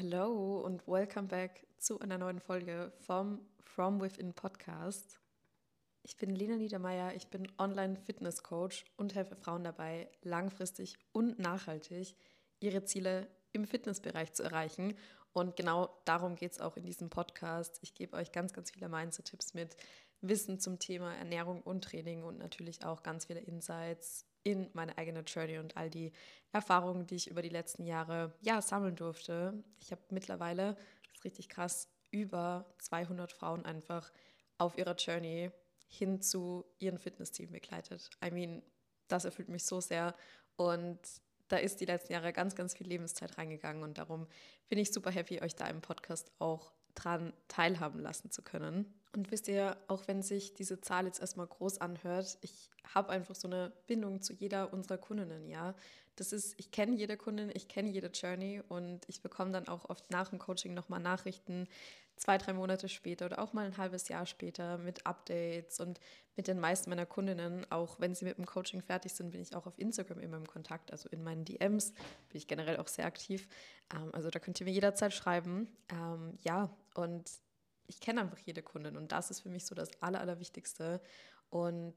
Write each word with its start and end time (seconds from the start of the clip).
hello 0.00 0.62
und 0.62 0.88
welcome 0.88 1.28
back 1.28 1.66
zu 1.76 2.00
einer 2.00 2.16
neuen 2.16 2.40
Folge 2.40 2.90
vom 3.00 3.46
From 3.60 4.00
Within 4.00 4.32
Podcast. 4.32 5.20
Ich 6.04 6.16
bin 6.16 6.34
Lena 6.34 6.56
Niedermeyer, 6.56 7.14
ich 7.14 7.28
bin 7.28 7.46
Online-Fitness-Coach 7.58 8.86
und 8.96 9.14
helfe 9.14 9.36
Frauen 9.36 9.62
dabei, 9.62 10.10
langfristig 10.22 10.96
und 11.12 11.38
nachhaltig 11.38 12.16
ihre 12.60 12.82
Ziele 12.82 13.28
im 13.52 13.66
Fitnessbereich 13.66 14.32
zu 14.32 14.42
erreichen. 14.42 14.94
Und 15.34 15.54
genau 15.56 15.90
darum 16.06 16.34
geht 16.34 16.52
es 16.52 16.62
auch 16.62 16.78
in 16.78 16.86
diesem 16.86 17.10
Podcast. 17.10 17.78
Ich 17.82 17.92
gebe 17.92 18.16
euch 18.16 18.32
ganz, 18.32 18.54
ganz 18.54 18.70
viele 18.70 18.88
Mindset-Tipps 18.88 19.52
mit, 19.52 19.76
Wissen 20.22 20.58
zum 20.60 20.78
Thema 20.78 21.14
Ernährung 21.14 21.60
und 21.60 21.84
Training 21.84 22.24
und 22.24 22.38
natürlich 22.38 22.86
auch 22.86 23.02
ganz 23.02 23.26
viele 23.26 23.40
Insights 23.40 24.24
in 24.42 24.70
meine 24.72 24.96
eigene 24.98 25.20
Journey 25.20 25.58
und 25.58 25.76
all 25.76 25.90
die 25.90 26.12
Erfahrungen, 26.52 27.06
die 27.06 27.16
ich 27.16 27.30
über 27.30 27.42
die 27.42 27.48
letzten 27.48 27.84
Jahre 27.84 28.32
ja 28.40 28.62
sammeln 28.62 28.96
durfte. 28.96 29.62
Ich 29.80 29.92
habe 29.92 30.02
mittlerweile, 30.10 30.74
das 31.04 31.18
ist 31.18 31.24
richtig 31.24 31.48
krass, 31.48 31.88
über 32.10 32.66
200 32.78 33.32
Frauen 33.32 33.64
einfach 33.64 34.10
auf 34.58 34.76
ihrer 34.76 34.94
Journey 34.94 35.50
hin 35.86 36.20
zu 36.20 36.64
ihren 36.78 36.98
Fitnessteam 36.98 37.50
begleitet. 37.50 38.10
I 38.24 38.30
mean, 38.30 38.62
das 39.08 39.24
erfüllt 39.24 39.48
mich 39.48 39.64
so 39.64 39.80
sehr 39.80 40.14
und 40.56 40.98
da 41.48 41.56
ist 41.56 41.80
die 41.80 41.86
letzten 41.86 42.12
Jahre 42.12 42.32
ganz, 42.32 42.54
ganz 42.54 42.74
viel 42.74 42.86
Lebenszeit 42.86 43.36
reingegangen 43.36 43.82
und 43.82 43.98
darum 43.98 44.26
bin 44.68 44.78
ich 44.78 44.92
super 44.92 45.10
happy, 45.10 45.42
euch 45.42 45.56
da 45.56 45.66
im 45.66 45.80
Podcast 45.80 46.30
auch 46.38 46.72
dran 46.94 47.32
teilhaben 47.48 48.00
lassen 48.00 48.30
zu 48.30 48.42
können. 48.42 48.99
Und 49.12 49.32
wisst 49.32 49.48
ihr, 49.48 49.76
auch 49.88 50.06
wenn 50.06 50.22
sich 50.22 50.54
diese 50.54 50.80
Zahl 50.80 51.06
jetzt 51.06 51.20
erstmal 51.20 51.46
groß 51.46 51.80
anhört, 51.80 52.38
ich 52.42 52.70
habe 52.94 53.10
einfach 53.10 53.34
so 53.34 53.48
eine 53.48 53.72
Bindung 53.86 54.22
zu 54.22 54.32
jeder 54.32 54.72
unserer 54.72 54.98
Kundinnen, 54.98 55.48
ja. 55.48 55.74
Das 56.16 56.32
ist, 56.32 56.54
ich 56.58 56.70
kenne 56.70 56.96
jede 56.96 57.16
Kundin, 57.16 57.50
ich 57.54 57.66
kenne 57.66 57.88
jede 57.88 58.08
Journey 58.08 58.62
und 58.68 59.08
ich 59.08 59.22
bekomme 59.22 59.52
dann 59.52 59.68
auch 59.68 59.88
oft 59.88 60.10
nach 60.10 60.28
dem 60.28 60.38
Coaching 60.38 60.74
nochmal 60.74 61.00
Nachrichten, 61.00 61.66
zwei, 62.16 62.36
drei 62.36 62.52
Monate 62.52 62.88
später 62.88 63.26
oder 63.26 63.38
auch 63.38 63.52
mal 63.52 63.64
ein 63.64 63.78
halbes 63.78 64.08
Jahr 64.08 64.26
später 64.26 64.76
mit 64.76 65.06
Updates 65.06 65.80
und 65.80 65.98
mit 66.36 66.46
den 66.46 66.60
meisten 66.60 66.90
meiner 66.90 67.06
Kundinnen, 67.06 67.70
auch 67.70 67.98
wenn 67.98 68.14
sie 68.14 68.26
mit 68.26 68.36
dem 68.36 68.44
Coaching 68.44 68.82
fertig 68.82 69.14
sind, 69.14 69.30
bin 69.30 69.40
ich 69.40 69.56
auch 69.56 69.66
auf 69.66 69.78
Instagram 69.78 70.20
immer 70.20 70.36
im 70.36 70.46
Kontakt, 70.46 70.92
also 70.92 71.08
in 71.08 71.22
meinen 71.22 71.44
DMs 71.44 71.92
bin 71.92 72.36
ich 72.36 72.46
generell 72.46 72.76
auch 72.76 72.88
sehr 72.88 73.06
aktiv. 73.06 73.48
Ähm, 73.94 74.10
also 74.12 74.28
da 74.30 74.38
könnt 74.38 74.60
ihr 74.60 74.66
mir 74.66 74.72
jederzeit 74.72 75.14
schreiben. 75.14 75.68
Ähm, 75.90 76.34
ja, 76.42 76.70
und 76.94 77.30
ich 77.90 78.00
kenne 78.00 78.20
einfach 78.20 78.38
jede 78.38 78.62
Kundin 78.62 78.96
und 78.96 79.12
das 79.12 79.30
ist 79.30 79.40
für 79.40 79.50
mich 79.50 79.66
so 79.66 79.74
das 79.74 79.90
Aller, 80.00 80.20
Allerwichtigste. 80.20 81.00
Und 81.50 81.94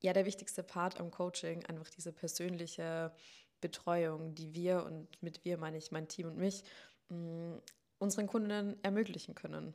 ja, 0.00 0.12
der 0.12 0.26
wichtigste 0.26 0.62
Part 0.62 1.00
am 1.00 1.10
Coaching, 1.10 1.64
einfach 1.66 1.88
diese 1.88 2.12
persönliche 2.12 3.12
Betreuung, 3.60 4.34
die 4.34 4.52
wir 4.54 4.84
und 4.84 5.22
mit 5.22 5.44
wir 5.44 5.56
meine 5.56 5.78
ich 5.78 5.90
mein 5.92 6.08
Team 6.08 6.26
und 6.26 6.36
mich, 6.36 6.64
mm, 7.08 7.54
unseren 7.98 8.26
Kundinnen 8.26 8.76
ermöglichen 8.82 9.34
können. 9.34 9.74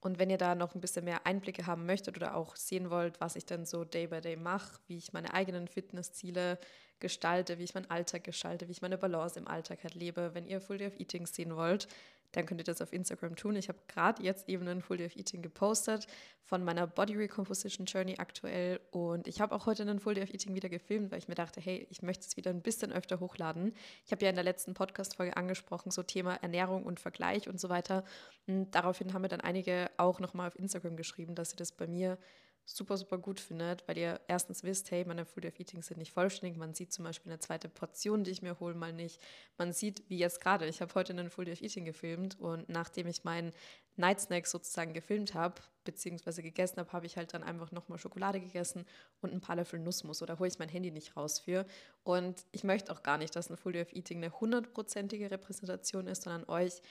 Und 0.00 0.18
wenn 0.18 0.30
ihr 0.30 0.38
da 0.38 0.54
noch 0.54 0.74
ein 0.74 0.80
bisschen 0.80 1.04
mehr 1.04 1.26
Einblicke 1.26 1.66
haben 1.66 1.84
möchtet 1.84 2.16
oder 2.16 2.36
auch 2.36 2.56
sehen 2.56 2.88
wollt, 2.90 3.20
was 3.20 3.36
ich 3.36 3.46
dann 3.46 3.66
so 3.66 3.84
day 3.84 4.06
by 4.06 4.20
day 4.20 4.36
mache, 4.36 4.80
wie 4.86 4.96
ich 4.96 5.12
meine 5.12 5.34
eigenen 5.34 5.66
Fitnessziele 5.66 6.58
gestalte, 7.00 7.58
wie 7.58 7.64
ich 7.64 7.74
meinen 7.74 7.90
Alltag 7.90 8.24
gestalte, 8.24 8.68
wie 8.68 8.72
ich 8.72 8.82
meine 8.82 8.98
Balance 8.98 9.38
im 9.38 9.48
Alltag 9.48 9.82
halt 9.82 9.94
lebe, 9.94 10.34
wenn 10.34 10.46
ihr 10.46 10.60
Full 10.60 10.78
Day 10.78 10.88
of 10.88 11.00
Eating 11.00 11.26
sehen 11.26 11.56
wollt, 11.56 11.88
dann 12.32 12.46
könnt 12.46 12.60
ihr 12.60 12.64
das 12.64 12.82
auf 12.82 12.92
Instagram 12.92 13.36
tun. 13.36 13.56
Ich 13.56 13.68
habe 13.68 13.78
gerade 13.88 14.22
jetzt 14.22 14.48
eben 14.48 14.66
einen 14.66 14.82
Full 14.82 14.98
Day 14.98 15.06
of 15.06 15.16
Eating 15.16 15.42
gepostet 15.42 16.06
von 16.42 16.64
meiner 16.64 16.86
Body 16.86 17.14
Recomposition 17.16 17.86
Journey 17.86 18.16
aktuell 18.18 18.80
und 18.90 19.26
ich 19.28 19.40
habe 19.40 19.54
auch 19.54 19.66
heute 19.66 19.82
einen 19.82 20.00
Full 20.00 20.14
Day 20.14 20.24
of 20.24 20.32
Eating 20.32 20.54
wieder 20.54 20.68
gefilmt, 20.68 21.10
weil 21.10 21.18
ich 21.18 21.28
mir 21.28 21.34
dachte, 21.34 21.60
hey, 21.60 21.86
ich 21.90 22.02
möchte 22.02 22.26
es 22.26 22.36
wieder 22.36 22.50
ein 22.50 22.62
bisschen 22.62 22.92
öfter 22.92 23.20
hochladen. 23.20 23.74
Ich 24.04 24.12
habe 24.12 24.24
ja 24.24 24.30
in 24.30 24.36
der 24.36 24.44
letzten 24.44 24.74
Podcast-Folge 24.74 25.36
angesprochen, 25.36 25.90
so 25.90 26.02
Thema 26.02 26.34
Ernährung 26.36 26.84
und 26.84 27.00
Vergleich 27.00 27.48
und 27.48 27.60
so 27.60 27.68
weiter. 27.68 28.04
Und 28.46 28.70
daraufhin 28.72 29.12
haben 29.12 29.22
mir 29.22 29.28
dann 29.28 29.40
einige 29.40 29.90
auch 29.96 30.20
nochmal 30.20 30.48
auf 30.48 30.58
Instagram 30.58 30.96
geschrieben, 30.96 31.34
dass 31.34 31.50
sie 31.50 31.56
das 31.56 31.72
bei 31.72 31.86
mir 31.86 32.18
super, 32.70 32.98
super 32.98 33.16
gut 33.16 33.40
findet, 33.40 33.88
weil 33.88 33.96
ihr 33.96 34.20
erstens 34.28 34.62
wisst, 34.62 34.90
hey, 34.90 35.04
meine 35.06 35.24
Food 35.24 35.46
of 35.46 35.58
Eating 35.58 35.82
sind 35.82 35.96
nicht 35.96 36.12
vollständig. 36.12 36.58
Man 36.58 36.74
sieht 36.74 36.92
zum 36.92 37.04
Beispiel 37.04 37.32
eine 37.32 37.40
zweite 37.40 37.68
Portion, 37.68 38.24
die 38.24 38.30
ich 38.30 38.42
mir 38.42 38.60
hole, 38.60 38.74
mal 38.74 38.92
nicht. 38.92 39.20
Man 39.56 39.72
sieht, 39.72 40.02
wie 40.08 40.18
jetzt 40.18 40.40
gerade, 40.40 40.66
ich 40.66 40.82
habe 40.82 40.94
heute 40.94 41.14
einen 41.14 41.30
Full 41.30 41.50
of 41.50 41.62
Eating 41.62 41.86
gefilmt 41.86 42.38
und 42.38 42.68
nachdem 42.68 43.06
ich 43.06 43.24
meinen 43.24 43.52
Night 43.96 44.20
Snack 44.20 44.46
sozusagen 44.46 44.92
gefilmt 44.92 45.32
habe, 45.34 45.54
beziehungsweise 45.84 46.42
gegessen 46.42 46.76
habe, 46.76 46.92
habe 46.92 47.06
ich 47.06 47.16
halt 47.16 47.32
dann 47.32 47.42
einfach 47.42 47.72
nochmal 47.72 47.98
Schokolade 47.98 48.38
gegessen 48.38 48.84
und 49.22 49.32
ein 49.32 49.40
paar 49.40 49.56
Löffel 49.56 49.80
Nussmus 49.80 50.22
oder 50.22 50.38
hole 50.38 50.48
ich 50.48 50.58
mein 50.58 50.68
Handy 50.68 50.90
nicht 50.90 51.16
raus 51.16 51.38
für. 51.38 51.66
Und 52.04 52.44
ich 52.52 52.64
möchte 52.64 52.92
auch 52.92 53.02
gar 53.02 53.16
nicht, 53.16 53.34
dass 53.34 53.48
ein 53.48 53.56
Full 53.56 53.76
of 53.76 53.92
Eating 53.94 54.18
eine 54.18 54.38
hundertprozentige 54.40 55.30
Repräsentation 55.30 56.06
ist, 56.06 56.24
sondern 56.24 56.46
euch 56.48 56.82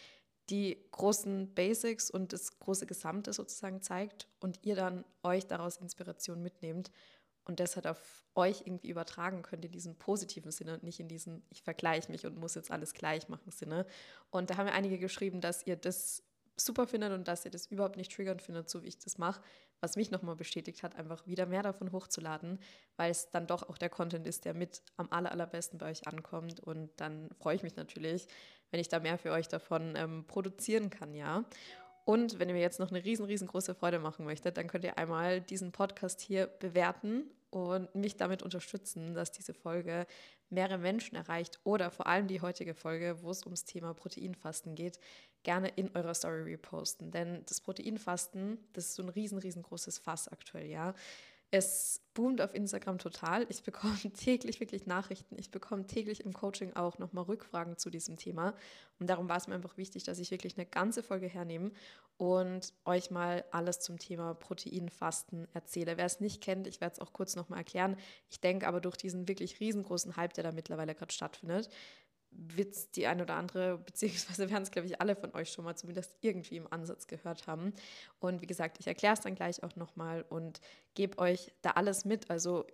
die 0.49 0.77
großen 0.91 1.53
Basics 1.53 2.09
und 2.09 2.33
das 2.33 2.59
große 2.59 2.85
Gesamte 2.85 3.33
sozusagen 3.33 3.81
zeigt 3.81 4.27
und 4.39 4.59
ihr 4.65 4.75
dann 4.75 5.03
euch 5.23 5.45
daraus 5.45 5.77
Inspiration 5.77 6.41
mitnehmt 6.41 6.91
und 7.43 7.59
das 7.59 7.75
halt 7.75 7.87
auf 7.87 8.25
euch 8.35 8.61
irgendwie 8.65 8.89
übertragen 8.89 9.41
könnt 9.41 9.65
in 9.65 9.71
diesem 9.71 9.95
positiven 9.95 10.51
Sinne 10.51 10.75
und 10.75 10.83
nicht 10.83 10.99
in 10.99 11.07
diesem 11.07 11.43
ich 11.49 11.63
vergleiche 11.63 12.11
mich 12.11 12.25
und 12.25 12.37
muss 12.37 12.55
jetzt 12.55 12.71
alles 12.71 12.93
gleich 12.93 13.29
machen 13.29 13.51
Sinne. 13.51 13.85
Und 14.29 14.49
da 14.49 14.57
haben 14.57 14.65
mir 14.65 14.73
einige 14.73 14.99
geschrieben, 14.99 15.41
dass 15.41 15.65
ihr 15.65 15.75
das 15.75 16.23
super 16.57 16.87
findet 16.87 17.13
und 17.13 17.27
dass 17.27 17.45
ihr 17.45 17.51
das 17.51 17.67
überhaupt 17.67 17.97
nicht 17.97 18.11
triggernd 18.11 18.41
findet, 18.41 18.69
so 18.69 18.83
wie 18.83 18.87
ich 18.87 18.97
das 18.97 19.17
mache, 19.17 19.41
was 19.79 19.95
mich 19.95 20.11
nochmal 20.11 20.35
bestätigt 20.35 20.83
hat, 20.83 20.95
einfach 20.95 21.25
wieder 21.27 21.45
mehr 21.45 21.61
davon 21.61 21.91
hochzuladen, 21.91 22.59
weil 22.95 23.11
es 23.11 23.29
dann 23.29 23.47
doch 23.47 23.69
auch 23.69 23.77
der 23.77 23.89
Content 23.89 24.25
ist, 24.25 24.45
der 24.45 24.53
mit 24.53 24.81
am 24.97 25.07
aller, 25.11 25.31
allerbesten 25.31 25.77
bei 25.77 25.91
euch 25.91 26.07
ankommt 26.07 26.59
und 26.59 26.89
dann 26.97 27.29
freue 27.39 27.55
ich 27.55 27.63
mich 27.63 27.75
natürlich, 27.75 28.27
wenn 28.71 28.79
ich 28.79 28.89
da 28.89 28.99
mehr 28.99 29.17
für 29.17 29.31
euch 29.31 29.47
davon 29.47 29.95
ähm, 29.95 30.25
produzieren 30.27 30.89
kann, 30.89 31.13
ja. 31.13 31.45
Und 32.05 32.39
wenn 32.39 32.47
ihr 32.47 32.55
mir 32.55 32.61
jetzt 32.61 32.79
noch 32.79 32.89
eine 32.89 33.03
riesen, 33.03 33.25
riesengroße 33.25 33.75
Freude 33.75 33.99
machen 33.99 34.23
möchtet, 34.23 34.55
dann 34.55 34.67
könnt 34.67 34.85
ihr 34.85 34.97
einmal 34.97 35.41
diesen 35.41 35.73
Podcast 35.73 36.21
hier 36.21 36.47
bewerten 36.47 37.29
und 37.49 37.93
mich 37.95 38.15
damit 38.15 38.43
unterstützen, 38.43 39.13
dass 39.13 39.31
diese 39.31 39.53
Folge 39.53 40.05
mehrere 40.49 40.77
Menschen 40.77 41.15
erreicht 41.15 41.59
oder 41.63 41.91
vor 41.91 42.07
allem 42.07 42.27
die 42.27 42.41
heutige 42.41 42.73
Folge, 42.73 43.21
wo 43.21 43.31
es 43.31 43.43
ums 43.43 43.65
Thema 43.65 43.93
Proteinfasten 43.93 44.75
geht, 44.75 44.99
gerne 45.43 45.69
in 45.69 45.93
eurer 45.95 46.13
Story 46.13 46.43
reposten. 46.43 47.11
Denn 47.11 47.43
das 47.45 47.61
Proteinfasten, 47.61 48.57
das 48.73 48.85
ist 48.85 48.95
so 48.95 49.03
ein 49.03 49.09
riesen, 49.09 49.37
riesengroßes 49.37 49.97
Fass 49.99 50.27
aktuell, 50.27 50.67
ja. 50.67 50.93
Es 51.49 52.01
boomt 52.13 52.41
auf 52.41 52.53
Instagram 52.53 52.97
total. 52.97 53.45
Ich 53.49 53.63
bekomme 53.63 53.95
täglich 54.13 54.59
wirklich 54.59 54.85
Nachrichten. 54.85 55.37
Ich 55.39 55.49
bekomme 55.49 55.87
täglich 55.87 56.25
im 56.25 56.33
Coaching 56.33 56.73
auch 56.73 56.97
nochmal 56.97 57.23
Rückfragen 57.23 57.77
zu 57.77 57.89
diesem 57.89 58.17
Thema. 58.17 58.53
Und 58.99 59.09
darum 59.09 59.29
war 59.29 59.37
es 59.37 59.47
mir 59.47 59.55
einfach 59.55 59.77
wichtig, 59.77 60.03
dass 60.03 60.19
ich 60.19 60.31
wirklich 60.31 60.57
eine 60.57 60.65
ganze 60.65 61.03
Folge 61.03 61.27
hernehme 61.27 61.71
und 62.17 62.73
euch 62.83 63.11
mal 63.11 63.45
alles 63.51 63.79
zum 63.79 63.97
Thema 63.97 64.33
Proteinfasten 64.33 65.47
erzähle. 65.53 65.97
Wer 65.97 66.05
es 66.05 66.19
nicht 66.19 66.41
kennt, 66.41 66.67
ich 66.67 66.81
werde 66.81 66.93
es 66.93 66.99
auch 66.99 67.13
kurz 67.13 67.35
nochmal 67.35 67.59
erklären. 67.59 67.95
Ich 68.29 68.41
denke 68.41 68.67
aber 68.67 68.81
durch 68.81 68.97
diesen 68.97 69.27
wirklich 69.27 69.59
riesengroßen 69.59 70.17
Hype, 70.17 70.33
der 70.33 70.43
da 70.43 70.51
mittlerweile 70.51 70.95
gerade 70.95 71.13
stattfindet, 71.13 71.69
wird 72.31 72.95
die 72.95 73.07
eine 73.07 73.23
oder 73.23 73.35
andere, 73.35 73.77
beziehungsweise 73.85 74.49
werden 74.49 74.63
es, 74.63 74.71
glaube 74.71 74.87
ich, 74.87 75.01
alle 75.01 75.15
von 75.15 75.33
euch 75.33 75.51
schon 75.51 75.65
mal 75.65 75.75
zumindest 75.75 76.15
irgendwie 76.21 76.57
im 76.57 76.71
Ansatz 76.71 77.07
gehört 77.07 77.47
haben. 77.47 77.73
Und 78.19 78.41
wie 78.41 78.47
gesagt, 78.47 78.77
ich 78.79 78.87
erkläre 78.87 79.13
es 79.13 79.21
dann 79.21 79.35
gleich 79.35 79.63
auch 79.63 79.75
nochmal 79.75 80.25
und 80.29 80.59
gebe 80.93 81.17
euch 81.19 81.51
da 81.61 81.71
alles 81.71 82.05
mit. 82.05 82.29
Also 82.29 82.65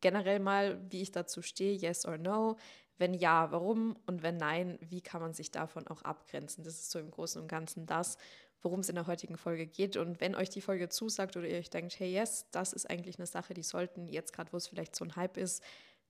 generell 0.00 0.40
mal, 0.40 0.80
wie 0.90 1.02
ich 1.02 1.12
dazu 1.12 1.42
stehe, 1.42 1.74
yes 1.74 2.06
or 2.06 2.18
no. 2.18 2.56
Wenn 2.96 3.12
ja, 3.14 3.50
warum? 3.50 3.96
Und 4.06 4.22
wenn 4.22 4.36
nein, 4.36 4.78
wie 4.80 5.00
kann 5.00 5.20
man 5.20 5.34
sich 5.34 5.50
davon 5.50 5.86
auch 5.88 6.02
abgrenzen? 6.02 6.62
Das 6.62 6.74
ist 6.74 6.90
so 6.90 6.98
im 6.98 7.10
Großen 7.10 7.42
und 7.42 7.48
Ganzen 7.48 7.86
das, 7.86 8.18
worum 8.62 8.80
es 8.80 8.88
in 8.88 8.94
der 8.94 9.06
heutigen 9.08 9.36
Folge 9.36 9.66
geht. 9.66 9.96
Und 9.96 10.20
wenn 10.20 10.34
euch 10.36 10.48
die 10.48 10.60
Folge 10.60 10.88
zusagt 10.88 11.36
oder 11.36 11.46
ihr 11.46 11.58
euch 11.58 11.70
denkt, 11.70 11.98
hey, 11.98 12.12
yes, 12.12 12.46
das 12.52 12.72
ist 12.72 12.88
eigentlich 12.88 13.18
eine 13.18 13.26
Sache, 13.26 13.52
die 13.52 13.62
sollten 13.62 14.06
jetzt 14.06 14.32
gerade, 14.32 14.52
wo 14.52 14.56
es 14.56 14.68
vielleicht 14.68 14.94
so 14.94 15.04
ein 15.04 15.16
Hype 15.16 15.36
ist, 15.36 15.62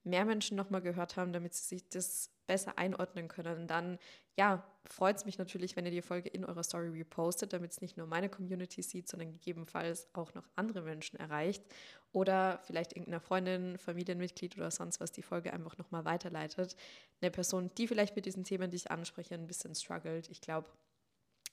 mehr 0.05 0.25
Menschen 0.25 0.55
nochmal 0.57 0.81
gehört 0.81 1.17
haben, 1.17 1.33
damit 1.33 1.53
sie 1.53 1.63
sich 1.63 1.89
das 1.89 2.29
besser 2.47 2.77
einordnen 2.77 3.27
können, 3.27 3.67
dann 3.67 3.97
ja, 4.37 4.63
freut 4.85 5.15
es 5.15 5.25
mich 5.25 5.37
natürlich, 5.37 5.75
wenn 5.75 5.85
ihr 5.85 5.91
die 5.91 6.01
Folge 6.01 6.29
in 6.29 6.45
eurer 6.45 6.63
Story 6.63 6.89
repostet, 6.89 7.53
damit 7.53 7.71
es 7.71 7.81
nicht 7.81 7.97
nur 7.97 8.05
meine 8.05 8.29
Community 8.29 8.81
sieht, 8.81 9.07
sondern 9.07 9.31
gegebenenfalls 9.31 10.07
auch 10.13 10.33
noch 10.33 10.43
andere 10.55 10.81
Menschen 10.81 11.17
erreicht 11.19 11.63
oder 12.11 12.59
vielleicht 12.63 12.91
irgendeiner 12.93 13.21
Freundin, 13.21 13.77
Familienmitglied 13.77 14.57
oder 14.57 14.71
sonst 14.71 14.99
was 14.99 15.11
die 15.11 15.21
Folge 15.21 15.53
einfach 15.53 15.77
nochmal 15.77 16.05
weiterleitet. 16.05 16.75
Eine 17.21 17.31
Person, 17.31 17.71
die 17.77 17.87
vielleicht 17.87 18.15
mit 18.15 18.25
diesen 18.25 18.43
Themen, 18.43 18.69
die 18.69 18.77
ich 18.77 18.91
anspreche, 18.91 19.35
ein 19.35 19.47
bisschen 19.47 19.73
struggelt. 19.73 20.29
Ich 20.29 20.41
glaube, 20.41 20.69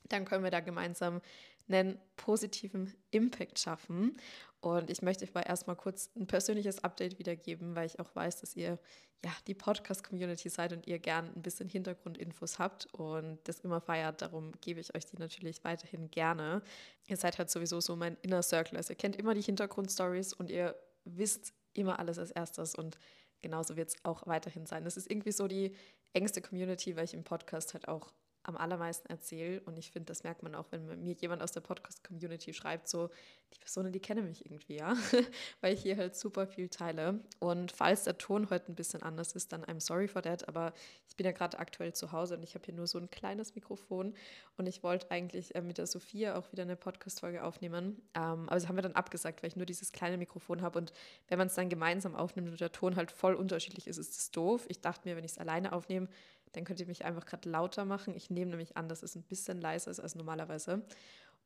dann 0.08 0.24
können 0.24 0.44
wir 0.44 0.50
da 0.50 0.60
gemeinsam 0.60 1.20
einen 1.68 1.98
positiven 2.16 2.94
Impact 3.10 3.58
schaffen. 3.58 4.16
Und 4.60 4.90
ich 4.90 5.02
möchte 5.02 5.24
euch 5.24 5.34
mal 5.34 5.42
erstmal 5.42 5.76
kurz 5.76 6.10
ein 6.16 6.26
persönliches 6.26 6.84
Update 6.84 7.18
wiedergeben, 7.18 7.74
weil 7.74 7.86
ich 7.86 7.98
auch 7.98 8.14
weiß, 8.14 8.40
dass 8.40 8.54
ihr 8.54 8.78
ja 9.24 9.32
die 9.46 9.54
Podcast-Community 9.54 10.48
seid 10.48 10.72
und 10.72 10.86
ihr 10.86 10.98
gern 10.98 11.30
ein 11.34 11.42
bisschen 11.42 11.68
Hintergrundinfos 11.68 12.58
habt 12.58 12.86
und 12.94 13.38
das 13.44 13.60
immer 13.60 13.80
feiert. 13.80 14.22
Darum 14.22 14.52
gebe 14.60 14.80
ich 14.80 14.94
euch 14.94 15.06
die 15.06 15.16
natürlich 15.16 15.64
weiterhin 15.64 16.10
gerne. 16.10 16.62
Ihr 17.06 17.16
seid 17.16 17.38
halt 17.38 17.50
sowieso 17.50 17.80
so 17.80 17.96
mein 17.96 18.16
Inner 18.22 18.42
Circle. 18.42 18.76
Also 18.76 18.92
ihr 18.92 18.96
kennt 18.96 19.16
immer 19.16 19.34
die 19.34 19.42
Hintergrundstories 19.42 20.32
und 20.32 20.50
ihr 20.50 20.76
wisst 21.04 21.52
immer 21.72 21.98
alles 21.98 22.18
als 22.18 22.30
erstes 22.30 22.74
und 22.74 22.98
genauso 23.40 23.76
wird 23.76 23.88
es 23.88 23.96
auch 24.04 24.26
weiterhin 24.26 24.66
sein. 24.66 24.84
Das 24.84 24.96
ist 24.96 25.10
irgendwie 25.10 25.32
so 25.32 25.48
die 25.48 25.74
engste 26.12 26.40
Community, 26.40 26.96
weil 26.96 27.04
ich 27.04 27.14
im 27.14 27.24
Podcast 27.24 27.74
halt 27.74 27.88
auch 27.88 28.12
am 28.44 28.56
allermeisten 28.56 29.08
erzähle. 29.08 29.60
Und 29.62 29.78
ich 29.78 29.90
finde, 29.90 30.06
das 30.06 30.24
merkt 30.24 30.42
man 30.42 30.54
auch, 30.54 30.66
wenn 30.70 31.02
mir 31.02 31.14
jemand 31.14 31.42
aus 31.42 31.52
der 31.52 31.60
Podcast-Community 31.60 32.52
schreibt, 32.52 32.88
so, 32.88 33.10
die 33.54 33.58
Personen, 33.58 33.92
die 33.92 34.00
kennen 34.00 34.26
mich 34.26 34.44
irgendwie, 34.44 34.76
ja, 34.76 34.94
weil 35.60 35.74
ich 35.74 35.82
hier 35.82 35.96
halt 35.96 36.16
super 36.16 36.46
viel 36.46 36.68
teile. 36.68 37.20
Und 37.38 37.72
falls 37.72 38.04
der 38.04 38.18
Ton 38.18 38.50
heute 38.50 38.72
ein 38.72 38.74
bisschen 38.74 39.02
anders 39.02 39.32
ist, 39.32 39.52
dann 39.52 39.64
I'm 39.64 39.80
sorry 39.80 40.08
for 40.08 40.22
that, 40.22 40.48
aber 40.48 40.72
ich 41.06 41.16
bin 41.16 41.26
ja 41.26 41.32
gerade 41.32 41.58
aktuell 41.58 41.92
zu 41.92 42.12
Hause 42.12 42.36
und 42.36 42.42
ich 42.42 42.54
habe 42.54 42.64
hier 42.64 42.74
nur 42.74 42.86
so 42.86 42.98
ein 42.98 43.10
kleines 43.10 43.54
Mikrofon 43.54 44.14
und 44.56 44.66
ich 44.66 44.82
wollte 44.82 45.10
eigentlich 45.10 45.54
äh, 45.54 45.60
mit 45.60 45.78
der 45.78 45.86
Sophia 45.86 46.36
auch 46.36 46.50
wieder 46.52 46.62
eine 46.62 46.76
Podcast-Folge 46.76 47.44
aufnehmen, 47.44 48.00
ähm, 48.14 48.48
aber 48.48 48.54
das 48.54 48.68
haben 48.68 48.76
wir 48.76 48.82
dann 48.82 48.94
abgesagt, 48.94 49.42
weil 49.42 49.48
ich 49.48 49.56
nur 49.56 49.66
dieses 49.66 49.92
kleine 49.92 50.16
Mikrofon 50.16 50.62
habe 50.62 50.78
und 50.78 50.92
wenn 51.28 51.38
man 51.38 51.48
es 51.48 51.54
dann 51.54 51.68
gemeinsam 51.68 52.14
aufnimmt 52.14 52.48
und 52.48 52.60
der 52.60 52.72
Ton 52.72 52.96
halt 52.96 53.10
voll 53.10 53.34
unterschiedlich 53.34 53.86
ist, 53.86 53.98
ist 53.98 54.16
es 54.16 54.30
doof. 54.30 54.64
Ich 54.68 54.80
dachte 54.80 55.08
mir, 55.08 55.16
wenn 55.16 55.24
ich 55.24 55.32
es 55.32 55.38
alleine 55.38 55.72
aufnehme, 55.72 56.08
dann 56.52 56.64
könnt 56.64 56.80
ihr 56.80 56.86
mich 56.86 57.04
einfach 57.04 57.26
gerade 57.26 57.48
lauter 57.48 57.84
machen. 57.84 58.14
Ich 58.14 58.30
nehme 58.30 58.50
nämlich 58.50 58.76
an, 58.76 58.88
dass 58.88 59.02
es 59.02 59.16
ein 59.16 59.22
bisschen 59.22 59.60
leiser 59.60 59.90
ist 59.90 60.00
als 60.00 60.14
normalerweise. 60.14 60.84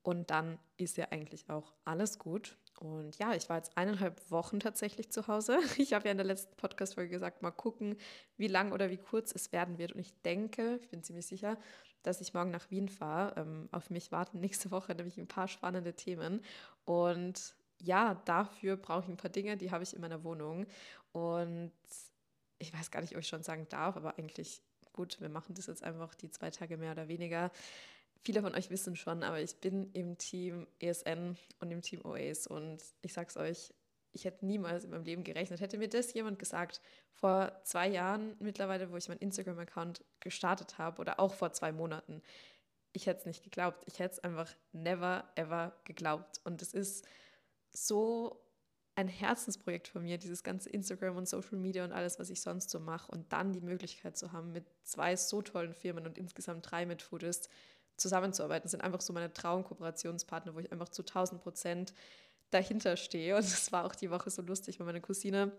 Und 0.03 0.31
dann 0.31 0.59
ist 0.77 0.97
ja 0.97 1.09
eigentlich 1.11 1.51
auch 1.51 1.73
alles 1.85 2.19
gut. 2.19 2.57
Und 2.79 3.19
ja, 3.19 3.35
ich 3.35 3.49
war 3.49 3.57
jetzt 3.57 3.77
eineinhalb 3.77 4.31
Wochen 4.31 4.61
tatsächlich 4.61 5.11
zu 5.11 5.27
Hause. 5.27 5.59
Ich 5.79 5.95
habe 5.95 6.05
ja 6.05 6.13
in 6.13 6.17
der 6.17 6.27
letzten 6.27 6.55
Podcast-Folge 6.57 7.11
gesagt, 7.11 7.43
mal 7.43 7.51
gucken, 7.51 7.97
wie 8.37 8.47
lang 8.47 8.73
oder 8.73 8.91
wie 8.91 8.99
kurz 8.99 9.33
es 9.35 9.53
werden 9.53 9.79
wird. 9.79 9.93
Und 9.93 10.01
ich 10.01 10.13
denke, 10.23 10.79
ich 10.81 10.89
bin 10.91 11.03
ziemlich 11.03 11.27
sicher, 11.27 11.59
dass 12.05 12.21
ich 12.21 12.35
morgen 12.35 12.53
nach 12.53 12.71
Wien 12.71 12.89
fahre. 12.89 13.41
Ähm, 13.41 13.69
auf 13.73 13.91
mich 13.91 14.13
warten 14.13 14.39
nächste 14.41 14.71
Woche 14.71 14.95
nämlich 14.95 15.19
ein 15.19 15.27
paar 15.29 15.49
spannende 15.49 15.95
Themen. 15.95 16.41
Und 16.85 17.57
ja, 17.79 18.15
dafür 18.27 18.77
brauche 18.77 19.03
ich 19.03 19.09
ein 19.09 19.17
paar 19.17 19.31
Dinge, 19.31 19.57
die 19.57 19.71
habe 19.71 19.83
ich 19.83 19.93
in 19.93 20.01
meiner 20.01 20.23
Wohnung. 20.23 20.67
Und 21.11 21.73
ich 22.59 22.73
weiß 22.73 22.91
gar 22.91 23.01
nicht, 23.01 23.15
ob 23.15 23.21
ich 23.21 23.29
schon 23.29 23.43
sagen 23.43 23.67
darf, 23.69 23.97
aber 23.97 24.19
eigentlich 24.19 24.63
gut, 24.97 25.21
wir 25.21 25.29
machen 25.29 25.55
das 25.55 25.67
jetzt 25.67 25.85
einfach 25.85 26.15
die 26.15 26.31
zwei 26.31 26.51
Tage 26.51 26.77
mehr 26.77 26.93
oder 26.93 27.07
weniger. 27.07 27.53
Viele 28.23 28.43
von 28.43 28.55
euch 28.57 28.71
wissen 28.71 28.97
schon, 28.97 29.23
aber 29.23 29.41
ich 29.41 29.61
bin 29.61 29.93
im 29.93 30.19
Team 30.19 30.67
ESN 30.81 31.37
und 31.61 31.71
im 31.71 31.83
Team 31.83 32.05
OAs 32.05 32.49
und 32.49 32.83
ich 33.03 33.13
sag's 33.13 33.37
euch, 33.37 33.73
ich 34.13 34.25
hätte 34.25 34.47
niemals 34.47 34.85
in 34.85 34.91
meinem 34.91 35.05
Leben 35.05 35.23
gerechnet. 35.23 35.61
Hätte 35.61 35.79
mir 35.79 35.89
das 35.89 36.13
jemand 36.15 36.39
gesagt, 36.39 36.81
vor 37.13 37.53
zwei 37.65 37.87
Jahren 37.87 38.35
mittlerweile, 38.41 38.91
wo 38.91 38.97
ich 38.97 39.09
meinen 39.09 39.21
Instagram-Account 39.21 40.03
gestartet 40.21 40.79
habe 40.79 41.01
oder 41.01 41.21
auch 41.21 41.35
vor 41.35 41.53
zwei 41.53 41.71
Monaten, 41.71 42.23
ich 42.93 43.07
hätte 43.07 43.21
es 43.21 43.27
nicht 43.27 43.45
geglaubt. 43.45 43.85
Ich 43.87 43.99
hätte 43.99 44.15
es 44.15 44.19
einfach 44.21 44.51
never, 44.73 45.31
ever 45.35 45.79
geglaubt. 45.85 46.41
Und 46.45 46.63
es 46.63 46.73
ist 46.73 47.07
so 47.71 48.43
ein 48.97 49.09
Herzensprojekt 49.09 49.89
von 49.89 50.03
mir, 50.03 50.17
dieses 50.17 50.43
ganze 50.43 50.71
Instagram 50.71 51.17
und 51.17 51.29
Social 51.29 51.59
Media 51.59 51.85
und 51.85 51.93
alles, 51.93 52.19
was 52.19 52.31
ich 52.31 52.41
sonst 52.41 52.71
so 52.71 52.81
mache. 52.81 53.13
Und 53.13 53.31
dann 53.33 53.53
die 53.53 53.61
Möglichkeit 53.61 54.17
zu 54.17 54.33
haben, 54.33 54.53
mit 54.53 54.65
zwei 54.85 55.15
so 55.17 55.43
tollen 55.43 55.75
Firmen 55.75 56.07
und 56.07 56.17
insgesamt 56.17 56.71
drei 56.71 56.87
mit 56.87 57.03
Foodist 57.03 57.51
zusammenzuarbeiten. 57.99 58.65
Das 58.65 58.71
sind 58.73 58.81
einfach 58.81 59.03
so 59.03 59.13
meine 59.13 59.33
Traumkooperationspartner, 59.33 60.55
wo 60.55 60.61
ich 60.61 60.73
einfach 60.73 60.89
zu 60.89 61.03
1000 61.03 61.43
Prozent 61.43 61.93
dahinter 62.51 62.97
stehe. 62.97 63.37
Und 63.37 63.45
das 63.45 63.71
war 63.71 63.85
auch 63.85 63.95
die 63.95 64.11
Woche 64.11 64.31
so 64.31 64.41
lustig, 64.41 64.81
weil 64.81 64.87
meine 64.87 65.03
Cousine 65.03 65.53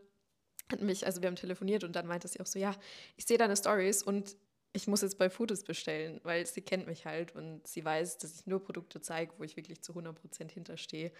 hat 0.72 0.82
mich, 0.82 1.06
also 1.06 1.22
wir 1.22 1.28
haben 1.28 1.36
telefoniert 1.36 1.84
und 1.84 1.96
dann 1.96 2.08
meinte 2.08 2.28
sie 2.28 2.42
auch 2.42 2.48
so, 2.48 2.58
ja, 2.58 2.76
ich 3.16 3.26
sehe 3.26 3.38
deine 3.38 3.56
Stories 3.56 4.02
und 4.02 4.36
ich 4.74 4.88
muss 4.88 5.02
jetzt 5.02 5.18
bei 5.18 5.30
Foodist 5.30 5.66
bestellen, 5.66 6.20
weil 6.24 6.46
sie 6.46 6.62
kennt 6.62 6.88
mich 6.88 7.06
halt 7.06 7.36
und 7.36 7.66
sie 7.66 7.86
weiß, 7.86 8.18
dass 8.18 8.40
ich 8.40 8.48
nur 8.48 8.64
Produkte 8.64 9.00
zeige, 9.00 9.34
wo 9.38 9.44
ich 9.44 9.56
wirklich 9.56 9.82
zu 9.82 9.92
100 9.94 10.16
Prozent 10.20 10.52
hinterstehe. 10.52 11.12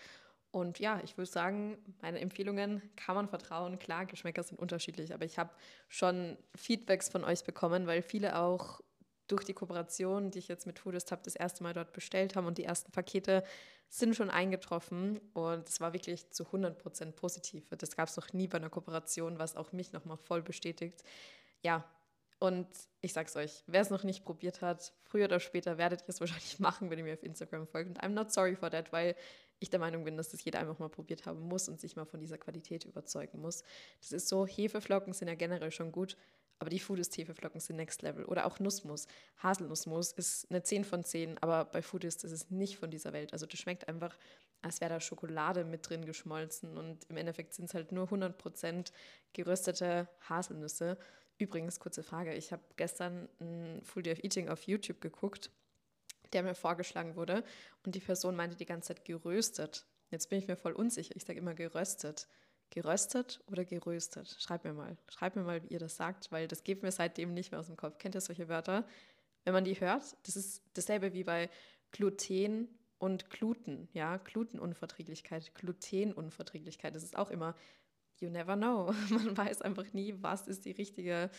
Und 0.52 0.80
ja, 0.80 1.02
ich 1.04 1.18
würde 1.18 1.30
sagen, 1.30 1.78
meine 2.02 2.20
Empfehlungen 2.20 2.82
kann 2.96 3.16
man 3.16 3.28
vertrauen. 3.28 3.80
Klar, 3.80 4.06
Geschmäcker 4.06 4.44
sind 4.44 4.60
unterschiedlich, 4.60 5.14
aber 5.14 5.26
ich 5.26 5.38
habe 5.38 5.52
schon 5.88 6.38
Feedbacks 6.56 7.10
von 7.10 7.24
euch 7.24 7.44
bekommen, 7.44 7.86
weil 7.86 8.02
viele 8.02 8.38
auch 8.38 8.82
durch 9.28 9.44
die 9.44 9.54
Kooperation, 9.54 10.32
die 10.32 10.40
ich 10.40 10.48
jetzt 10.48 10.66
mit 10.66 10.80
Foodist 10.80 11.12
habe, 11.12 11.22
das 11.24 11.36
erste 11.36 11.64
Mal 11.64 11.74
dort 11.74 11.92
bestellt 11.92 12.36
haben 12.36 12.48
und 12.48 12.58
die 12.58 12.64
ersten 12.64 12.92
Pakete 12.92 13.44
sind 13.90 14.16
schon 14.16 14.30
eingetroffen 14.30 15.20
und 15.34 15.68
es 15.68 15.80
war 15.80 15.94
wirklich 15.94 16.30
zu 16.32 16.44
100% 16.44 17.12
positiv. 17.12 17.70
Das 17.78 17.96
gab 17.96 18.10
es 18.10 18.18
noch 18.18 18.34
nie 18.34 18.48
bei 18.48 18.58
einer 18.58 18.70
Kooperation, 18.70 19.40
was 19.40 19.56
auch 19.56 19.72
mich 19.72 19.94
nochmal 19.94 20.18
voll 20.18 20.42
bestätigt. 20.42 21.04
Ja, 21.62 21.86
und 22.40 22.68
ich 23.02 23.14
sag's 23.14 23.36
euch, 23.36 23.64
wer 23.66 23.82
es 23.82 23.90
noch 23.90 24.04
nicht 24.04 24.24
probiert 24.24 24.62
hat, 24.62 24.94
früher 25.04 25.26
oder 25.26 25.40
später 25.40 25.78
werdet 25.78 26.02
ihr 26.02 26.10
es 26.10 26.20
wahrscheinlich 26.20 26.60
machen, 26.60 26.90
wenn 26.90 27.00
ihr 27.00 27.06
mir 27.06 27.14
auf 27.14 27.24
Instagram 27.24 27.68
folgt. 27.68 27.90
Und 27.90 28.04
I'm 28.04 28.10
not 28.10 28.32
sorry 28.32 28.56
for 28.56 28.70
that, 28.70 28.92
weil 28.92 29.16
ich 29.60 29.70
der 29.70 29.80
Meinung 29.80 30.04
bin, 30.04 30.18
dass 30.18 30.30
das 30.30 30.44
jeder 30.44 30.60
einfach 30.60 30.80
mal 30.80 30.90
probiert 30.90 31.26
haben 31.26 31.42
muss 31.42 31.68
und 31.68 31.80
sich 31.80 31.96
mal 31.96 32.06
von 32.06 32.20
dieser 32.20 32.38
Qualität 32.38 32.86
überzeugen 32.86 33.42
muss. 33.42 33.64
Das 34.02 34.12
ist 34.12 34.28
so, 34.28 34.46
Hefeflocken 34.46 35.14
sind 35.14 35.28
ja 35.28 35.36
generell 35.36 35.72
schon 35.72 35.92
gut, 35.92 36.18
aber 36.60 36.70
die 36.70 36.80
Foodist 36.80 37.16
Hefeflocken 37.18 37.60
sind 37.60 37.76
Next 37.76 38.02
Level. 38.02 38.26
Oder 38.26 38.46
auch 38.46 38.60
Nussmus. 38.60 39.08
Haselnussmus 39.38 40.12
ist 40.14 40.50
eine 40.50 40.64
10 40.64 40.86
von 40.86 41.04
10, 41.04 41.38
aber 41.40 41.66
bei 41.66 41.82
Foodist 41.82 42.24
ist 42.24 42.32
es 42.32 42.50
nicht 42.50 42.78
von 42.78 42.90
dieser 42.90 43.14
Welt. 43.14 43.34
Also 43.34 43.46
das 43.46 43.60
schmeckt 43.60 43.88
einfach, 43.88 44.18
als 44.62 44.82
wäre 44.82 44.94
da 44.94 45.00
Schokolade 45.00 45.64
mit 45.66 45.88
drin 45.88 46.06
geschmolzen 46.06 46.78
und 46.78 47.06
im 47.10 47.18
Endeffekt 47.18 47.54
sind 47.54 47.66
es 47.66 47.74
halt 47.74 47.92
nur 47.92 48.08
100% 48.08 48.92
geröstete 49.34 50.08
Haselnüsse. 50.28 50.98
Übrigens, 51.38 51.80
kurze 51.80 52.02
Frage, 52.02 52.34
ich 52.34 52.52
habe 52.52 52.64
gestern 52.76 53.30
ein 53.40 53.82
Full 53.84 54.04
Day 54.04 54.14
of 54.14 54.24
Eating 54.24 54.50
auf 54.50 54.64
YouTube 54.64 55.00
geguckt 55.02 55.52
der 56.34 56.44
mir 56.44 56.56
vorgeschlagen 56.56 57.16
wurde. 57.16 57.44
Und 57.86 57.96
die 57.96 58.00
Person 58.00 58.36
meinte 58.36 58.58
die 58.58 58.66
ganze 58.66 58.90
Zeit 58.90 59.06
geröstet. 59.06 59.86
Jetzt 60.10 60.30
bin 60.30 60.40
ich 60.40 60.48
mir 60.48 60.56
voll 60.56 60.74
unsicher. 60.74 61.16
Ich 61.16 61.26
sage 61.26 61.40
immer 61.40 61.54
geröstet. 61.54 62.28
Geröstet 62.70 63.42
oder 63.50 63.66
geröstet? 63.66 64.36
Schreibt 64.40 64.66
mir 64.66 64.74
mal. 64.74 64.98
Schreibt 65.10 65.36
mir 65.36 65.44
mal, 65.44 65.64
wie 65.64 65.68
ihr 65.68 65.80
das 65.80 65.96
sagt, 65.96 66.32
weil 66.32 66.48
das 66.48 66.64
geht 66.64 66.84
mir 66.84 66.92
seitdem 66.92 67.34
nicht 67.34 67.52
mehr 67.52 67.60
aus 67.60 67.68
dem 67.68 67.78
Kopf. 67.78 67.98
Kennt 67.98 68.16
ihr 68.16 68.22
solche 68.22 68.50
Wörter? 68.50 68.86
Wenn 69.44 69.54
man 69.54 69.64
die 69.64 69.80
hört, 69.80 70.18
das 70.24 70.36
ist 70.36 70.62
dasselbe 70.74 71.14
wie 71.14 71.24
bei 71.24 71.50
Gluten 71.92 72.68
und 72.98 73.30
Gluten. 73.30 73.88
Ja, 73.94 74.18
Glutenunverträglichkeit, 74.18 75.56
Glutenunverträglichkeit. 75.56 76.96
Das 76.96 77.04
ist 77.04 77.18
auch 77.18 77.30
immer, 77.30 77.56
you 78.20 78.30
never 78.30 78.56
know. 78.56 78.92
Man 79.10 79.38
weiß 79.38 79.62
einfach 79.62 79.94
nie, 79.94 80.16
was 80.22 80.48
ist 80.48 80.66
die 80.66 80.72
richtige 80.72 81.30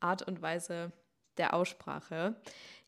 Art 0.00 0.22
und 0.22 0.42
Weise 0.42 0.92
der 1.36 1.54
Aussprache. 1.54 2.36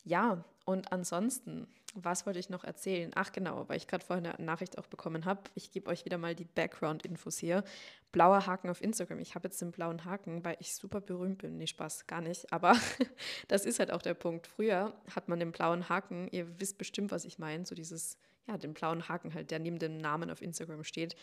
Ja, 0.03 0.43
und 0.69 0.91
ansonsten, 0.91 1.67
was 1.95 2.27
wollte 2.27 2.37
ich 2.37 2.51
noch 2.51 2.63
erzählen? 2.63 3.09
Ach 3.15 3.31
genau, 3.31 3.67
weil 3.67 3.77
ich 3.77 3.87
gerade 3.87 4.05
vorhin 4.05 4.27
eine 4.27 4.45
Nachricht 4.45 4.77
auch 4.77 4.85
bekommen 4.85 5.25
habe. 5.25 5.41
Ich 5.55 5.71
gebe 5.71 5.89
euch 5.89 6.05
wieder 6.05 6.19
mal 6.19 6.35
die 6.35 6.45
Background-Infos 6.45 7.39
hier. 7.39 7.63
Blauer 8.11 8.45
Haken 8.45 8.69
auf 8.69 8.79
Instagram. 8.79 9.17
Ich 9.17 9.33
habe 9.33 9.47
jetzt 9.47 9.59
den 9.63 9.71
blauen 9.71 10.05
Haken, 10.05 10.45
weil 10.45 10.57
ich 10.59 10.75
super 10.75 11.01
berühmt 11.01 11.39
bin. 11.39 11.57
Nee, 11.57 11.65
Spaß, 11.65 12.05
gar 12.05 12.21
nicht. 12.21 12.53
Aber 12.53 12.77
das 13.47 13.65
ist 13.65 13.79
halt 13.79 13.89
auch 13.89 14.03
der 14.03 14.13
Punkt. 14.13 14.45
Früher 14.45 14.93
hat 15.15 15.27
man 15.27 15.39
den 15.39 15.51
blauen 15.51 15.89
Haken, 15.89 16.27
ihr 16.27 16.59
wisst 16.59 16.77
bestimmt, 16.77 17.09
was 17.09 17.25
ich 17.25 17.39
meine, 17.39 17.65
so 17.65 17.73
dieses, 17.73 18.19
ja, 18.47 18.55
den 18.59 18.75
blauen 18.75 19.09
Haken 19.09 19.33
halt, 19.33 19.49
der 19.49 19.57
neben 19.57 19.79
dem 19.79 19.97
Namen 19.97 20.29
auf 20.29 20.43
Instagram 20.43 20.83
steht 20.83 21.15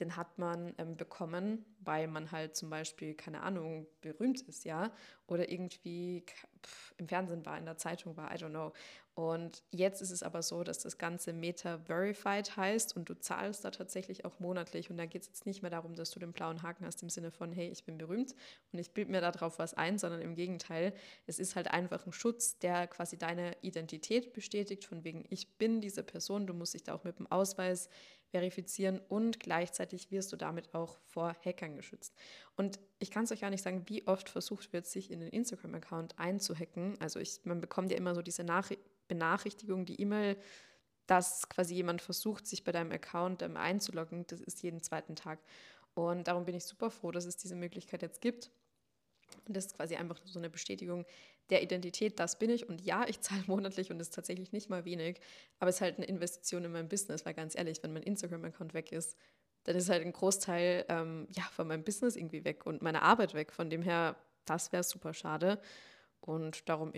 den 0.00 0.16
hat 0.16 0.38
man 0.38 0.74
ähm, 0.78 0.96
bekommen, 0.96 1.64
weil 1.80 2.08
man 2.08 2.32
halt 2.32 2.56
zum 2.56 2.70
Beispiel, 2.70 3.14
keine 3.14 3.42
Ahnung, 3.42 3.86
berühmt 4.00 4.40
ist, 4.42 4.64
ja, 4.64 4.90
oder 5.26 5.50
irgendwie 5.50 6.24
im 6.96 7.08
Fernsehen 7.08 7.44
war, 7.44 7.58
in 7.58 7.64
der 7.64 7.76
Zeitung 7.76 8.16
war, 8.16 8.32
I 8.32 8.36
don't 8.36 8.50
know. 8.50 8.72
Und 9.14 9.62
jetzt 9.70 10.02
ist 10.02 10.10
es 10.10 10.24
aber 10.24 10.42
so, 10.42 10.64
dass 10.64 10.80
das 10.80 10.98
Ganze 10.98 11.32
Meta 11.32 11.78
Verified 11.78 12.56
heißt 12.56 12.96
und 12.96 13.08
du 13.08 13.14
zahlst 13.14 13.64
da 13.64 13.70
tatsächlich 13.70 14.24
auch 14.24 14.40
monatlich. 14.40 14.90
Und 14.90 14.96
da 14.96 15.06
geht 15.06 15.22
es 15.22 15.28
jetzt 15.28 15.46
nicht 15.46 15.62
mehr 15.62 15.70
darum, 15.70 15.94
dass 15.94 16.10
du 16.10 16.18
den 16.18 16.32
blauen 16.32 16.62
Haken 16.62 16.84
hast 16.84 17.00
im 17.02 17.08
Sinne 17.10 17.30
von, 17.30 17.52
hey, 17.52 17.68
ich 17.68 17.84
bin 17.84 17.96
berühmt 17.96 18.34
und 18.72 18.80
ich 18.80 18.90
bilde 18.90 19.12
mir 19.12 19.20
darauf 19.20 19.60
was 19.60 19.74
ein, 19.74 19.98
sondern 19.98 20.20
im 20.20 20.34
Gegenteil, 20.34 20.92
es 21.26 21.38
ist 21.38 21.54
halt 21.54 21.68
einfach 21.68 22.04
ein 22.06 22.12
Schutz, 22.12 22.58
der 22.58 22.88
quasi 22.88 23.16
deine 23.16 23.56
Identität 23.60 24.32
bestätigt, 24.32 24.84
von 24.84 25.04
wegen, 25.04 25.24
ich 25.30 25.58
bin 25.58 25.80
diese 25.80 26.02
Person, 26.02 26.48
du 26.48 26.54
musst 26.54 26.74
dich 26.74 26.82
da 26.82 26.94
auch 26.94 27.04
mit 27.04 27.20
dem 27.20 27.30
Ausweis 27.30 27.88
verifizieren 28.34 28.98
und 28.98 29.38
gleichzeitig 29.38 30.10
wirst 30.10 30.32
du 30.32 30.36
damit 30.36 30.74
auch 30.74 30.98
vor 31.06 31.36
Hackern 31.44 31.76
geschützt. 31.76 32.16
Und 32.56 32.80
ich 32.98 33.12
kann 33.12 33.22
es 33.22 33.30
euch 33.30 33.42
gar 33.42 33.50
nicht 33.50 33.62
sagen, 33.62 33.84
wie 33.86 34.08
oft 34.08 34.28
versucht 34.28 34.72
wird, 34.72 34.86
sich 34.86 35.12
in 35.12 35.20
den 35.20 35.28
Instagram-Account 35.28 36.18
einzuhacken. 36.18 36.96
Also 36.98 37.20
ich, 37.20 37.42
man 37.44 37.60
bekommt 37.60 37.92
ja 37.92 37.96
immer 37.96 38.12
so 38.16 38.22
diese 38.22 38.42
Nachricht 38.42 38.82
Benachrichtigung, 39.08 39.84
die 39.86 40.00
E-Mail, 40.00 40.36
dass 41.06 41.48
quasi 41.48 41.74
jemand 41.74 42.00
versucht, 42.00 42.46
sich 42.46 42.64
bei 42.64 42.72
deinem 42.72 42.92
Account 42.92 43.42
ähm, 43.42 43.56
einzuloggen. 43.56 44.26
Das 44.26 44.40
ist 44.40 44.62
jeden 44.62 44.82
zweiten 44.82 45.16
Tag. 45.16 45.38
Und 45.94 46.26
darum 46.28 46.44
bin 46.44 46.54
ich 46.54 46.64
super 46.64 46.90
froh, 46.90 47.10
dass 47.10 47.24
es 47.24 47.36
diese 47.36 47.54
Möglichkeit 47.54 48.02
jetzt 48.02 48.20
gibt. 48.20 48.50
Und 49.46 49.56
das 49.56 49.66
ist 49.66 49.76
quasi 49.76 49.96
einfach 49.96 50.20
so 50.24 50.38
eine 50.38 50.50
Bestätigung 50.50 51.04
der 51.50 51.62
Identität, 51.62 52.18
das 52.18 52.38
bin 52.38 52.50
ich. 52.50 52.68
Und 52.68 52.80
ja, 52.80 53.06
ich 53.06 53.20
zahle 53.20 53.42
monatlich 53.46 53.90
und 53.90 53.98
das 53.98 54.08
ist 54.08 54.14
tatsächlich 54.14 54.52
nicht 54.52 54.70
mal 54.70 54.84
wenig, 54.84 55.20
aber 55.58 55.68
es 55.68 55.76
ist 55.76 55.80
halt 55.82 55.96
eine 55.96 56.06
Investition 56.06 56.64
in 56.64 56.72
mein 56.72 56.88
Business, 56.88 57.24
weil 57.26 57.34
ganz 57.34 57.54
ehrlich, 57.54 57.82
wenn 57.82 57.92
mein 57.92 58.02
Instagram-Account 58.02 58.74
weg 58.74 58.92
ist, 58.92 59.16
dann 59.64 59.76
ist 59.76 59.88
halt 59.88 60.04
ein 60.04 60.12
Großteil 60.12 60.84
ähm, 60.88 61.26
ja, 61.30 61.42
von 61.44 61.66
meinem 61.66 61.84
Business 61.84 62.16
irgendwie 62.16 62.44
weg 62.44 62.66
und 62.66 62.82
meine 62.82 63.02
Arbeit 63.02 63.34
weg. 63.34 63.52
Von 63.52 63.70
dem 63.70 63.82
her, 63.82 64.16
das 64.44 64.72
wäre 64.72 64.82
super 64.82 65.14
schade. 65.14 65.58
Und 66.26 66.70
darum 66.70 66.92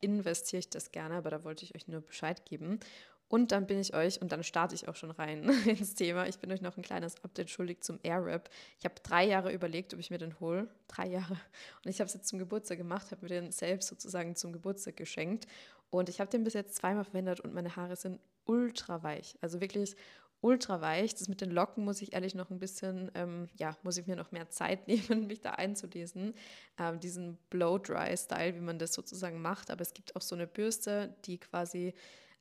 investiere 0.00 0.60
ich 0.60 0.70
das 0.70 0.92
gerne, 0.92 1.16
aber 1.16 1.30
da 1.30 1.42
wollte 1.42 1.64
ich 1.64 1.74
euch 1.74 1.88
nur 1.88 2.00
Bescheid 2.00 2.44
geben. 2.44 2.78
Und 3.26 3.50
dann 3.50 3.66
bin 3.66 3.80
ich 3.80 3.92
euch, 3.92 4.22
und 4.22 4.30
dann 4.30 4.44
starte 4.44 4.76
ich 4.76 4.86
auch 4.86 4.94
schon 4.94 5.10
rein 5.10 5.48
ins 5.66 5.96
Thema, 5.96 6.28
ich 6.28 6.38
bin 6.38 6.52
euch 6.52 6.62
noch 6.62 6.76
ein 6.76 6.84
kleines 6.84 7.22
Update 7.24 7.50
schuldig 7.50 7.80
zum 7.80 7.98
Airwrap. 8.04 8.48
Ich 8.78 8.84
habe 8.84 8.94
drei 9.02 9.26
Jahre 9.26 9.52
überlegt, 9.52 9.92
ob 9.94 10.00
ich 10.00 10.10
mir 10.10 10.18
den 10.18 10.38
hole. 10.38 10.68
Drei 10.86 11.08
Jahre. 11.08 11.36
Und 11.84 11.90
ich 11.90 11.98
habe 11.98 12.06
es 12.06 12.14
jetzt 12.14 12.28
zum 12.28 12.38
Geburtstag 12.38 12.78
gemacht, 12.78 13.10
habe 13.10 13.22
mir 13.22 13.28
den 13.28 13.50
selbst 13.50 13.88
sozusagen 13.88 14.36
zum 14.36 14.52
Geburtstag 14.52 14.96
geschenkt. 14.96 15.48
Und 15.90 16.08
ich 16.08 16.20
habe 16.20 16.30
den 16.30 16.44
bis 16.44 16.54
jetzt 16.54 16.76
zweimal 16.76 17.04
verwendet 17.04 17.40
und 17.40 17.52
meine 17.52 17.74
Haare 17.74 17.96
sind 17.96 18.20
ultra 18.44 19.02
weich. 19.02 19.36
Also 19.40 19.60
wirklich 19.60 19.96
ultra 20.40 20.80
weich. 20.80 21.14
Das 21.14 21.28
mit 21.28 21.40
den 21.40 21.50
Locken 21.50 21.84
muss 21.84 22.02
ich 22.02 22.12
ehrlich 22.12 22.34
noch 22.34 22.50
ein 22.50 22.58
bisschen, 22.58 23.10
ähm, 23.14 23.48
ja, 23.56 23.76
muss 23.82 23.96
ich 23.96 24.06
mir 24.06 24.16
noch 24.16 24.32
mehr 24.32 24.50
Zeit 24.50 24.86
nehmen, 24.88 25.26
mich 25.26 25.40
da 25.40 25.52
einzulesen. 25.52 26.34
Ähm, 26.78 27.00
diesen 27.00 27.36
Blow-Dry-Style, 27.50 28.54
wie 28.54 28.60
man 28.60 28.78
das 28.78 28.94
sozusagen 28.94 29.40
macht. 29.40 29.70
Aber 29.70 29.82
es 29.82 29.94
gibt 29.94 30.16
auch 30.16 30.22
so 30.22 30.34
eine 30.34 30.46
Bürste, 30.46 31.14
die 31.24 31.38
quasi 31.38 31.94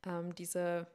ähm, 0.05 0.35
diese 0.35 0.87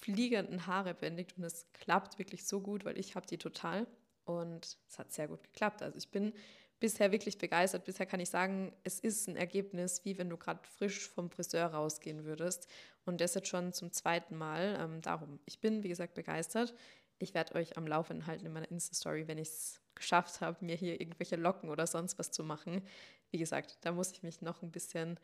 fliegenden 0.00 0.66
Haare 0.66 0.94
bändigt 0.94 1.38
und 1.38 1.44
es 1.44 1.66
klappt 1.72 2.18
wirklich 2.18 2.46
so 2.46 2.60
gut, 2.60 2.84
weil 2.84 2.98
ich 2.98 3.14
habe 3.14 3.26
die 3.26 3.38
total 3.38 3.86
und 4.24 4.76
es 4.88 4.98
hat 4.98 5.12
sehr 5.12 5.28
gut 5.28 5.42
geklappt. 5.42 5.82
Also 5.82 5.96
ich 5.96 6.10
bin 6.10 6.32
bisher 6.80 7.12
wirklich 7.12 7.38
begeistert. 7.38 7.84
Bisher 7.84 8.06
kann 8.06 8.20
ich 8.20 8.30
sagen, 8.30 8.72
es 8.82 9.00
ist 9.00 9.28
ein 9.28 9.36
Ergebnis, 9.36 10.04
wie 10.04 10.18
wenn 10.18 10.28
du 10.28 10.36
gerade 10.36 10.60
frisch 10.76 11.08
vom 11.08 11.30
Friseur 11.30 11.66
rausgehen 11.66 12.24
würdest. 12.24 12.68
Und 13.04 13.20
das 13.20 13.34
jetzt 13.34 13.48
schon 13.48 13.72
zum 13.72 13.92
zweiten 13.92 14.36
Mal. 14.36 14.78
Ähm, 14.80 15.00
darum, 15.00 15.40
ich 15.44 15.60
bin, 15.60 15.82
wie 15.82 15.88
gesagt, 15.88 16.14
begeistert. 16.14 16.74
Ich 17.18 17.34
werde 17.34 17.54
euch 17.54 17.76
am 17.76 17.86
Laufenden 17.86 18.26
halten 18.26 18.46
in 18.46 18.52
meiner 18.52 18.70
Insta-Story, 18.70 19.28
wenn 19.28 19.38
ich 19.38 19.48
es 19.48 19.80
geschafft 19.94 20.40
habe, 20.40 20.64
mir 20.64 20.74
hier 20.74 21.00
irgendwelche 21.00 21.36
Locken 21.36 21.70
oder 21.70 21.86
sonst 21.86 22.18
was 22.18 22.32
zu 22.32 22.42
machen. 22.42 22.82
Wie 23.30 23.38
gesagt, 23.38 23.78
da 23.82 23.92
muss 23.92 24.10
ich 24.10 24.22
mich 24.22 24.42
noch 24.42 24.62
ein 24.62 24.72
bisschen 24.72 25.18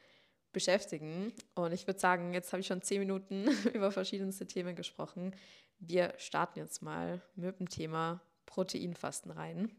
beschäftigen. 0.52 1.32
Und 1.54 1.72
ich 1.72 1.86
würde 1.86 2.00
sagen, 2.00 2.32
jetzt 2.32 2.52
habe 2.52 2.60
ich 2.60 2.66
schon 2.66 2.82
zehn 2.82 3.00
Minuten 3.00 3.48
über 3.74 3.92
verschiedenste 3.92 4.46
Themen 4.46 4.76
gesprochen. 4.76 5.34
Wir 5.78 6.14
starten 6.18 6.58
jetzt 6.58 6.82
mal 6.82 7.20
mit 7.34 7.58
dem 7.58 7.68
Thema 7.68 8.20
Proteinfasten 8.46 9.30
rein. 9.30 9.70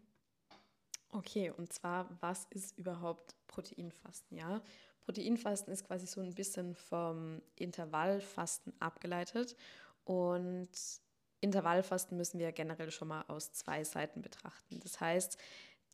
Okay, 1.12 1.52
und 1.52 1.74
zwar, 1.74 2.08
was 2.22 2.46
ist 2.52 2.78
überhaupt 2.78 3.36
Proteinfasten? 3.48 4.38
Ja, 4.38 4.62
Proteinfasten 5.02 5.74
ist 5.74 5.86
quasi 5.86 6.08
so 6.08 6.22
ein 6.22 6.34
bisschen 6.34 6.76
vom 6.76 7.42
Intervallfasten 7.56 8.74
abgeleitet. 8.80 9.56
Und 10.06 10.70
Intervallfasten 11.42 12.18
müssen 12.18 12.40
wir 12.40 12.52
generell 12.54 12.92
schon 12.92 13.10
mal 13.10 13.24
aus 13.28 13.52
zwei 13.52 13.84
Seiten 13.84 14.22
betrachten. 14.22 14.80
Das 14.80 15.02
heißt, 15.02 15.38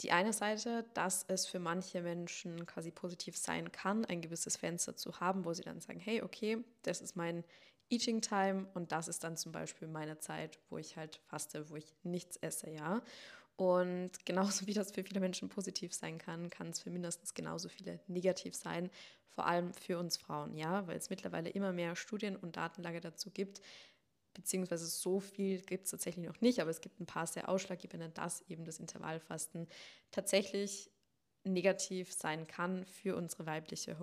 die 0.02 0.12
eine 0.12 0.34
Seite, 0.34 0.86
dass 0.94 1.26
es 1.28 1.48
für 1.48 1.60
manche 1.60 2.02
Menschen 2.04 2.68
quasi 2.68 2.92
positiv 2.92 3.36
sein 3.38 3.72
kann, 3.72 4.06
ein 4.06 4.22
gewisses 4.22 4.58
Fenster 4.58 4.96
zu 4.96 5.20
haben, 5.20 5.46
wo 5.46 5.54
sie 5.54 5.64
dann 5.64 5.82
sagen, 5.82 6.00
hey, 6.00 6.22
okay, 6.22 6.64
das 6.84 7.02
ist 7.02 7.16
mein 7.16 7.44
Eating 7.90 8.22
Time 8.22 8.68
und 8.76 8.92
das 8.92 9.08
ist 9.08 9.24
dann 9.24 9.38
zum 9.38 9.52
Beispiel 9.52 9.88
meine 9.88 10.20
Zeit, 10.20 10.60
wo 10.70 10.78
ich 10.78 10.98
halt 10.98 11.16
faste, 11.30 11.70
wo 11.72 11.76
ich 11.76 11.96
nichts 12.04 12.38
esse, 12.38 12.70
ja. 12.70 13.02
Und 13.58 14.12
genauso 14.26 14.68
wie 14.68 14.74
das 14.74 14.92
für 14.92 15.04
viele 15.04 15.20
Menschen 15.20 15.50
positiv 15.50 15.94
sein 15.94 16.18
kann, 16.18 16.50
kann 16.50 16.70
es 16.70 16.80
für 16.80 16.90
mindestens 16.90 17.34
genauso 17.34 17.68
viele 17.68 18.00
negativ 18.08 18.56
sein, 18.56 18.90
vor 19.28 19.46
allem 19.46 19.74
für 19.74 20.00
uns 20.00 20.18
Frauen, 20.18 20.56
ja, 20.56 20.88
weil 20.88 20.98
es 20.98 21.10
mittlerweile 21.10 21.50
immer 21.50 21.74
mehr 21.74 21.96
Studien 21.96 22.36
und 22.36 22.56
Datenlage 22.56 23.02
dazu 23.02 23.30
gibt, 23.30 23.62
beziehungsweise 24.34 24.88
so 24.88 25.20
viel 25.20 25.62
gibt 25.62 25.86
es 25.86 25.92
tatsächlich 25.92 26.26
noch 26.26 26.42
nicht, 26.42 26.60
aber 26.60 26.72
es 26.72 26.82
gibt 26.82 27.00
ein 27.00 27.06
paar 27.06 27.28
sehr 27.28 27.50
ausschlaggebende, 27.50 28.10
dass 28.10 28.42
eben 28.50 28.66
das 28.66 28.80
Intervallfasten 28.80 29.68
tatsächlich 30.12 30.90
negativ 31.44 32.14
sein 32.14 32.48
kann 32.48 32.86
für 32.86 33.16
unsere 33.16 33.46
weibliche 33.46 34.00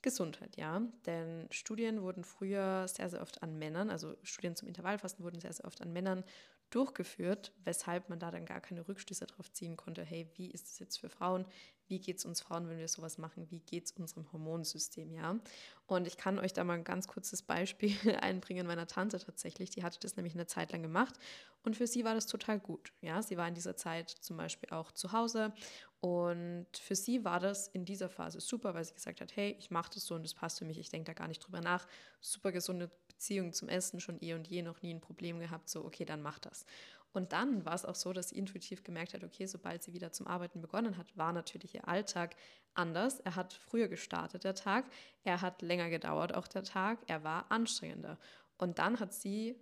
Hormongesundheit, 0.00 0.56
ja. 0.56 0.80
Denn 1.06 1.46
Studien 1.50 2.02
wurden 2.02 2.24
früher 2.24 2.88
sehr, 2.88 3.08
sehr 3.08 3.22
oft 3.22 3.42
an 3.42 3.58
Männern, 3.58 3.90
also 3.90 4.16
Studien 4.22 4.56
zum 4.56 4.68
Intervallfasten 4.68 5.24
wurden 5.24 5.40
sehr, 5.40 5.52
sehr 5.52 5.66
oft 5.66 5.80
an 5.82 5.92
Männern 5.92 6.24
durchgeführt, 6.70 7.52
weshalb 7.64 8.08
man 8.08 8.18
da 8.18 8.30
dann 8.30 8.46
gar 8.46 8.60
keine 8.60 8.86
Rückschlüsse 8.86 9.26
darauf 9.26 9.50
ziehen 9.52 9.76
konnte, 9.76 10.02
hey, 10.04 10.30
wie 10.36 10.50
ist 10.50 10.68
es 10.68 10.78
jetzt 10.78 10.98
für 10.98 11.08
Frauen? 11.08 11.44
Wie 11.90 11.98
geht 11.98 12.18
es 12.18 12.24
uns 12.24 12.40
Frauen, 12.40 12.68
wenn 12.68 12.78
wir 12.78 12.88
sowas 12.88 13.18
machen? 13.18 13.50
Wie 13.50 13.58
geht 13.58 13.86
es 13.86 13.92
unserem 13.92 14.32
Hormonsystem, 14.32 15.12
ja? 15.12 15.38
Und 15.86 16.06
ich 16.06 16.16
kann 16.16 16.38
euch 16.38 16.52
da 16.52 16.62
mal 16.62 16.74
ein 16.74 16.84
ganz 16.84 17.08
kurzes 17.08 17.42
Beispiel 17.42 17.94
einbringen 18.20 18.66
meiner 18.66 18.86
Tante 18.86 19.18
tatsächlich. 19.18 19.70
Die 19.70 19.82
hatte 19.82 19.98
das 20.00 20.16
nämlich 20.16 20.34
eine 20.34 20.46
Zeit 20.46 20.70
lang 20.70 20.82
gemacht 20.82 21.16
und 21.64 21.76
für 21.76 21.88
sie 21.88 22.04
war 22.04 22.14
das 22.14 22.26
total 22.26 22.60
gut, 22.60 22.92
ja? 23.02 23.22
Sie 23.22 23.36
war 23.36 23.48
in 23.48 23.54
dieser 23.54 23.76
Zeit 23.76 24.08
zum 24.08 24.36
Beispiel 24.36 24.70
auch 24.70 24.92
zu 24.92 25.12
Hause 25.12 25.52
und 26.00 26.66
für 26.72 26.94
sie 26.94 27.24
war 27.24 27.40
das 27.40 27.68
in 27.68 27.84
dieser 27.84 28.08
Phase 28.08 28.40
super, 28.40 28.72
weil 28.74 28.84
sie 28.84 28.94
gesagt 28.94 29.20
hat, 29.20 29.36
hey, 29.36 29.56
ich 29.58 29.70
mache 29.70 29.90
das 29.94 30.06
so 30.06 30.14
und 30.14 30.22
das 30.22 30.32
passt 30.32 30.60
für 30.60 30.64
mich, 30.64 30.78
ich 30.78 30.88
denke 30.88 31.06
da 31.06 31.12
gar 31.12 31.28
nicht 31.28 31.40
drüber 31.40 31.60
nach. 31.60 31.86
Super 32.20 32.52
gesunde 32.52 32.90
Beziehung 33.08 33.52
zum 33.52 33.68
Essen 33.68 34.00
schon 34.00 34.16
eh 34.22 34.32
und 34.32 34.48
je 34.48 34.62
noch 34.62 34.80
nie 34.80 34.94
ein 34.94 35.00
Problem 35.02 35.40
gehabt, 35.40 35.68
so 35.68 35.84
okay, 35.84 36.06
dann 36.06 36.22
mach 36.22 36.38
das. 36.38 36.64
Und 37.12 37.32
dann 37.32 37.64
war 37.64 37.74
es 37.74 37.84
auch 37.84 37.94
so, 37.94 38.12
dass 38.12 38.28
sie 38.28 38.38
intuitiv 38.38 38.84
gemerkt 38.84 39.14
hat, 39.14 39.24
okay, 39.24 39.46
sobald 39.46 39.82
sie 39.82 39.92
wieder 39.92 40.12
zum 40.12 40.26
Arbeiten 40.26 40.60
begonnen 40.60 40.96
hat, 40.96 41.16
war 41.16 41.32
natürlich 41.32 41.74
ihr 41.74 41.88
Alltag 41.88 42.36
anders. 42.74 43.20
Er 43.20 43.36
hat 43.36 43.52
früher 43.52 43.88
gestartet, 43.88 44.44
der 44.44 44.54
Tag. 44.54 44.86
Er 45.24 45.40
hat 45.40 45.62
länger 45.62 45.90
gedauert, 45.90 46.34
auch 46.34 46.46
der 46.46 46.62
Tag. 46.62 46.98
Er 47.08 47.24
war 47.24 47.50
anstrengender. 47.50 48.18
Und 48.58 48.78
dann 48.78 49.00
hat 49.00 49.12
sie 49.12 49.56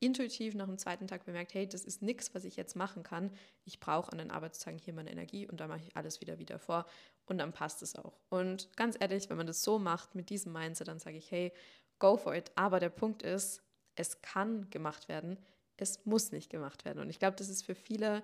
intuitiv 0.00 0.54
nach 0.54 0.66
dem 0.66 0.78
zweiten 0.78 1.06
Tag 1.06 1.24
bemerkt, 1.24 1.54
hey, 1.54 1.66
das 1.66 1.84
ist 1.84 2.02
nichts, 2.02 2.34
was 2.34 2.44
ich 2.44 2.56
jetzt 2.56 2.76
machen 2.76 3.02
kann. 3.02 3.30
Ich 3.64 3.80
brauche 3.80 4.12
an 4.12 4.18
den 4.18 4.30
Arbeitstagen 4.30 4.78
hier 4.78 4.92
meine 4.92 5.10
Energie 5.10 5.48
und 5.48 5.60
dann 5.60 5.68
mache 5.68 5.80
ich 5.80 5.96
alles 5.96 6.20
wieder 6.20 6.38
wieder 6.38 6.58
vor 6.58 6.86
und 7.26 7.38
dann 7.38 7.52
passt 7.52 7.82
es 7.82 7.96
auch. 7.96 8.20
Und 8.28 8.76
ganz 8.76 8.96
ehrlich, 9.00 9.30
wenn 9.30 9.36
man 9.36 9.46
das 9.46 9.62
so 9.62 9.78
macht 9.78 10.14
mit 10.14 10.30
diesem 10.30 10.52
Mindset, 10.52 10.88
dann 10.88 10.98
sage 10.98 11.16
ich, 11.16 11.30
hey, 11.30 11.52
go 11.98 12.16
for 12.16 12.34
it. 12.34 12.52
Aber 12.54 12.80
der 12.80 12.90
Punkt 12.90 13.22
ist, 13.22 13.62
es 13.94 14.20
kann 14.20 14.68
gemacht 14.70 15.08
werden, 15.08 15.38
es 15.76 16.04
muss 16.04 16.32
nicht 16.32 16.50
gemacht 16.50 16.84
werden. 16.84 17.00
Und 17.00 17.10
ich 17.10 17.18
glaube, 17.18 17.36
das 17.36 17.48
ist 17.48 17.64
für 17.64 17.74
viele 17.74 18.22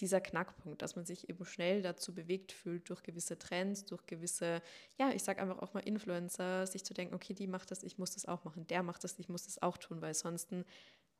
dieser 0.00 0.20
Knackpunkt, 0.20 0.80
dass 0.82 0.96
man 0.96 1.04
sich 1.04 1.28
eben 1.28 1.44
schnell 1.44 1.82
dazu 1.82 2.14
bewegt 2.14 2.52
fühlt, 2.52 2.88
durch 2.88 3.02
gewisse 3.02 3.38
Trends, 3.38 3.84
durch 3.84 4.06
gewisse, 4.06 4.62
ja, 4.96 5.10
ich 5.10 5.24
sage 5.24 5.40
einfach 5.42 5.58
auch 5.58 5.74
mal 5.74 5.80
Influencer, 5.80 6.66
sich 6.66 6.84
zu 6.84 6.94
denken, 6.94 7.14
okay, 7.14 7.34
die 7.34 7.46
macht 7.46 7.70
das, 7.70 7.82
ich 7.82 7.98
muss 7.98 8.12
das 8.12 8.26
auch 8.26 8.44
machen, 8.44 8.66
der 8.68 8.82
macht 8.82 9.02
das, 9.02 9.18
ich 9.18 9.28
muss 9.28 9.46
das 9.46 9.60
auch 9.60 9.76
tun, 9.76 10.00
weil 10.00 10.14
sonst 10.14 10.50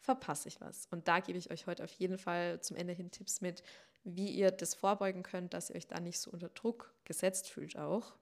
verpasse 0.01 0.49
ich 0.49 0.61
was. 0.61 0.87
Und 0.91 1.09
da 1.09 1.21
gebe 1.21 1.39
ich 1.39 1.51
euch 1.51 1.67
heute 1.67 1.85
auf 1.85 1.93
jeden 1.93 2.19
Fall 2.19 2.61
zum 2.61 2.77
Ende 2.77 2.93
hin 2.93 3.11
Tipps 3.11 3.41
mit, 3.41 3.63
wie 4.05 4.31
ihr 4.31 4.51
das 4.53 4.75
vorbeugen 4.75 5.23
könnt, 5.23 5.55
dass 5.55 5.71
ihr 5.71 5.77
euch 5.77 5.87
da 5.87 5.99
nicht 5.99 6.21
so 6.21 6.31
unter 6.31 6.49
Druck 6.49 6.95
gesetzt 7.05 7.51
fühlt 7.51 7.77
auch. 7.77 8.15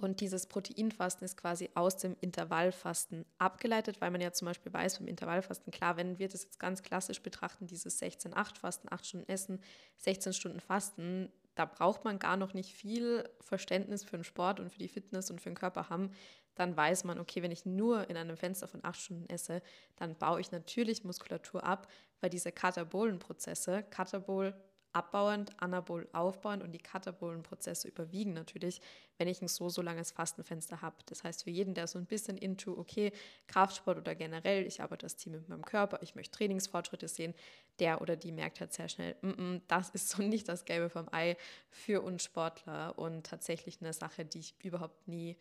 Und 0.00 0.20
dieses 0.20 0.46
Proteinfasten 0.46 1.26
ist 1.26 1.36
quasi 1.36 1.68
aus 1.74 1.98
dem 1.98 2.16
Intervallfasten 2.22 3.26
abgeleitet, 3.36 4.00
weil 4.00 4.10
man 4.10 4.22
ja 4.22 4.32
zum 4.32 4.46
Beispiel 4.46 4.72
weiß, 4.72 4.98
beim 4.98 5.08
Intervallfasten, 5.08 5.70
klar, 5.70 5.98
wenn 5.98 6.18
wir 6.18 6.26
das 6.26 6.44
jetzt 6.44 6.58
ganz 6.58 6.82
klassisch 6.82 7.20
betrachten, 7.20 7.66
dieses 7.66 8.00
16-8-Fasten, 8.00 8.88
8 8.90 9.06
Stunden 9.06 9.28
Essen, 9.28 9.60
16 9.98 10.32
Stunden 10.32 10.60
Fasten, 10.60 11.30
da 11.54 11.66
braucht 11.66 12.06
man 12.06 12.18
gar 12.18 12.38
noch 12.38 12.54
nicht 12.54 12.72
viel 12.72 13.28
Verständnis 13.40 14.02
für 14.02 14.16
den 14.16 14.24
Sport 14.24 14.58
und 14.58 14.70
für 14.72 14.78
die 14.78 14.88
Fitness 14.88 15.30
und 15.30 15.42
für 15.42 15.50
den 15.50 15.56
Körper 15.56 15.90
haben. 15.90 16.12
Dann 16.54 16.74
weiß 16.74 17.04
man, 17.04 17.20
okay, 17.20 17.42
wenn 17.42 17.52
ich 17.52 17.66
nur 17.66 18.08
in 18.08 18.16
einem 18.16 18.38
Fenster 18.38 18.68
von 18.68 18.82
8 18.82 18.98
Stunden 18.98 19.28
esse, 19.28 19.60
dann 19.96 20.16
baue 20.16 20.40
ich 20.40 20.50
natürlich 20.50 21.04
Muskulatur 21.04 21.62
ab, 21.62 21.88
weil 22.22 22.30
diese 22.30 22.52
Katabolenprozesse, 22.52 23.82
Katabol 23.90 24.54
abbauend, 24.92 25.52
anabol 25.62 26.08
aufbauend 26.12 26.62
und 26.62 26.72
die 26.72 26.78
katabolen 26.78 27.42
Prozesse 27.42 27.88
überwiegen 27.88 28.32
natürlich, 28.32 28.80
wenn 29.18 29.28
ich 29.28 29.40
ein 29.40 29.48
so, 29.48 29.68
so 29.68 29.82
langes 29.82 30.10
Fastenfenster 30.10 30.82
habe. 30.82 30.96
Das 31.06 31.22
heißt, 31.22 31.44
für 31.44 31.50
jeden, 31.50 31.74
der 31.74 31.86
so 31.86 31.98
ein 31.98 32.06
bisschen 32.06 32.36
into, 32.36 32.76
okay, 32.76 33.12
Kraftsport 33.46 33.98
oder 33.98 34.14
generell, 34.14 34.66
ich 34.66 34.80
arbeite 34.80 35.06
das 35.06 35.16
Team 35.16 35.34
mit 35.34 35.48
meinem 35.48 35.64
Körper, 35.64 35.98
ich 36.02 36.14
möchte 36.14 36.36
Trainingsfortschritte 36.38 37.08
sehen, 37.08 37.34
der 37.78 38.00
oder 38.00 38.16
die 38.16 38.32
merkt 38.32 38.60
halt 38.60 38.72
sehr 38.72 38.88
schnell, 38.88 39.16
mm 39.22 39.28
-mm, 39.28 39.60
das 39.68 39.90
ist 39.90 40.08
so 40.08 40.22
nicht 40.22 40.48
das 40.48 40.64
Gelbe 40.64 40.90
vom 40.90 41.08
Ei 41.12 41.36
für 41.70 42.02
uns 42.02 42.24
Sportler 42.24 42.98
und 42.98 43.26
tatsächlich 43.26 43.80
eine 43.80 43.92
Sache, 43.92 44.24
die 44.24 44.40
ich 44.40 44.54
überhaupt 44.62 45.06
nie 45.06 45.36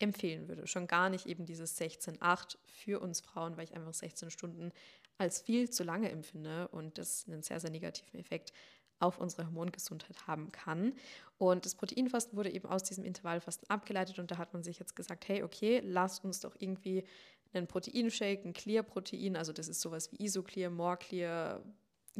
empfehlen 0.00 0.48
würde. 0.48 0.66
Schon 0.66 0.86
gar 0.86 1.10
nicht 1.10 1.26
eben 1.26 1.44
dieses 1.44 1.78
16-8 1.80 2.56
für 2.66 3.00
uns 3.00 3.20
Frauen, 3.20 3.56
weil 3.56 3.64
ich 3.64 3.74
einfach 3.74 3.92
16 3.92 4.30
Stunden 4.30 4.72
als 5.18 5.42
viel 5.42 5.68
zu 5.68 5.84
lange 5.84 6.10
empfinde 6.10 6.68
und 6.68 6.96
das 6.96 7.26
einen 7.28 7.42
sehr, 7.42 7.60
sehr 7.60 7.70
negativen 7.70 8.18
Effekt 8.18 8.52
auf 9.00 9.18
unsere 9.18 9.46
Hormongesundheit 9.46 10.26
haben 10.26 10.52
kann. 10.52 10.94
Und 11.38 11.64
das 11.64 11.74
Proteinfasten 11.74 12.36
wurde 12.36 12.50
eben 12.50 12.68
aus 12.68 12.84
diesem 12.84 13.04
Intervallfasten 13.04 13.68
abgeleitet 13.68 14.18
und 14.18 14.30
da 14.30 14.38
hat 14.38 14.52
man 14.52 14.62
sich 14.62 14.78
jetzt 14.78 14.94
gesagt, 14.94 15.26
hey, 15.28 15.42
okay, 15.42 15.80
lass 15.84 16.20
uns 16.20 16.40
doch 16.40 16.54
irgendwie 16.58 17.04
einen 17.52 17.66
Proteinshake, 17.66 18.44
ein 18.44 18.52
Clear-Protein, 18.52 19.36
also 19.36 19.52
das 19.52 19.68
ist 19.68 19.80
sowas 19.80 20.12
wie 20.12 20.24
Isoclear, 20.24 20.70
More 20.70 20.96
Clear, 20.96 21.62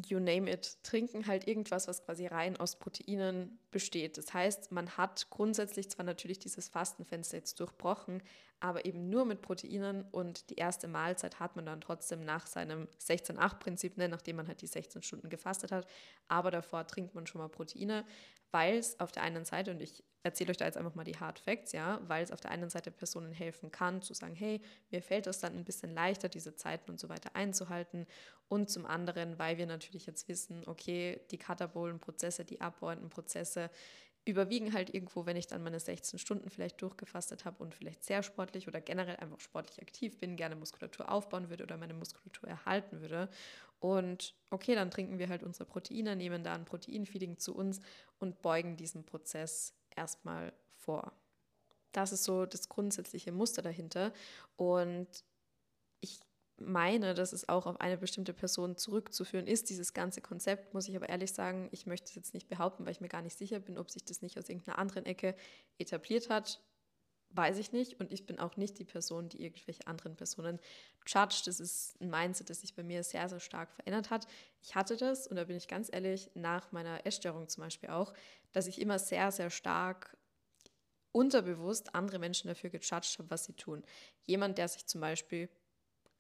you 0.07 0.21
name 0.21 0.51
it, 0.51 0.79
trinken 0.83 1.27
halt 1.27 1.47
irgendwas, 1.47 1.89
was 1.89 2.05
quasi 2.05 2.27
rein 2.27 2.57
aus 2.57 2.79
Proteinen 2.79 3.59
besteht. 3.71 4.19
Das 4.19 4.33
heißt, 4.33 4.73
man 4.73 4.97
hat 4.97 5.29
grundsätzlich 5.31 5.91
zwar 5.91 6.05
natürlich 6.05 6.39
dieses 6.39 6.69
Fastenfenster 6.69 7.37
jetzt 7.37 7.59
durchbrochen, 7.59 8.23
aber 8.61 8.85
eben 8.85 9.09
nur 9.09 9.25
mit 9.25 9.43
Proteinen 9.43 10.05
und 10.11 10.51
die 10.51 10.57
erste 10.57 10.87
Mahlzeit 10.87 11.41
hat 11.41 11.57
man 11.57 11.67
dann 11.67 11.81
trotzdem 11.81 12.25
nach 12.25 12.47
seinem 12.47 12.87
16-8-Prinzip, 13.01 13.97
ne, 13.97 14.09
nachdem 14.09 14.37
man 14.37 14.49
halt 14.49 14.61
die 14.61 14.67
16 14.67 15.03
Stunden 15.03 15.31
gefastet 15.31 15.73
hat, 15.73 15.87
aber 16.29 16.51
davor 16.51 16.87
trinkt 16.87 17.15
man 17.15 17.27
schon 17.27 17.41
mal 17.41 17.49
Proteine, 17.49 18.05
weil 18.51 18.77
es 18.77 18.99
auf 19.01 19.13
der 19.13 19.23
einen 19.23 19.45
Seite, 19.45 19.71
und 19.71 19.81
ich 19.81 20.03
erzähle 20.23 20.51
euch 20.51 20.57
da 20.57 20.67
jetzt 20.67 20.77
einfach 20.77 20.95
mal 20.95 21.05
die 21.05 21.19
Hard 21.19 21.39
Facts, 21.39 21.73
ja, 21.73 22.01
weil 22.07 22.23
es 22.23 22.31
auf 22.31 22.41
der 22.41 22.51
einen 22.51 22.69
Seite 22.69 22.91
Personen 22.91 23.33
helfen 23.33 23.71
kann, 23.71 24.03
zu 24.03 24.15
sagen, 24.15 24.35
hey, 24.35 24.61
mir 24.91 25.03
fällt 25.03 25.27
es 25.27 25.41
dann 25.41 25.55
ein 25.55 25.65
bisschen 25.65 25.95
leichter, 25.95 26.29
diese 26.29 26.57
Zeiten 26.57 26.91
und 26.91 27.01
so 27.01 27.09
weiter 27.09 27.35
einzuhalten. 27.35 28.07
Und 28.49 28.69
zum 28.69 28.85
anderen, 28.85 29.39
weil 29.39 29.59
wir 29.59 29.67
natürlich 29.67 30.07
jetzt 30.07 30.29
wissen, 30.29 30.65
okay, 30.67 31.21
die 31.31 31.39
katabolen 31.39 32.01
Prozesse, 32.01 32.45
die 32.45 32.61
abbauenden 32.61 33.09
Prozesse, 33.09 33.71
überwiegen 34.25 34.73
halt 34.73 34.93
irgendwo, 34.93 35.27
wenn 35.27 35.37
ich 35.37 35.47
dann 35.47 35.63
meine 35.63 35.81
16 35.81 36.19
Stunden 36.19 36.51
vielleicht 36.51 36.81
durchgefastet 36.83 37.45
habe 37.45 37.63
und 37.63 37.75
vielleicht 37.75 38.05
sehr 38.05 38.23
sportlich 38.23 38.69
oder 38.69 38.81
generell 38.81 39.17
einfach 39.17 39.41
sportlich 39.41 39.81
aktiv 39.81 40.19
bin, 40.19 40.37
gerne 40.37 40.57
Muskulatur 40.57 41.11
aufbauen 41.11 41.49
würde 41.49 41.65
oder 41.65 41.77
meine 41.77 41.95
Muskulatur 41.95 42.49
erhalten 42.49 43.01
würde. 43.01 43.29
Und 43.79 44.35
okay, 44.51 44.75
dann 44.75 44.91
trinken 44.91 45.19
wir 45.19 45.29
halt 45.29 45.43
unsere 45.43 45.65
Proteine, 45.65 46.17
nehmen 46.17 46.45
da 46.45 46.55
ein 46.55 46.67
Proteinfeeding 46.67 47.39
zu 47.39 47.55
uns 47.55 47.81
und 48.19 48.43
beugen 48.43 48.77
diesen 48.77 49.05
Prozess 49.05 49.75
erstmal 49.97 50.53
vor. 50.77 51.13
Das 51.93 52.13
ist 52.13 52.25
so 52.25 52.47
das 52.47 52.69
grundsätzliche 52.69 53.33
Muster 53.33 53.63
dahinter. 53.63 54.13
Und 54.57 55.25
meine, 56.61 57.15
dass 57.15 57.33
es 57.33 57.49
auch 57.49 57.67
auf 57.67 57.81
eine 57.81 57.97
bestimmte 57.97 58.33
Person 58.33 58.77
zurückzuführen 58.77 59.47
ist, 59.47 59.71
dieses 59.71 59.95
ganze 59.95 60.21
Konzept, 60.21 60.75
muss 60.75 60.89
ich 60.89 60.97
aber 60.97 61.09
ehrlich 61.09 61.33
sagen, 61.33 61.69
ich 61.73 61.87
möchte 61.87 62.07
es 62.09 62.15
jetzt 62.15 62.35
nicht 62.35 62.49
behaupten, 62.49 62.85
weil 62.85 62.93
ich 62.93 63.01
mir 63.01 63.09
gar 63.09 63.23
nicht 63.23 63.37
sicher 63.37 63.59
bin, 63.59 63.79
ob 63.79 63.91
sich 63.91 64.05
das 64.05 64.23
nicht 64.23 64.39
aus 64.39 64.49
irgendeiner 64.49 64.79
anderen 64.79 65.07
Ecke 65.07 65.35
etabliert 65.79 66.31
hat. 66.31 66.61
Weiß 67.33 67.59
ich 67.59 67.73
nicht. 67.73 68.01
Und 68.01 68.13
ich 68.13 68.27
bin 68.27 68.41
auch 68.41 68.57
nicht 68.57 68.79
die 68.79 68.85
Person, 68.85 69.29
die 69.29 69.43
irgendwelche 69.45 69.87
anderen 69.87 70.17
Personen 70.17 70.59
judgt. 71.07 71.47
Das 71.47 71.61
ist 71.61 72.01
ein 72.01 72.11
Mindset, 72.11 72.51
das 72.51 72.61
sich 72.61 72.75
bei 72.75 72.83
mir 72.83 73.05
sehr, 73.05 73.29
sehr 73.29 73.41
stark 73.41 73.73
verändert 73.73 74.11
hat. 74.11 74.27
Ich 74.61 74.75
hatte 74.75 74.97
das, 74.97 75.29
und 75.29 75.37
da 75.37 75.45
bin 75.45 75.57
ich 75.57 75.69
ganz 75.69 75.89
ehrlich, 75.93 76.31
nach 76.35 76.73
meiner 76.73 77.07
Essstörung 77.07 77.49
zum 77.49 77.63
Beispiel 77.63 77.91
auch, 77.91 78.13
dass 78.53 78.67
ich 78.67 78.81
immer 78.81 78.99
sehr, 78.99 79.31
sehr 79.31 79.51
stark 79.51 80.17
unterbewusst 81.13 81.95
andere 81.95 82.19
Menschen 82.19 82.49
dafür 82.49 82.71
gejudged 82.71 83.19
habe, 83.19 83.31
was 83.31 83.45
sie 83.45 83.55
tun. 83.55 83.85
Jemand, 84.27 84.59
der 84.59 84.69
sich 84.69 84.87
zum 84.87 85.01
Beispiel 85.01 85.49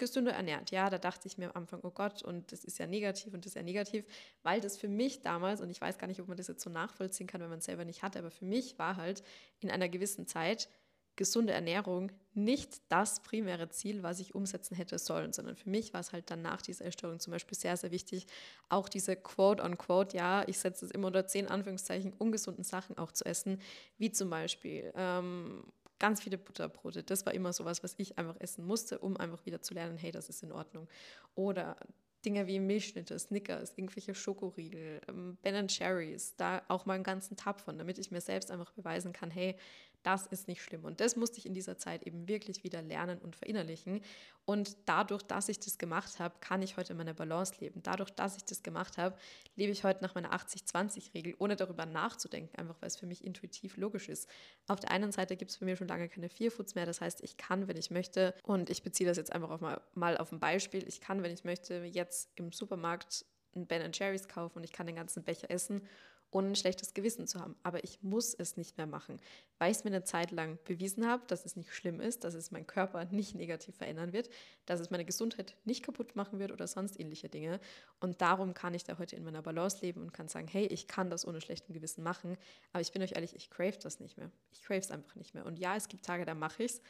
gesünder 0.00 0.32
ernährt. 0.32 0.72
Ja, 0.72 0.90
da 0.90 0.98
dachte 0.98 1.28
ich 1.28 1.38
mir 1.38 1.50
am 1.50 1.62
Anfang, 1.62 1.80
oh 1.84 1.90
Gott, 1.90 2.22
und 2.22 2.50
das 2.50 2.64
ist 2.64 2.78
ja 2.78 2.88
negativ 2.88 3.32
und 3.32 3.44
das 3.44 3.50
ist 3.50 3.56
ja 3.56 3.62
negativ, 3.62 4.04
weil 4.42 4.60
das 4.60 4.76
für 4.76 4.88
mich 4.88 5.20
damals, 5.20 5.60
und 5.60 5.70
ich 5.70 5.80
weiß 5.80 5.98
gar 5.98 6.08
nicht, 6.08 6.20
ob 6.20 6.26
man 6.26 6.36
das 6.36 6.48
jetzt 6.48 6.64
so 6.64 6.70
nachvollziehen 6.70 7.28
kann, 7.28 7.40
wenn 7.40 7.50
man 7.50 7.60
es 7.60 7.66
selber 7.66 7.84
nicht 7.84 8.02
hatte, 8.02 8.18
aber 8.18 8.32
für 8.32 8.44
mich 8.44 8.78
war 8.78 8.96
halt 8.96 9.22
in 9.60 9.70
einer 9.70 9.88
gewissen 9.88 10.26
Zeit 10.26 10.68
gesunde 11.16 11.52
Ernährung 11.52 12.10
nicht 12.32 12.80
das 12.88 13.22
primäre 13.22 13.68
Ziel, 13.68 14.02
was 14.02 14.20
ich 14.20 14.34
umsetzen 14.34 14.74
hätte 14.74 14.98
sollen, 14.98 15.34
sondern 15.34 15.54
für 15.54 15.68
mich 15.68 15.92
war 15.92 16.00
es 16.00 16.12
halt 16.12 16.30
dann 16.30 16.40
nach 16.40 16.62
dieser 16.62 16.86
Erstörung 16.86 17.20
zum 17.20 17.32
Beispiel 17.32 17.58
sehr, 17.58 17.76
sehr 17.76 17.90
wichtig, 17.90 18.26
auch 18.70 18.88
diese 18.88 19.16
Quote-on-Quote, 19.16 20.16
ja, 20.16 20.44
ich 20.48 20.58
setze 20.58 20.86
es 20.86 20.90
immer 20.90 21.08
unter 21.08 21.26
zehn 21.26 21.48
Anführungszeichen, 21.48 22.14
ungesunden 22.14 22.64
Sachen 22.64 22.96
auch 22.96 23.12
zu 23.12 23.26
essen, 23.26 23.60
wie 23.98 24.10
zum 24.10 24.30
Beispiel 24.30 24.92
ähm, 24.96 25.64
ganz 26.00 26.20
viele 26.20 26.38
Butterbrote. 26.38 27.04
Das 27.04 27.24
war 27.24 27.32
immer 27.32 27.52
sowas, 27.52 27.84
was 27.84 27.94
ich 27.98 28.18
einfach 28.18 28.34
essen 28.40 28.66
musste, 28.66 28.98
um 28.98 29.16
einfach 29.16 29.46
wieder 29.46 29.62
zu 29.62 29.74
lernen, 29.74 29.96
hey, 29.96 30.10
das 30.10 30.28
ist 30.28 30.42
in 30.42 30.50
Ordnung. 30.50 30.88
Oder 31.36 31.76
Dinge 32.24 32.46
wie 32.46 32.58
Milchschnitte, 32.58 33.18
Snickers, 33.18 33.72
irgendwelche 33.76 34.14
Schokoriegel, 34.14 35.00
ähm, 35.08 35.38
Ben 35.42 35.68
Cherries, 35.68 36.34
da 36.36 36.62
auch 36.68 36.84
mal 36.84 36.94
einen 36.94 37.04
ganzen 37.04 37.36
Tab 37.36 37.60
von, 37.60 37.78
damit 37.78 37.98
ich 37.98 38.10
mir 38.10 38.20
selbst 38.20 38.50
einfach 38.50 38.72
beweisen 38.72 39.12
kann, 39.12 39.30
hey, 39.30 39.56
das 40.02 40.26
ist 40.26 40.48
nicht 40.48 40.62
schlimm. 40.62 40.84
Und 40.84 41.00
das 41.00 41.16
musste 41.16 41.38
ich 41.38 41.46
in 41.46 41.54
dieser 41.54 41.78
Zeit 41.78 42.04
eben 42.04 42.28
wirklich 42.28 42.64
wieder 42.64 42.82
lernen 42.82 43.18
und 43.18 43.36
verinnerlichen. 43.36 44.02
Und 44.44 44.76
dadurch, 44.86 45.22
dass 45.22 45.48
ich 45.48 45.60
das 45.60 45.78
gemacht 45.78 46.18
habe, 46.18 46.34
kann 46.40 46.62
ich 46.62 46.76
heute 46.76 46.94
meine 46.94 47.14
Balance 47.14 47.54
leben. 47.60 47.82
Dadurch, 47.82 48.10
dass 48.10 48.36
ich 48.36 48.44
das 48.44 48.62
gemacht 48.62 48.98
habe, 48.98 49.16
lebe 49.56 49.72
ich 49.72 49.84
heute 49.84 50.02
nach 50.02 50.14
meiner 50.14 50.32
80-20-Regel, 50.32 51.34
ohne 51.38 51.56
darüber 51.56 51.86
nachzudenken, 51.86 52.56
einfach 52.56 52.76
weil 52.80 52.88
es 52.88 52.96
für 52.96 53.06
mich 53.06 53.24
intuitiv 53.24 53.76
logisch 53.76 54.08
ist. 54.08 54.28
Auf 54.66 54.80
der 54.80 54.90
einen 54.90 55.12
Seite 55.12 55.36
gibt 55.36 55.50
es 55.50 55.58
bei 55.58 55.66
mir 55.66 55.76
schon 55.76 55.88
lange 55.88 56.08
keine 56.08 56.28
Vierfoods 56.28 56.74
mehr. 56.74 56.86
Das 56.86 57.00
heißt, 57.00 57.22
ich 57.22 57.36
kann, 57.36 57.68
wenn 57.68 57.76
ich 57.76 57.90
möchte, 57.90 58.34
und 58.42 58.70
ich 58.70 58.82
beziehe 58.82 59.08
das 59.08 59.16
jetzt 59.16 59.32
einfach 59.32 59.50
auf 59.50 59.60
mal, 59.60 59.80
mal 59.94 60.16
auf 60.16 60.32
ein 60.32 60.40
Beispiel, 60.40 60.86
ich 60.88 61.00
kann, 61.00 61.22
wenn 61.22 61.32
ich 61.32 61.44
möchte, 61.44 61.84
jetzt 61.84 62.30
im 62.36 62.52
Supermarkt 62.52 63.24
ein 63.54 63.66
Ben 63.66 63.90
Jerry's 63.92 64.28
kaufen 64.28 64.58
und 64.58 64.64
ich 64.64 64.72
kann 64.72 64.86
den 64.86 64.96
ganzen 64.96 65.24
Becher 65.24 65.50
essen 65.50 65.82
ohne 66.30 66.48
ein 66.48 66.56
schlechtes 66.56 66.94
Gewissen 66.94 67.26
zu 67.26 67.40
haben. 67.40 67.56
Aber 67.62 67.82
ich 67.84 68.02
muss 68.02 68.34
es 68.34 68.56
nicht 68.56 68.76
mehr 68.76 68.86
machen, 68.86 69.20
weil 69.58 69.70
ich 69.70 69.78
es 69.78 69.84
mir 69.84 69.90
eine 69.90 70.04
Zeit 70.04 70.30
lang 70.30 70.58
bewiesen 70.64 71.06
habe, 71.06 71.22
dass 71.26 71.44
es 71.44 71.56
nicht 71.56 71.74
schlimm 71.74 72.00
ist, 72.00 72.24
dass 72.24 72.34
es 72.34 72.50
meinen 72.50 72.66
Körper 72.66 73.04
nicht 73.06 73.34
negativ 73.34 73.76
verändern 73.76 74.12
wird, 74.12 74.30
dass 74.66 74.80
es 74.80 74.90
meine 74.90 75.04
Gesundheit 75.04 75.56
nicht 75.64 75.82
kaputt 75.82 76.16
machen 76.16 76.38
wird 76.38 76.52
oder 76.52 76.66
sonst 76.66 76.98
ähnliche 76.98 77.28
Dinge. 77.28 77.60
Und 77.98 78.20
darum 78.20 78.54
kann 78.54 78.74
ich 78.74 78.84
da 78.84 78.98
heute 78.98 79.16
in 79.16 79.24
meiner 79.24 79.42
Balance 79.42 79.78
leben 79.82 80.02
und 80.02 80.12
kann 80.12 80.28
sagen, 80.28 80.48
hey, 80.48 80.66
ich 80.66 80.86
kann 80.86 81.10
das 81.10 81.26
ohne 81.26 81.40
schlechten 81.40 81.72
Gewissen 81.72 82.02
machen. 82.02 82.36
Aber 82.72 82.80
ich 82.80 82.92
bin 82.92 83.02
euch 83.02 83.12
ehrlich, 83.12 83.34
ich 83.34 83.50
crave 83.50 83.78
das 83.82 84.00
nicht 84.00 84.16
mehr. 84.16 84.30
Ich 84.52 84.62
crave 84.62 84.80
es 84.80 84.90
einfach 84.90 85.14
nicht 85.16 85.34
mehr. 85.34 85.46
Und 85.46 85.58
ja, 85.58 85.76
es 85.76 85.88
gibt 85.88 86.04
Tage, 86.04 86.24
da 86.24 86.34
mache 86.34 86.62
ich 86.62 86.72
es 86.72 86.82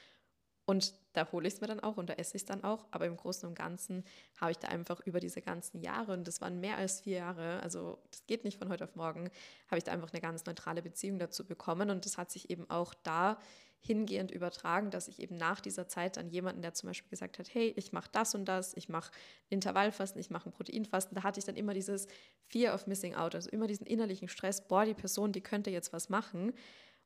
und 0.71 0.95
da 1.15 1.31
hole 1.33 1.49
ich 1.49 1.55
es 1.55 1.61
mir 1.61 1.67
dann 1.67 1.81
auch 1.81 1.97
und 1.97 2.09
da 2.09 2.15
esse 2.15 2.37
ich 2.37 2.43
es 2.43 2.47
dann 2.47 2.63
auch. 2.63 2.87
Aber 2.93 3.05
im 3.05 3.17
Großen 3.17 3.49
und 3.49 3.57
Ganzen 3.57 4.05
habe 4.41 4.53
ich 4.53 4.59
da 4.59 4.69
einfach 4.69 5.01
über 5.01 5.19
diese 5.19 5.43
ganzen 5.43 5.81
Jahre, 5.81 6.13
und 6.13 6.29
das 6.29 6.41
waren 6.41 6.61
mehr 6.61 6.77
als 6.77 7.01
vier 7.01 7.17
Jahre, 7.17 7.61
also 7.65 7.99
das 8.13 8.25
geht 8.29 8.45
nicht 8.45 8.57
von 8.57 8.69
heute 8.69 8.85
auf 8.85 8.95
morgen, 8.95 9.31
habe 9.67 9.79
ich 9.79 9.85
da 9.85 9.91
einfach 9.91 10.13
eine 10.13 10.21
ganz 10.21 10.47
neutrale 10.47 10.81
Beziehung 10.81 11.19
dazu 11.19 11.45
bekommen. 11.45 11.91
Und 11.91 12.05
das 12.05 12.19
hat 12.19 12.31
sich 12.31 12.51
eben 12.51 12.71
auch 12.71 12.95
da 13.03 13.37
hingehend 13.81 14.31
übertragen, 14.31 14.93
dass 14.93 15.09
ich 15.09 15.19
eben 15.19 15.37
nach 15.37 15.61
dieser 15.61 15.89
Zeit 15.89 16.17
dann 16.19 16.29
jemanden, 16.29 16.63
der 16.63 16.75
zum 16.75 16.89
Beispiel 16.89 17.11
gesagt 17.11 17.41
hat, 17.41 17.53
hey, 17.53 17.73
ich 17.77 17.91
mache 17.91 18.11
das 18.13 18.37
und 18.37 18.45
das, 18.45 18.77
ich 18.77 18.89
mache 18.89 19.11
Intervallfasten, 19.49 20.21
ich 20.21 20.31
mache 20.31 20.51
ein 20.51 20.53
Proteinfasten, 20.53 21.17
da 21.17 21.25
hatte 21.25 21.41
ich 21.41 21.47
dann 21.47 21.57
immer 21.57 21.75
dieses 21.75 22.07
Fear 22.47 22.75
of 22.75 22.87
Missing 22.87 23.17
Out, 23.17 23.35
also 23.35 23.51
immer 23.51 23.67
diesen 23.67 23.87
innerlichen 23.87 24.29
Stress, 24.29 24.69
boah, 24.69 24.85
die 24.85 24.95
Person, 24.95 25.33
die 25.33 25.41
könnte 25.41 25.71
jetzt 25.71 25.93
was 25.93 26.11
machen 26.11 26.53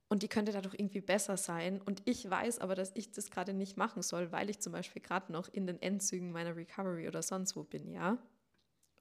und 0.08 0.22
die 0.22 0.28
könnte 0.28 0.52
dadurch 0.52 0.74
irgendwie 0.74 1.00
besser 1.00 1.36
sein. 1.36 1.80
Und 1.82 2.02
ich 2.04 2.28
weiß 2.28 2.60
aber, 2.60 2.74
dass 2.74 2.92
ich 2.94 3.12
das 3.12 3.30
gerade 3.30 3.54
nicht 3.54 3.76
machen 3.76 4.02
soll, 4.02 4.32
weil 4.32 4.50
ich 4.50 4.60
zum 4.60 4.72
Beispiel 4.72 5.02
gerade 5.02 5.32
noch 5.32 5.48
in 5.48 5.66
den 5.66 5.80
Endzügen 5.80 6.32
meiner 6.32 6.56
Recovery 6.56 7.08
oder 7.08 7.22
sonst 7.22 7.56
wo 7.56 7.64
bin, 7.64 7.90
ja. 7.90 8.18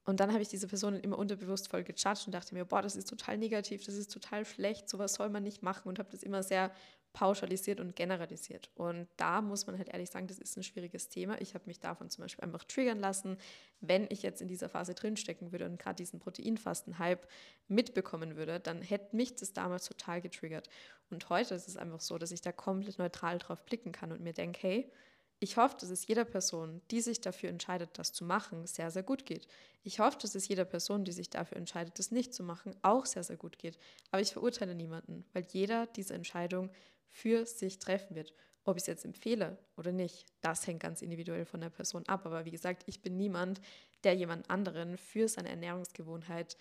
Und 0.05 0.19
dann 0.19 0.31
habe 0.33 0.41
ich 0.41 0.49
diese 0.49 0.67
Person 0.67 0.95
immer 0.99 1.17
unterbewusst 1.17 1.69
voll 1.69 1.83
gejudged 1.83 2.27
und 2.27 2.33
dachte 2.33 2.53
mir, 2.53 2.65
boah, 2.65 2.81
das 2.81 2.95
ist 2.95 3.07
total 3.09 3.37
negativ, 3.37 3.85
das 3.85 3.95
ist 3.95 4.11
total 4.11 4.45
schlecht, 4.45 4.89
sowas 4.89 5.13
soll 5.13 5.29
man 5.29 5.43
nicht 5.43 5.63
machen 5.63 5.87
und 5.87 5.99
habe 5.99 6.09
das 6.11 6.23
immer 6.23 6.43
sehr 6.43 6.71
pauschalisiert 7.13 7.79
und 7.79 7.95
generalisiert. 7.95 8.69
Und 8.75 9.07
da 9.17 9.41
muss 9.41 9.67
man 9.67 9.77
halt 9.77 9.89
ehrlich 9.89 10.09
sagen, 10.09 10.27
das 10.27 10.39
ist 10.39 10.57
ein 10.57 10.63
schwieriges 10.63 11.09
Thema. 11.09 11.39
Ich 11.39 11.53
habe 11.53 11.65
mich 11.67 11.79
davon 11.79 12.09
zum 12.09 12.23
Beispiel 12.23 12.43
einfach 12.43 12.63
triggern 12.63 12.99
lassen. 12.99 13.37
Wenn 13.79 14.07
ich 14.09 14.23
jetzt 14.23 14.41
in 14.41 14.47
dieser 14.47 14.67
Phase 14.67 14.95
drinstecken 14.95 15.51
würde 15.51 15.65
und 15.65 15.79
gerade 15.79 15.95
diesen 15.95 16.19
Proteinfasten-Hype 16.19 17.27
mitbekommen 17.67 18.35
würde, 18.35 18.59
dann 18.59 18.81
hätte 18.81 19.15
mich 19.15 19.35
das 19.35 19.53
damals 19.53 19.85
total 19.85 20.21
getriggert. 20.21 20.69
Und 21.11 21.29
heute 21.29 21.53
ist 21.53 21.67
es 21.67 21.77
einfach 21.77 22.01
so, 22.01 22.17
dass 22.17 22.31
ich 22.31 22.41
da 22.41 22.51
komplett 22.51 22.97
neutral 22.97 23.37
drauf 23.37 23.63
blicken 23.63 23.91
kann 23.91 24.11
und 24.11 24.21
mir 24.21 24.33
denke, 24.33 24.59
hey, 24.61 24.91
ich 25.43 25.57
hoffe, 25.57 25.75
dass 25.77 25.89
es 25.89 26.07
jeder 26.07 26.23
Person, 26.23 26.81
die 26.89 27.01
sich 27.01 27.19
dafür 27.19 27.49
entscheidet, 27.49 27.89
das 27.99 28.13
zu 28.13 28.23
machen, 28.23 28.65
sehr, 28.65 28.91
sehr 28.91 29.03
gut 29.03 29.25
geht. 29.25 29.45
Ich 29.83 29.99
hoffe, 29.99 30.17
dass 30.21 30.35
es 30.35 30.47
jeder 30.47 30.63
Person, 30.63 31.03
die 31.03 31.11
sich 31.11 31.29
dafür 31.29 31.57
entscheidet, 31.57 31.99
das 31.99 32.11
nicht 32.11 32.33
zu 32.33 32.43
machen, 32.43 32.73
auch 32.81 33.05
sehr, 33.05 33.23
sehr 33.23 33.35
gut 33.35 33.59
geht. 33.59 33.77
Aber 34.11 34.21
ich 34.21 34.31
verurteile 34.31 34.73
niemanden, 34.73 35.25
weil 35.33 35.45
jeder 35.51 35.85
diese 35.87 36.13
Entscheidung 36.13 36.69
für 37.13 37.45
sich 37.45 37.79
treffen 37.79 38.15
wird. 38.15 38.33
Ob 38.65 38.77
ich 38.77 38.83
es 38.83 38.87
jetzt 38.87 39.05
empfehle 39.05 39.57
oder 39.77 39.91
nicht, 39.91 40.25
das 40.41 40.65
hängt 40.67 40.81
ganz 40.81 41.01
individuell 41.01 41.45
von 41.45 41.61
der 41.61 41.69
Person 41.69 42.03
ab. 42.07 42.25
Aber 42.25 42.45
wie 42.45 42.51
gesagt, 42.51 42.83
ich 42.87 43.01
bin 43.01 43.15
niemand, 43.17 43.61
der 44.03 44.15
jemand 44.15 44.49
anderen 44.49 44.97
für 44.97 45.27
seine 45.27 45.49
Ernährungsgewohnheit 45.49 46.57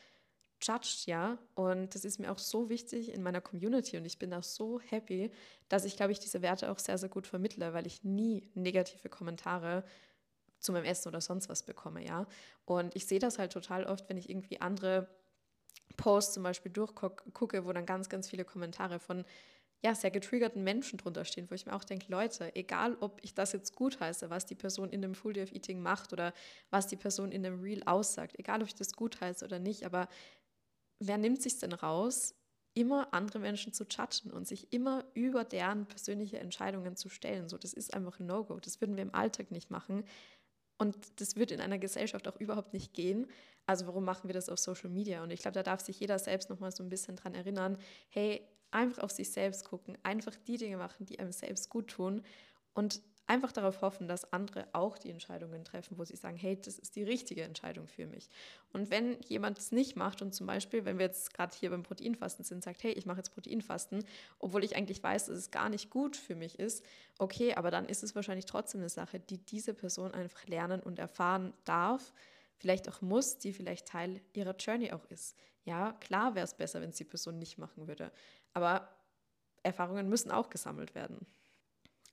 judged, 0.60 1.06
ja. 1.06 1.38
Und 1.54 1.94
das 1.94 2.04
ist 2.04 2.18
mir 2.18 2.30
auch 2.30 2.38
so 2.38 2.68
wichtig 2.68 3.12
in 3.12 3.22
meiner 3.22 3.40
Community 3.40 3.96
und 3.96 4.04
ich 4.04 4.18
bin 4.18 4.32
auch 4.34 4.42
so 4.42 4.80
happy, 4.80 5.30
dass 5.68 5.84
ich, 5.84 5.96
glaube 5.96 6.12
ich, 6.12 6.20
diese 6.20 6.42
Werte 6.42 6.70
auch 6.70 6.78
sehr, 6.78 6.98
sehr 6.98 7.08
gut 7.08 7.26
vermittle, 7.26 7.72
weil 7.72 7.86
ich 7.86 8.04
nie 8.04 8.50
negative 8.54 9.08
Kommentare 9.08 9.84
zu 10.58 10.72
meinem 10.72 10.84
Essen 10.84 11.08
oder 11.08 11.20
sonst 11.20 11.48
was 11.48 11.64
bekomme, 11.64 12.04
ja. 12.04 12.26
Und 12.64 12.94
ich 12.94 13.06
sehe 13.06 13.18
das 13.18 13.38
halt 13.38 13.52
total 13.52 13.84
oft, 13.84 14.08
wenn 14.08 14.16
ich 14.16 14.28
irgendwie 14.28 14.60
andere 14.60 15.08
Posts 15.96 16.34
zum 16.34 16.42
Beispiel 16.42 16.72
durchgucke, 16.72 17.64
wo 17.64 17.72
dann 17.72 17.86
ganz, 17.86 18.08
ganz 18.08 18.28
viele 18.28 18.44
Kommentare 18.44 18.98
von 18.98 19.24
ja, 19.84 19.94
sehr 19.94 20.10
getriggerten 20.12 20.62
Menschen 20.62 20.98
drunter 20.98 21.24
stehen, 21.24 21.50
wo 21.50 21.54
ich 21.54 21.66
mir 21.66 21.74
auch 21.74 21.84
denke, 21.84 22.06
Leute, 22.08 22.54
egal 22.54 22.96
ob 23.00 23.18
ich 23.22 23.34
das 23.34 23.52
jetzt 23.52 23.74
gut 23.74 23.98
heiße, 23.98 24.30
was 24.30 24.46
die 24.46 24.54
Person 24.54 24.90
in 24.90 25.02
dem 25.02 25.14
Full 25.14 25.32
Day 25.32 25.42
of 25.42 25.52
Eating 25.52 25.80
macht 25.80 26.12
oder 26.12 26.32
was 26.70 26.86
die 26.86 26.96
Person 26.96 27.32
in 27.32 27.42
dem 27.42 27.60
Reel 27.60 27.82
aussagt, 27.84 28.38
egal 28.38 28.62
ob 28.62 28.68
ich 28.68 28.76
das 28.76 28.92
gut 28.92 29.20
heiße 29.20 29.44
oder 29.44 29.58
nicht, 29.58 29.84
aber 29.84 30.08
wer 31.00 31.18
nimmt 31.18 31.42
sich 31.42 31.58
denn 31.58 31.72
raus, 31.72 32.34
immer 32.74 33.12
andere 33.12 33.40
Menschen 33.40 33.72
zu 33.72 33.84
judgen 33.84 34.30
und 34.30 34.46
sich 34.46 34.72
immer 34.72 35.04
über 35.14 35.44
deren 35.44 35.86
persönliche 35.86 36.38
Entscheidungen 36.38 36.96
zu 36.96 37.08
stellen? 37.08 37.48
So, 37.48 37.58
das 37.58 37.72
ist 37.72 37.92
einfach 37.92 38.20
ein 38.20 38.26
No-Go. 38.26 38.60
Das 38.60 38.80
würden 38.80 38.96
wir 38.96 39.02
im 39.02 39.14
Alltag 39.14 39.50
nicht 39.50 39.70
machen. 39.70 40.04
Und 40.78 41.20
das 41.20 41.36
wird 41.36 41.50
in 41.50 41.60
einer 41.60 41.78
Gesellschaft 41.78 42.26
auch 42.28 42.36
überhaupt 42.40 42.72
nicht 42.72 42.94
gehen. 42.94 43.26
Also 43.66 43.86
warum 43.86 44.04
machen 44.04 44.28
wir 44.28 44.34
das 44.34 44.48
auf 44.48 44.58
Social 44.58 44.90
Media? 44.90 45.22
Und 45.22 45.30
ich 45.30 45.40
glaube, 45.40 45.54
da 45.54 45.62
darf 45.62 45.80
sich 45.80 46.00
jeder 46.00 46.18
selbst 46.18 46.50
nochmal 46.50 46.72
so 46.72 46.82
ein 46.82 46.88
bisschen 46.88 47.16
dran 47.16 47.34
erinnern, 47.34 47.78
hey, 48.08 48.48
einfach 48.72 49.02
auf 49.02 49.10
sich 49.10 49.30
selbst 49.30 49.64
gucken, 49.64 49.96
einfach 50.02 50.34
die 50.46 50.56
Dinge 50.56 50.76
machen, 50.76 51.06
die 51.06 51.18
einem 51.18 51.32
selbst 51.32 51.70
gut 51.70 51.88
tun 51.88 52.22
und 52.74 53.02
einfach 53.26 53.52
darauf 53.52 53.80
hoffen, 53.82 54.08
dass 54.08 54.32
andere 54.32 54.66
auch 54.72 54.98
die 54.98 55.10
Entscheidungen 55.10 55.64
treffen, 55.64 55.96
wo 55.98 56.04
sie 56.04 56.16
sagen, 56.16 56.36
hey, 56.36 56.60
das 56.60 56.78
ist 56.78 56.96
die 56.96 57.04
richtige 57.04 57.42
Entscheidung 57.42 57.86
für 57.86 58.06
mich. 58.06 58.28
Und 58.72 58.90
wenn 58.90 59.20
jemand 59.22 59.58
es 59.58 59.72
nicht 59.72 59.96
macht 59.96 60.22
und 60.22 60.34
zum 60.34 60.46
Beispiel, 60.46 60.84
wenn 60.84 60.98
wir 60.98 61.06
jetzt 61.06 61.32
gerade 61.32 61.56
hier 61.56 61.70
beim 61.70 61.82
Proteinfasten 61.82 62.44
sind, 62.44 62.62
sagt, 62.62 62.82
hey, 62.82 62.92
ich 62.92 63.06
mache 63.06 63.18
jetzt 63.18 63.32
Proteinfasten, 63.32 64.04
obwohl 64.38 64.64
ich 64.64 64.76
eigentlich 64.76 65.02
weiß, 65.02 65.26
dass 65.26 65.38
es 65.38 65.50
gar 65.50 65.68
nicht 65.68 65.88
gut 65.88 66.16
für 66.16 66.34
mich 66.34 66.58
ist, 66.58 66.84
okay, 67.18 67.54
aber 67.54 67.70
dann 67.70 67.86
ist 67.86 68.02
es 68.02 68.14
wahrscheinlich 68.14 68.46
trotzdem 68.46 68.80
eine 68.80 68.90
Sache, 68.90 69.20
die 69.20 69.38
diese 69.38 69.72
Person 69.72 70.12
einfach 70.12 70.44
lernen 70.46 70.82
und 70.82 70.98
erfahren 70.98 71.54
darf, 71.64 72.12
vielleicht 72.56 72.88
auch 72.88 73.00
muss, 73.00 73.38
die 73.38 73.52
vielleicht 73.52 73.86
Teil 73.88 74.20
ihrer 74.34 74.56
Journey 74.56 74.92
auch 74.92 75.04
ist. 75.06 75.36
Ja, 75.64 75.92
klar 75.92 76.34
wäre 76.34 76.44
es 76.44 76.54
besser, 76.54 76.80
wenn 76.80 76.90
es 76.90 76.96
die 76.96 77.04
Person 77.04 77.38
nicht 77.38 77.56
machen 77.56 77.86
würde. 77.86 78.10
Aber 78.54 78.88
Erfahrungen 79.62 80.08
müssen 80.08 80.30
auch 80.30 80.50
gesammelt 80.50 80.94
werden. 80.94 81.26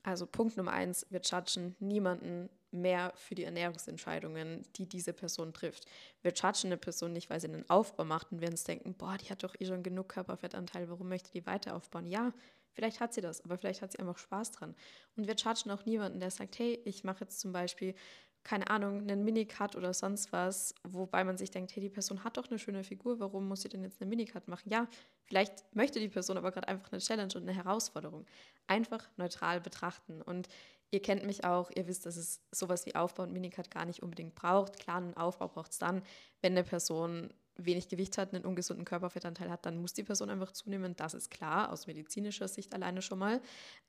Also 0.02 0.26
Punkt 0.26 0.56
Nummer 0.56 0.72
eins, 0.72 1.06
wir 1.10 1.20
judgen 1.20 1.76
niemanden 1.78 2.48
mehr 2.70 3.12
für 3.16 3.34
die 3.34 3.44
Ernährungsentscheidungen, 3.44 4.64
die 4.76 4.86
diese 4.86 5.12
Person 5.12 5.52
trifft. 5.52 5.86
Wir 6.22 6.32
judgen 6.32 6.66
eine 6.66 6.76
Person 6.78 7.12
nicht, 7.12 7.28
weil 7.28 7.40
sie 7.40 7.48
einen 7.48 7.68
Aufbau 7.68 8.04
macht 8.04 8.32
und 8.32 8.40
wir 8.40 8.48
uns 8.48 8.64
denken, 8.64 8.94
boah, 8.94 9.18
die 9.18 9.28
hat 9.28 9.42
doch 9.42 9.54
eh 9.58 9.66
schon 9.66 9.82
genug 9.82 10.08
Körperfettanteil, 10.08 10.88
warum 10.88 11.08
möchte 11.08 11.32
die 11.32 11.44
weiter 11.44 11.74
aufbauen? 11.74 12.06
Ja, 12.06 12.32
vielleicht 12.72 13.00
hat 13.00 13.12
sie 13.12 13.20
das, 13.20 13.44
aber 13.44 13.58
vielleicht 13.58 13.82
hat 13.82 13.92
sie 13.92 13.98
einfach 13.98 14.18
Spaß 14.18 14.52
dran. 14.52 14.74
Und 15.16 15.26
wir 15.26 15.34
judgen 15.34 15.70
auch 15.70 15.84
niemanden, 15.84 16.20
der 16.20 16.30
sagt, 16.30 16.58
hey, 16.58 16.80
ich 16.84 17.04
mache 17.04 17.24
jetzt 17.24 17.40
zum 17.40 17.52
Beispiel 17.52 17.94
keine 18.42 18.70
Ahnung, 18.70 19.00
einen 19.00 19.24
Minicut 19.24 19.76
oder 19.76 19.92
sonst 19.92 20.32
was, 20.32 20.74
wobei 20.82 21.24
man 21.24 21.36
sich 21.36 21.50
denkt, 21.50 21.74
hey, 21.74 21.82
die 21.82 21.90
Person 21.90 22.24
hat 22.24 22.36
doch 22.36 22.48
eine 22.48 22.58
schöne 22.58 22.84
Figur, 22.84 23.20
warum 23.20 23.48
muss 23.48 23.62
sie 23.62 23.68
denn 23.68 23.82
jetzt 23.82 24.00
eine 24.00 24.08
Minicut 24.08 24.48
machen? 24.48 24.70
Ja, 24.70 24.88
vielleicht 25.24 25.64
möchte 25.74 26.00
die 26.00 26.08
Person 26.08 26.38
aber 26.38 26.50
gerade 26.50 26.68
einfach 26.68 26.90
eine 26.90 27.00
Challenge 27.00 27.32
und 27.34 27.42
eine 27.42 27.52
Herausforderung. 27.52 28.26
Einfach 28.66 29.08
neutral 29.16 29.60
betrachten. 29.60 30.22
Und 30.22 30.48
ihr 30.90 31.02
kennt 31.02 31.26
mich 31.26 31.44
auch, 31.44 31.70
ihr 31.74 31.86
wisst, 31.86 32.06
dass 32.06 32.16
es 32.16 32.40
sowas 32.50 32.86
wie 32.86 32.94
Aufbau 32.94 33.24
und 33.24 33.32
Minicut 33.32 33.70
gar 33.70 33.84
nicht 33.84 34.02
unbedingt 34.02 34.34
braucht. 34.34 34.78
Klar, 34.78 34.98
einen 34.98 35.16
Aufbau 35.16 35.48
braucht 35.48 35.72
es 35.72 35.78
dann, 35.78 36.02
wenn 36.40 36.52
eine 36.52 36.64
Person 36.64 37.32
wenig 37.56 37.88
Gewicht 37.88 38.18
hat, 38.18 38.34
einen 38.34 38.44
ungesunden 38.44 38.84
Körperfettanteil 38.84 39.50
hat, 39.50 39.66
dann 39.66 39.80
muss 39.80 39.92
die 39.92 40.02
Person 40.02 40.30
einfach 40.30 40.52
zunehmen. 40.52 40.96
Das 40.96 41.14
ist 41.14 41.30
klar, 41.30 41.70
aus 41.70 41.86
medizinischer 41.86 42.48
Sicht 42.48 42.74
alleine 42.74 43.02
schon 43.02 43.18
mal. 43.18 43.40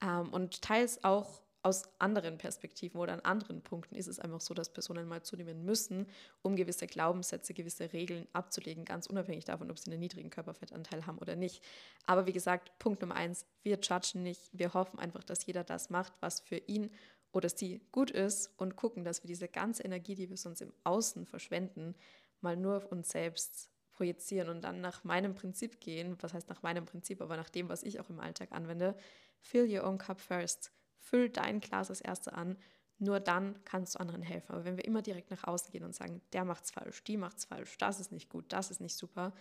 Ähm, 0.02 0.30
und 0.30 0.62
teils 0.62 1.04
auch 1.04 1.42
aus 1.64 1.84
anderen 2.00 2.38
Perspektiven 2.38 3.00
oder 3.00 3.14
an 3.14 3.20
anderen 3.22 3.62
Punkten 3.62 3.96
ist 3.96 4.08
es 4.08 4.20
einfach 4.20 4.42
so, 4.42 4.54
dass 4.54 4.74
Personen 4.74 5.08
mal 5.08 5.22
zunehmen 5.22 5.64
müssen, 5.64 6.08
um 6.42 6.56
gewisse 6.56 6.88
Glaubenssätze, 6.88 7.54
gewisse 7.54 7.94
Regeln 7.94 8.28
abzulegen, 8.34 8.84
ganz 8.84 9.06
unabhängig 9.08 9.46
davon, 9.46 9.70
ob 9.70 9.78
sie 9.78 9.92
einen 9.92 10.00
niedrigen 10.00 10.32
Körperfettanteil 10.32 11.06
haben 11.06 11.20
oder 11.20 11.36
nicht. 11.36 11.64
Aber 12.06 12.26
wie 12.26 12.34
gesagt, 12.34 12.72
Punkt 12.80 13.02
Nummer 13.02 13.16
eins, 13.16 13.46
wir 13.64 13.78
judgen 13.80 14.24
nicht, 14.24 14.50
wir 14.54 14.74
hoffen 14.74 15.00
einfach, 15.00 15.24
dass 15.24 15.46
jeder 15.46 15.64
das 15.64 15.90
macht, 15.90 16.14
was 16.20 16.40
für 16.40 16.58
ihn 16.58 16.90
oder 17.32 17.50
sie 17.50 17.82
gut 17.92 18.12
ist 18.12 18.52
und 18.58 18.76
gucken, 18.76 19.04
dass 19.04 19.24
wir 19.24 19.28
diese 19.28 19.48
ganze 19.48 19.84
Energie, 19.84 20.16
die 20.16 20.30
wir 20.30 20.38
sonst 20.38 20.62
im 20.62 20.74
Außen 20.84 21.26
verschwenden, 21.26 21.96
mal 22.42 22.58
nur 22.58 22.78
auf 22.78 22.92
uns 22.92 23.10
selbst 23.10 23.70
projizieren 23.92 24.50
und 24.50 24.62
dann 24.64 24.82
nach 24.82 25.04
meinem 25.04 25.36
Prinzip 25.36 25.80
gehen, 25.80 26.18
was 26.22 26.34
heißt 26.34 26.50
nach 26.50 26.64
meinem 26.64 26.86
Prinzip, 26.86 27.22
aber 27.22 27.38
nach 27.38 27.50
dem, 27.50 27.70
was 27.70 27.84
ich 27.84 28.00
auch 28.00 28.10
im 28.10 28.20
Alltag 28.20 28.52
anwende, 28.52 28.96
fill 29.40 29.72
your 29.72 29.86
own 29.86 30.00
cup 30.00 30.20
first 30.20 30.72
Füll 31.02 31.30
dein 31.30 31.60
Glas 31.60 31.90
als 31.90 32.02
Erste 32.02 32.34
an. 32.34 32.58
Nur 33.00 33.20
dann 33.20 33.60
kannst 33.66 33.96
du 33.96 34.00
anderen 34.00 34.22
helfen. 34.22 34.54
Aber 34.54 34.64
wenn 34.64 34.78
wir 34.78 34.86
immer 34.86 35.02
direkt 35.02 35.32
nach 35.32 35.44
außen 35.44 35.72
gehen 35.72 35.84
und 35.84 35.96
sagen, 35.96 36.22
der 36.34 36.46
macht's 36.46 36.72
falsch, 36.72 37.04
die 37.04 37.18
macht's 37.18 37.46
falsch, 37.46 37.78
das 37.80 38.00
ist 38.00 38.12
nicht 38.12 38.30
gut, 38.30 38.46
das 38.54 38.70
ist 38.70 38.80
nicht 38.80 38.96
super, 38.96 39.34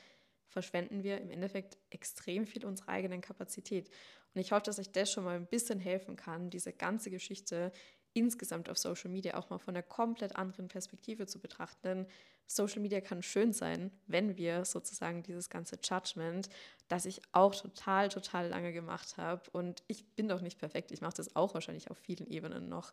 verschwenden 0.49 1.03
wir 1.03 1.21
im 1.21 1.31
Endeffekt 1.31 1.77
extrem 1.91 2.47
viel 2.47 2.65
unserer 2.65 2.89
eigenen 2.89 3.21
Kapazität. 3.21 3.91
Und 4.35 4.41
ich 4.41 4.53
hoffe, 4.53 4.65
dass 4.65 4.79
euch 4.79 4.91
das 4.91 5.13
schon 5.13 5.25
mal 5.25 5.37
ein 5.37 5.47
bisschen 5.47 5.79
helfen 5.79 6.17
kann, 6.17 6.51
diese 6.51 6.73
ganze 6.73 7.11
Geschichte 7.11 7.71
insgesamt 8.13 8.69
auf 8.69 8.79
Social 8.79 9.11
Media 9.11 9.37
auch 9.37 9.51
mal 9.51 9.59
von 9.59 9.77
einer 9.77 9.83
komplett 9.83 10.37
anderen 10.37 10.69
Perspektive 10.69 11.27
zu 11.27 11.39
betrachten. 11.39 11.83
Denn 11.83 12.07
Social 12.47 12.81
Media 12.81 13.01
kann 13.01 13.23
schön 13.23 13.53
sein, 13.53 13.93
wenn 14.07 14.37
wir 14.37 14.65
sozusagen 14.65 15.23
dieses 15.23 15.51
ganze 15.51 15.79
Judgment, 15.83 16.49
das 16.91 17.07
ich 17.07 17.23
auch 17.31 17.55
total, 17.55 18.09
total 18.09 18.49
lange 18.49 18.73
gemacht 18.73 19.17
habe. 19.17 19.43
Und 19.53 19.85
ich 19.87 20.05
bin 20.17 20.29
doch 20.29 20.41
nicht 20.41 20.59
perfekt. 20.59 20.91
Ich 20.91 21.01
mache 21.01 21.15
das 21.15 21.37
auch 21.37 21.55
wahrscheinlich 21.55 21.89
auf 21.89 21.99
vielen 21.99 22.27
Ebenen 22.27 22.69
noch. 22.69 22.91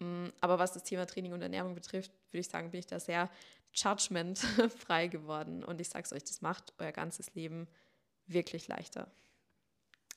Mm, 0.00 0.26
aber 0.42 0.58
was 0.58 0.74
das 0.74 0.84
Thema 0.84 1.06
Training 1.06 1.32
und 1.32 1.40
Ernährung 1.40 1.74
betrifft, 1.74 2.12
würde 2.30 2.40
ich 2.40 2.48
sagen, 2.48 2.70
bin 2.70 2.80
ich 2.80 2.86
da 2.86 3.00
sehr 3.00 3.30
judgmentfrei 3.72 5.08
geworden. 5.08 5.64
Und 5.64 5.80
ich 5.80 5.88
sage 5.88 6.04
es 6.04 6.12
euch, 6.12 6.24
das 6.24 6.42
macht 6.42 6.74
euer 6.78 6.92
ganzes 6.92 7.34
Leben 7.34 7.66
wirklich 8.26 8.68
leichter. 8.68 9.10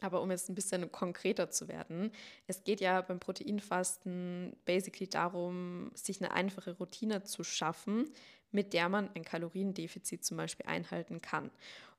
Aber 0.01 0.21
um 0.21 0.29
jetzt 0.29 0.49
ein 0.49 0.55
bisschen 0.55 0.91
konkreter 0.91 1.49
zu 1.51 1.69
werden, 1.69 2.11
es 2.47 2.65
geht 2.65 2.81
ja 2.81 2.99
beim 2.99 3.21
Proteinfasten 3.21 4.57
basically 4.65 5.09
darum, 5.09 5.91
sich 5.93 6.19
eine 6.19 6.31
einfache 6.31 6.71
Routine 6.71 7.23
zu 7.23 7.45
schaffen, 7.45 8.11
mit 8.51 8.73
der 8.73 8.89
man 8.89 9.09
ein 9.15 9.23
Kaloriendefizit 9.23 10.25
zum 10.25 10.35
Beispiel 10.35 10.65
einhalten 10.65 11.21
kann. 11.21 11.49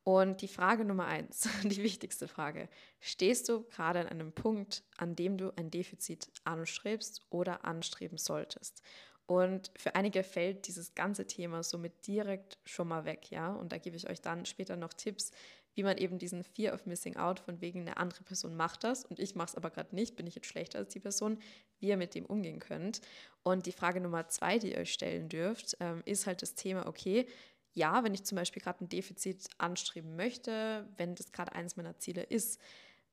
Und 0.04 0.42
die 0.42 0.48
Frage 0.48 0.84
Nummer 0.84 1.06
eins, 1.06 1.48
die 1.62 1.82
wichtigste 1.82 2.26
Frage, 2.26 2.68
stehst 3.00 3.48
du 3.48 3.62
gerade 3.64 4.00
an 4.00 4.08
einem 4.08 4.32
Punkt, 4.32 4.82
an 4.96 5.14
dem 5.14 5.38
du 5.38 5.52
ein 5.56 5.70
Defizit 5.70 6.28
anstrebst 6.44 7.26
oder 7.30 7.64
anstreben 7.64 8.18
solltest? 8.18 8.82
Und 9.26 9.70
für 9.76 9.94
einige 9.94 10.24
fällt 10.24 10.66
dieses 10.66 10.94
ganze 10.94 11.26
Thema 11.26 11.62
somit 11.62 12.06
direkt 12.06 12.58
schon 12.64 12.88
mal 12.88 13.04
weg, 13.04 13.30
ja. 13.30 13.52
Und 13.52 13.72
da 13.72 13.78
gebe 13.78 13.96
ich 13.96 14.10
euch 14.10 14.20
dann 14.20 14.44
später 14.44 14.76
noch 14.76 14.92
Tipps, 14.92 15.30
wie 15.74 15.82
man 15.82 15.96
eben 15.96 16.18
diesen 16.18 16.44
Fear 16.44 16.74
of 16.74 16.86
Missing 16.86 17.16
Out 17.16 17.40
von 17.40 17.60
wegen 17.60 17.80
eine 17.80 17.96
andere 17.96 18.24
Person 18.24 18.56
macht 18.56 18.84
das 18.84 19.04
und 19.04 19.18
ich 19.18 19.34
mache 19.34 19.48
es 19.48 19.54
aber 19.54 19.70
gerade 19.70 19.94
nicht, 19.94 20.16
bin 20.16 20.26
ich 20.26 20.34
jetzt 20.34 20.48
schlechter 20.48 20.78
als 20.78 20.92
die 20.92 21.00
Person, 21.00 21.38
wie 21.78 21.88
ihr 21.88 21.96
mit 21.96 22.14
dem 22.14 22.26
umgehen 22.26 22.58
könnt. 22.58 23.00
Und 23.42 23.66
die 23.66 23.72
Frage 23.72 24.00
Nummer 24.00 24.28
zwei, 24.28 24.58
die 24.58 24.72
ihr 24.72 24.78
euch 24.78 24.92
stellen 24.92 25.28
dürft, 25.28 25.76
ähm, 25.80 26.02
ist 26.04 26.26
halt 26.26 26.42
das 26.42 26.54
Thema, 26.54 26.86
okay, 26.86 27.26
ja, 27.74 28.04
wenn 28.04 28.14
ich 28.14 28.24
zum 28.24 28.36
Beispiel 28.36 28.62
gerade 28.62 28.84
ein 28.84 28.88
Defizit 28.88 29.48
anstreben 29.58 30.16
möchte, 30.16 30.88
wenn 30.96 31.14
das 31.14 31.32
gerade 31.32 31.52
eines 31.52 31.76
meiner 31.76 31.98
Ziele 31.98 32.22
ist, 32.22 32.60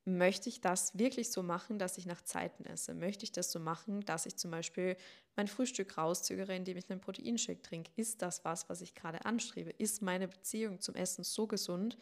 möchte 0.05 0.49
ich 0.49 0.61
das 0.61 0.97
wirklich 0.97 1.31
so 1.31 1.43
machen, 1.43 1.77
dass 1.79 1.97
ich 1.97 2.05
nach 2.05 2.21
Zeiten 2.21 2.65
esse? 2.65 2.93
Möchte 2.93 3.23
ich 3.23 3.31
das 3.31 3.51
so 3.51 3.59
machen, 3.59 4.01
dass 4.01 4.25
ich 4.25 4.37
zum 4.37 4.51
Beispiel 4.51 4.97
mein 5.35 5.47
Frühstück 5.47 5.97
rauszögere, 5.97 6.55
indem 6.55 6.77
ich 6.77 6.89
einen 6.89 7.01
Proteinshake 7.01 7.61
trinke? 7.61 7.91
Ist 7.95 8.21
das 8.21 8.43
was, 8.43 8.69
was 8.69 8.81
ich 8.81 8.95
gerade 8.95 9.25
anstrebe? 9.25 9.69
Ist 9.71 10.01
meine 10.01 10.27
Beziehung 10.27 10.79
zum 10.81 10.95
Essen 10.95 11.23
so 11.23 11.47
gesund, 11.47 11.97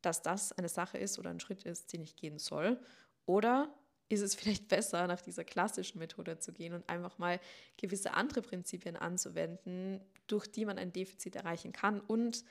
dass 0.00 0.22
das 0.22 0.52
eine 0.52 0.68
Sache 0.68 0.98
ist 0.98 1.18
oder 1.18 1.30
ein 1.30 1.40
Schritt 1.40 1.64
ist, 1.64 1.92
den 1.92 2.02
ich 2.02 2.16
gehen 2.16 2.38
soll? 2.38 2.80
Oder 3.26 3.72
ist 4.12 4.20
es 4.20 4.34
vielleicht 4.34 4.68
besser, 4.68 5.06
nach 5.06 5.20
dieser 5.20 5.44
klassischen 5.44 5.98
Methode 5.98 6.38
zu 6.38 6.52
gehen 6.52 6.74
und 6.74 6.88
einfach 6.88 7.18
mal 7.18 7.40
gewisse 7.76 8.14
andere 8.14 8.42
Prinzipien 8.42 8.96
anzuwenden, 8.96 10.00
durch 10.26 10.46
die 10.46 10.64
man 10.64 10.78
ein 10.78 10.92
Defizit 10.92 11.36
erreichen 11.36 11.72
kann? 11.72 12.00
Und 12.00 12.44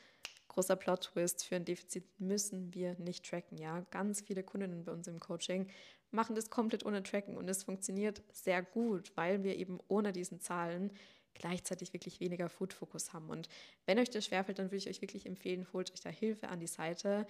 großer 0.47 0.75
Plot-Twist, 0.75 1.45
für 1.45 1.55
ein 1.55 1.65
Defizit 1.65 2.03
müssen 2.19 2.73
wir 2.73 2.95
nicht 2.99 3.29
tracken. 3.29 3.57
Ja, 3.57 3.81
ganz 3.91 4.21
viele 4.21 4.43
Kundinnen 4.43 4.83
bei 4.83 4.91
uns 4.91 5.07
im 5.07 5.19
Coaching 5.19 5.67
machen 6.09 6.35
das 6.35 6.49
komplett 6.49 6.85
ohne 6.85 7.03
Tracken 7.03 7.37
und 7.37 7.49
es 7.49 7.63
funktioniert 7.63 8.21
sehr 8.33 8.61
gut, 8.61 9.13
weil 9.15 9.43
wir 9.43 9.55
eben 9.55 9.79
ohne 9.87 10.11
diesen 10.11 10.41
Zahlen 10.41 10.91
gleichzeitig 11.33 11.93
wirklich 11.93 12.19
weniger 12.19 12.49
Food-Fokus 12.49 13.13
haben. 13.13 13.29
Und 13.29 13.47
wenn 13.85 13.97
euch 13.97 14.09
das 14.09 14.25
schwerfällt, 14.25 14.59
dann 14.59 14.67
würde 14.67 14.77
ich 14.77 14.89
euch 14.89 15.01
wirklich 15.01 15.25
empfehlen, 15.25 15.67
holt 15.71 15.93
euch 15.93 16.01
da 16.01 16.09
Hilfe 16.09 16.49
an 16.49 16.59
die 16.59 16.67
Seite, 16.67 17.25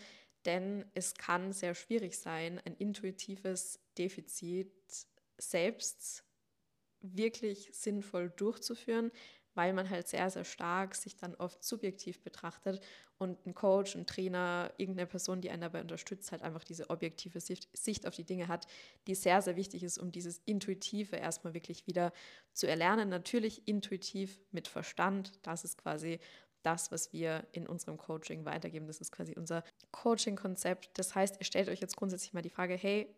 denn 0.46 0.86
es 0.96 1.13
kann 1.13 1.54
sehr 1.54 1.76
schwierig 1.76 2.17
sein, 2.17 2.60
ein 2.65 2.76
intuitives 2.76 3.80
Defizit 3.97 4.71
selbst 5.38 6.23
wirklich 7.01 7.69
sinnvoll 7.73 8.30
durchzuführen, 8.30 9.12
weil 9.54 9.73
man 9.73 9.89
halt 9.89 10.08
sehr, 10.08 10.30
sehr 10.30 10.45
stark 10.45 10.95
sich 10.95 11.17
dann 11.17 11.36
oft 11.36 11.63
subjektiv 11.63 12.21
betrachtet 12.21 12.82
und 13.17 13.45
ein 13.45 13.54
Coach, 13.54 13.95
ein 13.95 14.06
Trainer, 14.06 14.73
irgendeine 14.77 15.08
Person, 15.08 15.41
die 15.41 15.49
einen 15.49 15.62
dabei 15.62 15.82
unterstützt, 15.82 16.32
halt 16.32 16.41
einfach 16.41 16.63
diese 16.63 16.89
objektive 16.89 17.39
Sicht 17.41 18.08
auf 18.08 18.15
die 18.15 18.23
Dinge 18.23 18.47
hat, 18.47 18.65
die 19.08 19.15
sehr, 19.15 19.41
sehr 19.41 19.56
wichtig 19.56 19.84
ist, 19.84 19.97
um 19.97 20.12
dieses 20.12 20.39
Intuitive 20.45 21.17
erstmal 21.17 21.54
wirklich 21.54 21.86
wieder 21.86 22.13
zu 22.54 22.67
erlernen. 22.67 23.10
Natürlich 23.10 23.67
intuitiv 23.67 24.39
mit 24.51 24.67
Verstand, 24.67 25.34
das 25.41 25.63
ist 25.65 25.77
quasi 25.77 26.19
das, 26.63 26.91
was 26.91 27.12
wir 27.12 27.47
in 27.51 27.67
unserem 27.67 27.97
Coaching 27.97 28.45
weitergeben. 28.45 28.88
Das 28.88 29.01
ist 29.01 29.12
quasi 29.12 29.34
unser 29.36 29.63
Coaching-Konzept. 29.91 30.91
Das 30.93 31.15
heißt, 31.15 31.38
ihr 31.39 31.45
stellt 31.45 31.69
euch 31.69 31.80
jetzt 31.82 31.97
grundsätzlich 31.97 32.34
mal 32.34 32.43
die 32.43 32.49
Frage, 32.49 32.75
hey, 32.75 33.13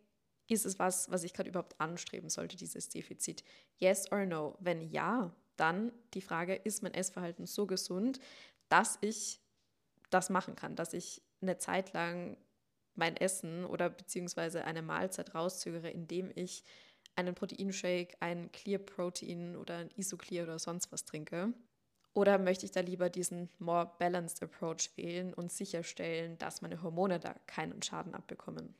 ist 0.47 0.65
es 0.65 0.79
was, 0.79 1.09
was 1.09 1.23
ich 1.23 1.33
gerade 1.33 1.49
überhaupt 1.49 1.79
anstreben 1.79 2.29
sollte, 2.29 2.57
dieses 2.57 2.89
Defizit? 2.89 3.43
Yes 3.77 4.11
or 4.11 4.25
no? 4.25 4.57
Wenn 4.59 4.81
ja, 4.81 5.33
dann 5.55 5.91
die 6.13 6.21
Frage, 6.21 6.55
ist 6.55 6.83
mein 6.83 6.93
Essverhalten 6.93 7.45
so 7.45 7.65
gesund, 7.65 8.19
dass 8.69 8.97
ich 9.01 9.39
das 10.09 10.29
machen 10.29 10.55
kann, 10.55 10.75
dass 10.75 10.93
ich 10.93 11.21
eine 11.41 11.57
Zeit 11.57 11.93
lang 11.93 12.37
mein 12.95 13.17
Essen 13.17 13.65
oder 13.65 13.89
beziehungsweise 13.89 14.65
eine 14.65 14.81
Mahlzeit 14.81 15.33
rauszögere, 15.33 15.89
indem 15.89 16.31
ich 16.35 16.63
einen 17.15 17.35
Proteinshake, 17.35 18.15
ein 18.19 18.51
Clear 18.51 18.79
Protein 18.79 19.55
oder 19.55 19.77
ein 19.77 19.89
Isoclear 19.95 20.45
oder 20.45 20.59
sonst 20.59 20.91
was 20.91 21.05
trinke. 21.05 21.53
Oder 22.13 22.37
möchte 22.37 22.65
ich 22.65 22.71
da 22.71 22.81
lieber 22.81 23.09
diesen 23.09 23.49
more 23.57 23.91
balanced 23.97 24.43
approach 24.43 24.91
wählen 24.95 25.33
und 25.33 25.51
sicherstellen, 25.51 26.37
dass 26.37 26.61
meine 26.61 26.81
Hormone 26.83 27.19
da 27.19 27.33
keinen 27.47 27.81
Schaden 27.81 28.13
abbekommen? 28.13 28.75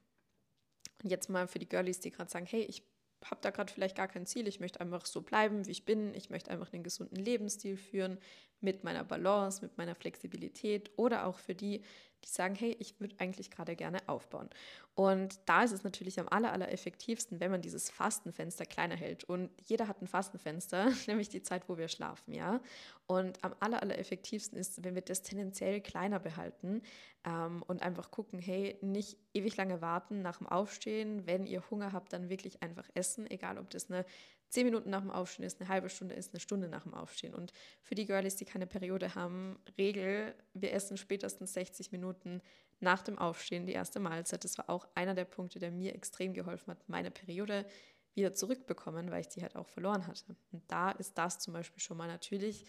Jetzt 1.03 1.29
mal 1.29 1.47
für 1.47 1.59
die 1.59 1.67
Girlies, 1.69 1.99
die 1.99 2.11
gerade 2.11 2.31
sagen, 2.31 2.45
hey, 2.45 2.63
ich 2.63 2.83
habe 3.25 3.41
da 3.41 3.51
gerade 3.51 3.71
vielleicht 3.71 3.95
gar 3.95 4.07
kein 4.07 4.25
Ziel, 4.25 4.47
ich 4.47 4.59
möchte 4.59 4.81
einfach 4.81 5.05
so 5.05 5.21
bleiben, 5.21 5.65
wie 5.65 5.71
ich 5.71 5.85
bin, 5.85 6.13
ich 6.13 6.29
möchte 6.29 6.51
einfach 6.51 6.71
einen 6.73 6.83
gesunden 6.83 7.17
Lebensstil 7.17 7.77
führen, 7.77 8.19
mit 8.59 8.83
meiner 8.83 9.03
Balance, 9.03 9.61
mit 9.61 9.77
meiner 9.77 9.95
Flexibilität 9.95 10.91
oder 10.97 11.25
auch 11.25 11.37
für 11.37 11.55
die, 11.55 11.81
die 12.23 12.29
sagen, 12.29 12.55
hey, 12.55 12.75
ich 12.79 12.99
würde 12.99 13.15
eigentlich 13.19 13.51
gerade 13.51 13.75
gerne 13.75 13.99
aufbauen. 14.07 14.49
Und 14.95 15.39
da 15.45 15.63
ist 15.63 15.71
es 15.71 15.83
natürlich 15.83 16.19
am 16.19 16.27
aller, 16.29 16.51
aller 16.51 16.71
effektivsten, 16.71 17.39
wenn 17.39 17.51
man 17.51 17.61
dieses 17.61 17.89
Fastenfenster 17.89 18.65
kleiner 18.65 18.95
hält. 18.95 19.23
Und 19.23 19.49
jeder 19.65 19.87
hat 19.87 20.01
ein 20.01 20.07
Fastenfenster, 20.07 20.91
nämlich 21.07 21.29
die 21.29 21.41
Zeit, 21.41 21.67
wo 21.67 21.77
wir 21.77 21.87
schlafen, 21.87 22.33
ja. 22.33 22.61
Und 23.07 23.43
am 23.43 23.55
aller, 23.59 23.81
aller 23.81 23.97
effektivsten 23.97 24.57
ist, 24.57 24.83
wenn 24.83 24.95
wir 24.95 25.01
das 25.01 25.21
tendenziell 25.21 25.81
kleiner 25.81 26.19
behalten 26.19 26.81
ähm, 27.25 27.63
und 27.67 27.81
einfach 27.81 28.11
gucken, 28.11 28.39
hey, 28.39 28.77
nicht 28.81 29.17
ewig 29.33 29.57
lange 29.57 29.81
warten 29.81 30.21
nach 30.21 30.37
dem 30.37 30.47
Aufstehen. 30.47 31.25
Wenn 31.25 31.45
ihr 31.45 31.63
Hunger 31.69 31.91
habt, 31.91 32.13
dann 32.13 32.29
wirklich 32.29 32.61
einfach 32.63 32.87
essen, 32.93 33.29
egal 33.29 33.57
ob 33.57 33.69
das 33.71 33.89
eine 33.89 34.05
zehn 34.53 34.65
Minuten 34.65 34.91
nach 34.91 35.01
dem 35.01 35.09
Aufstehen 35.09 35.45
ist, 35.45 35.59
eine 35.59 35.69
halbe 35.69 35.89
Stunde 35.89 36.13
ist, 36.13 36.33
eine 36.33 36.39
Stunde 36.39 36.67
nach 36.67 36.83
dem 36.83 36.93
Aufstehen. 36.93 37.33
Und 37.33 37.51
für 37.81 37.95
die 37.95 38.05
Girlies, 38.05 38.35
die 38.35 38.45
keine 38.45 38.67
Periode 38.67 39.15
haben, 39.15 39.59
Regel, 39.77 40.35
wir 40.53 40.73
essen 40.73 40.95
spätestens 40.95 41.53
60 41.53 41.91
Minuten 41.91 42.39
nach 42.79 43.01
dem 43.01 43.17
Aufstehen 43.17 43.65
die 43.65 43.73
erste 43.73 43.99
Mahlzeit. 43.99 44.43
Das 44.43 44.57
war 44.59 44.69
auch 44.69 44.87
einer 44.93 45.15
der 45.15 45.25
Punkte, 45.25 45.57
der 45.57 45.71
mir 45.71 45.95
extrem 45.95 46.33
geholfen 46.33 46.71
hat, 46.71 46.87
meine 46.87 47.09
Periode 47.09 47.65
wieder 48.13 48.33
zurückbekommen, 48.33 49.09
weil 49.09 49.21
ich 49.21 49.29
die 49.29 49.41
halt 49.41 49.55
auch 49.55 49.67
verloren 49.67 50.05
hatte. 50.05 50.35
Und 50.51 50.61
da 50.67 50.91
ist 50.91 51.17
das 51.17 51.39
zum 51.39 51.53
Beispiel 51.53 51.81
schon 51.81 51.97
mal 51.97 52.07
natürlich 52.07 52.65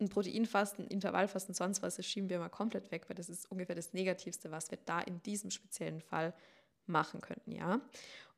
ein 0.00 0.08
Proteinfasten, 0.08 0.86
Intervallfasten, 0.86 1.54
sonst 1.54 1.82
was, 1.82 1.96
das 1.96 2.06
schieben 2.06 2.30
wir 2.30 2.38
mal 2.38 2.48
komplett 2.48 2.90
weg, 2.90 3.08
weil 3.08 3.16
das 3.16 3.28
ist 3.28 3.50
ungefähr 3.50 3.74
das 3.76 3.92
Negativste, 3.92 4.50
was 4.50 4.70
wir 4.70 4.78
da 4.84 5.00
in 5.00 5.22
diesem 5.22 5.50
speziellen 5.50 6.00
Fall 6.00 6.32
machen 6.86 7.20
könnten, 7.20 7.52
ja. 7.52 7.80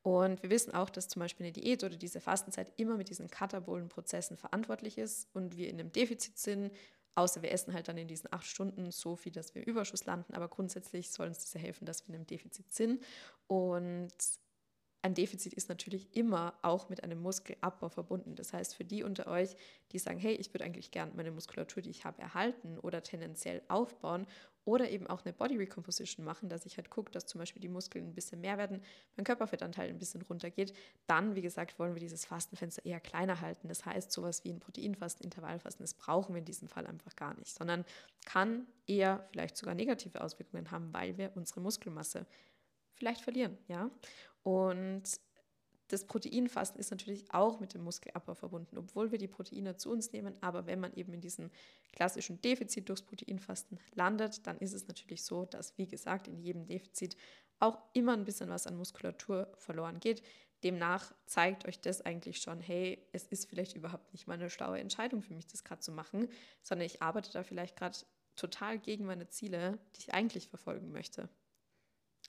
Und 0.02 0.42
wir 0.42 0.50
wissen 0.50 0.72
auch, 0.72 0.90
dass 0.90 1.08
zum 1.08 1.20
Beispiel 1.20 1.46
eine 1.46 1.52
Diät 1.52 1.84
oder 1.84 1.96
diese 1.96 2.20
Fastenzeit 2.20 2.72
immer 2.76 2.96
mit 2.96 3.11
diesen 3.11 3.28
katabolen 3.28 3.88
Prozessen 3.88 4.37
verantwortlich 4.37 4.96
ist 4.96 5.28
und 5.34 5.56
wir 5.56 5.68
in 5.68 5.78
einem 5.78 5.92
Defizit 5.92 6.38
sind, 6.38 6.72
außer 7.14 7.42
wir 7.42 7.50
essen 7.50 7.74
halt 7.74 7.88
dann 7.88 7.98
in 7.98 8.08
diesen 8.08 8.32
acht 8.32 8.46
Stunden 8.46 8.90
so 8.92 9.16
viel, 9.16 9.32
dass 9.32 9.54
wir 9.54 9.62
im 9.62 9.68
Überschuss 9.68 10.04
landen. 10.06 10.34
Aber 10.34 10.48
grundsätzlich 10.48 11.11
soll 11.11 11.26
uns 11.26 11.40
diese 11.40 11.58
helfen, 11.58 11.84
dass 11.84 12.06
wir 12.06 12.11
in 12.11 12.14
einem 12.16 12.26
Defizit 12.26 12.72
sind. 12.72 13.02
Und 13.48 14.14
ein 15.09 15.14
Defizit 15.14 15.55
ist 15.55 15.68
natürlich 15.68 16.14
immer 16.14 16.55
auch 16.62 16.88
mit 16.90 17.03
einem 17.03 17.21
Muskelabbau 17.23 17.88
verbunden. 17.88 18.35
Das 18.35 18.53
heißt, 18.53 18.75
für 18.75 18.85
die 18.85 19.03
unter 19.03 19.27
euch, 19.27 19.57
die 19.90 19.99
sagen, 19.99 20.18
hey, 20.18 20.35
ich 20.35 20.53
würde 20.53 20.64
eigentlich 20.64 20.90
gerne 20.90 21.12
meine 21.14 21.31
Muskulatur, 21.31 21.83
die 21.83 21.90
ich 21.90 22.05
habe, 22.05 22.21
erhalten 22.21 22.79
oder 22.79 23.03
tendenziell 23.03 23.62
aufbauen 23.68 24.27
oder 24.66 24.90
eben 24.90 25.07
auch 25.07 25.25
eine 25.25 25.33
Body 25.33 25.57
Recomposition 25.57 26.27
machen, 26.27 26.51
dass 26.51 26.66
ich 26.66 26.77
halt 26.77 26.90
gucke, 26.90 27.11
dass 27.11 27.25
zum 27.25 27.38
Beispiel 27.38 27.62
die 27.62 27.71
Muskeln 27.71 28.05
ein 28.05 28.14
bisschen 28.14 28.42
mehr 28.42 28.59
werden, 28.59 28.83
mein 29.16 29.25
Körperfettanteil 29.25 29.88
ein 29.88 29.99
bisschen 29.99 30.21
runtergeht, 30.21 30.75
dann, 31.07 31.35
wie 31.35 31.40
gesagt, 31.40 31.79
wollen 31.79 31.94
wir 31.94 32.01
dieses 32.01 32.27
Fastenfenster 32.27 32.85
eher 32.85 33.01
kleiner 33.01 33.40
halten. 33.40 33.68
Das 33.68 33.87
heißt, 33.87 34.12
sowas 34.12 34.44
wie 34.44 34.51
ein 34.51 34.61
Proteinfasten, 34.61 35.25
Intervallfasten, 35.25 35.83
das 35.83 35.94
brauchen 35.94 36.35
wir 36.35 36.40
in 36.40 36.44
diesem 36.44 36.68
Fall 36.68 36.87
einfach 36.87 37.16
gar 37.16 37.35
nicht, 37.38 37.57
sondern 37.57 37.87
kann 38.27 38.66
eher 38.87 39.27
vielleicht 39.31 39.57
sogar 39.57 39.75
negative 39.75 40.21
Auswirkungen 40.21 40.71
haben, 40.71 40.92
weil 40.92 41.16
wir 41.16 41.33
unsere 41.35 41.62
Muskelmasse 41.62 42.27
vielleicht 42.99 43.23
verlieren, 43.23 43.57
ja. 43.68 43.90
Und 44.48 45.02
das 45.88 46.06
Proteinfasten 46.06 46.80
ist 46.80 46.90
natürlich 46.90 47.30
auch 47.34 47.61
mit 47.61 47.74
dem 47.74 47.82
Muskelabbau 47.82 48.32
verbunden, 48.32 48.78
obwohl 48.78 49.12
wir 49.12 49.18
die 49.18 49.28
Proteine 49.28 49.76
zu 49.76 49.90
uns 49.90 50.11
nehmen. 50.12 50.34
Aber 50.40 50.64
wenn 50.64 50.80
man 50.80 50.94
eben 50.94 51.12
in 51.12 51.20
diesem 51.20 51.50
klassischen 51.92 52.40
Defizit 52.40 52.88
durchs 52.88 53.02
Proteinfasten 53.02 53.78
landet, 53.94 54.46
dann 54.46 54.56
ist 54.56 54.72
es 54.72 54.88
natürlich 54.88 55.22
so, 55.22 55.44
dass, 55.44 55.76
wie 55.76 55.87
gesagt, 55.87 56.28
in 56.28 56.38
jedem 56.38 56.64
Defizit 56.64 57.14
auch 57.58 57.78
immer 57.92 58.14
ein 58.14 58.24
bisschen 58.24 58.48
was 58.48 58.66
an 58.66 58.78
Muskulatur 58.78 59.52
verloren 59.58 60.00
geht. 60.00 60.22
Demnach 60.64 61.12
zeigt 61.26 61.68
euch 61.68 61.78
das 61.82 62.00
eigentlich 62.00 62.40
schon, 62.40 62.58
hey, 62.61 63.06
es 63.12 63.26
ist 63.26 63.50
vielleicht 63.50 63.76
überhaupt 63.76 64.14
nicht 64.14 64.26
mal 64.26 64.34
eine 64.34 64.48
schlaue 64.48 64.80
Entscheidung 64.80 65.20
für 65.20 65.34
mich, 65.34 65.46
das 65.46 65.62
gerade 65.62 65.82
zu 65.82 65.92
machen, 65.92 66.28
sondern 66.62 66.87
ich 66.87 67.02
arbeite 67.02 67.32
da 67.32 67.42
vielleicht 67.42 67.76
gerade 67.76 67.98
total 68.34 68.78
gegen 68.78 69.04
meine 69.04 69.28
Ziele, 69.28 69.78
die 69.94 70.00
ich 70.00 70.14
eigentlich 70.14 70.48
verfolgen 70.48 70.90
möchte. 70.90 71.28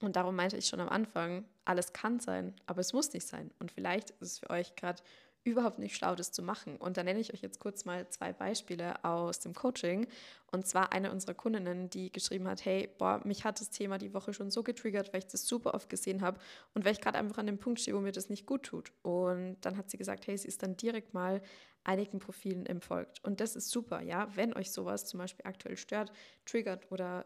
Und 0.01 0.15
darum 0.15 0.35
meinte 0.35 0.57
ich 0.57 0.67
schon 0.67 0.79
am 0.79 0.89
Anfang, 0.89 1.45
alles 1.65 1.93
kann 1.93 2.19
sein, 2.19 2.55
aber 2.65 2.79
es 2.79 2.93
muss 2.93 3.11
nicht 3.13 3.27
sein. 3.27 3.51
Und 3.59 3.71
vielleicht 3.71 4.11
ist 4.11 4.21
es 4.21 4.39
für 4.39 4.49
euch 4.49 4.75
gerade 4.75 5.01
überhaupt 5.43 5.79
nicht 5.79 5.95
schlau, 5.95 6.15
das 6.15 6.31
zu 6.31 6.41
machen. 6.41 6.77
Und 6.77 6.97
da 6.97 7.03
nenne 7.03 7.19
ich 7.19 7.33
euch 7.33 7.41
jetzt 7.41 7.59
kurz 7.59 7.85
mal 7.85 8.07
zwei 8.09 8.33
Beispiele 8.33 9.03
aus 9.03 9.39
dem 9.39 9.53
Coaching. 9.53 10.07
Und 10.51 10.67
zwar 10.67 10.91
eine 10.91 11.11
unserer 11.11 11.33
Kundinnen, 11.33 11.89
die 11.89 12.11
geschrieben 12.11 12.47
hat, 12.47 12.65
hey, 12.65 12.89
boah, 12.97 13.21
mich 13.23 13.45
hat 13.45 13.59
das 13.59 13.69
Thema 13.69 13.97
die 13.97 14.13
Woche 14.13 14.33
schon 14.33 14.51
so 14.51 14.63
getriggert, 14.63 15.13
weil 15.13 15.19
ich 15.19 15.27
das 15.27 15.47
super 15.47 15.73
oft 15.73 15.89
gesehen 15.89 16.21
habe 16.21 16.39
und 16.73 16.85
weil 16.85 16.93
ich 16.93 17.01
gerade 17.01 17.17
einfach 17.17 17.37
an 17.37 17.47
dem 17.47 17.59
Punkt 17.59 17.79
stehe, 17.79 17.95
wo 17.95 18.01
mir 18.01 18.11
das 18.11 18.29
nicht 18.29 18.45
gut 18.45 18.63
tut. 18.63 18.91
Und 19.01 19.57
dann 19.61 19.77
hat 19.77 19.89
sie 19.89 19.97
gesagt, 19.97 20.27
hey, 20.27 20.37
sie 20.37 20.47
ist 20.47 20.61
dann 20.63 20.75
direkt 20.75 21.13
mal 21.13 21.41
einigen 21.83 22.19
Profilen 22.19 22.65
entfolgt. 22.65 23.23
Und 23.23 23.39
das 23.39 23.55
ist 23.55 23.69
super, 23.69 24.01
ja, 24.01 24.27
wenn 24.35 24.53
euch 24.53 24.71
sowas 24.71 25.05
zum 25.05 25.19
Beispiel 25.19 25.45
aktuell 25.45 25.77
stört, 25.77 26.11
triggert 26.45 26.91
oder 26.91 27.25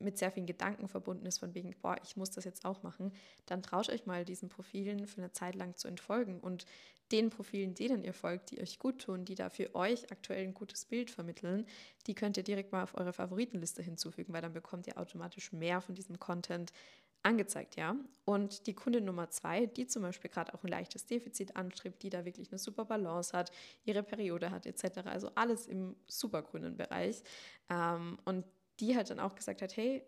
mit 0.00 0.18
sehr 0.18 0.30
vielen 0.30 0.46
Gedanken 0.46 0.88
verbunden 0.88 1.26
ist, 1.26 1.38
von 1.38 1.54
wegen, 1.54 1.74
boah, 1.80 1.96
ich 2.02 2.16
muss 2.16 2.30
das 2.30 2.44
jetzt 2.44 2.64
auch 2.64 2.82
machen, 2.82 3.12
dann 3.46 3.62
traut 3.62 3.88
euch 3.90 4.06
mal 4.06 4.24
diesen 4.24 4.48
Profilen 4.48 5.06
für 5.06 5.18
eine 5.18 5.32
Zeit 5.32 5.54
lang 5.54 5.76
zu 5.76 5.88
entfolgen 5.88 6.40
und 6.40 6.66
den 7.12 7.30
Profilen, 7.30 7.74
denen 7.74 8.04
ihr 8.04 8.14
folgt, 8.14 8.50
die 8.50 8.60
euch 8.60 8.78
gut 8.78 9.00
tun, 9.02 9.24
die 9.24 9.34
da 9.34 9.50
für 9.50 9.74
euch 9.74 10.10
aktuell 10.12 10.44
ein 10.44 10.54
gutes 10.54 10.84
Bild 10.84 11.10
vermitteln, 11.10 11.66
die 12.06 12.14
könnt 12.14 12.36
ihr 12.36 12.44
direkt 12.44 12.72
mal 12.72 12.84
auf 12.84 12.96
eure 12.96 13.12
Favoritenliste 13.12 13.82
hinzufügen, 13.82 14.32
weil 14.32 14.42
dann 14.42 14.52
bekommt 14.52 14.86
ihr 14.86 14.96
automatisch 14.96 15.52
mehr 15.52 15.80
von 15.80 15.94
diesem 15.94 16.18
Content 16.20 16.72
angezeigt, 17.22 17.76
ja. 17.76 17.96
Und 18.24 18.66
die 18.66 18.74
Kundin 18.74 19.04
Nummer 19.04 19.28
zwei, 19.30 19.66
die 19.66 19.86
zum 19.86 20.02
Beispiel 20.02 20.30
gerade 20.30 20.54
auch 20.54 20.62
ein 20.62 20.68
leichtes 20.68 21.06
Defizit 21.06 21.56
anstrebt, 21.56 22.02
die 22.02 22.10
da 22.10 22.24
wirklich 22.24 22.50
eine 22.50 22.58
super 22.58 22.84
Balance 22.84 23.36
hat, 23.36 23.50
ihre 23.84 24.02
Periode 24.02 24.50
hat, 24.50 24.66
etc. 24.66 25.00
Also 25.04 25.30
alles 25.34 25.66
im 25.66 25.96
supergrünen 26.06 26.76
Bereich. 26.76 27.22
Ähm, 27.68 28.18
und 28.24 28.44
die 28.80 28.96
halt 28.96 29.10
dann 29.10 29.20
auch 29.20 29.34
gesagt 29.34 29.62
hat, 29.62 29.76
hey, 29.76 30.04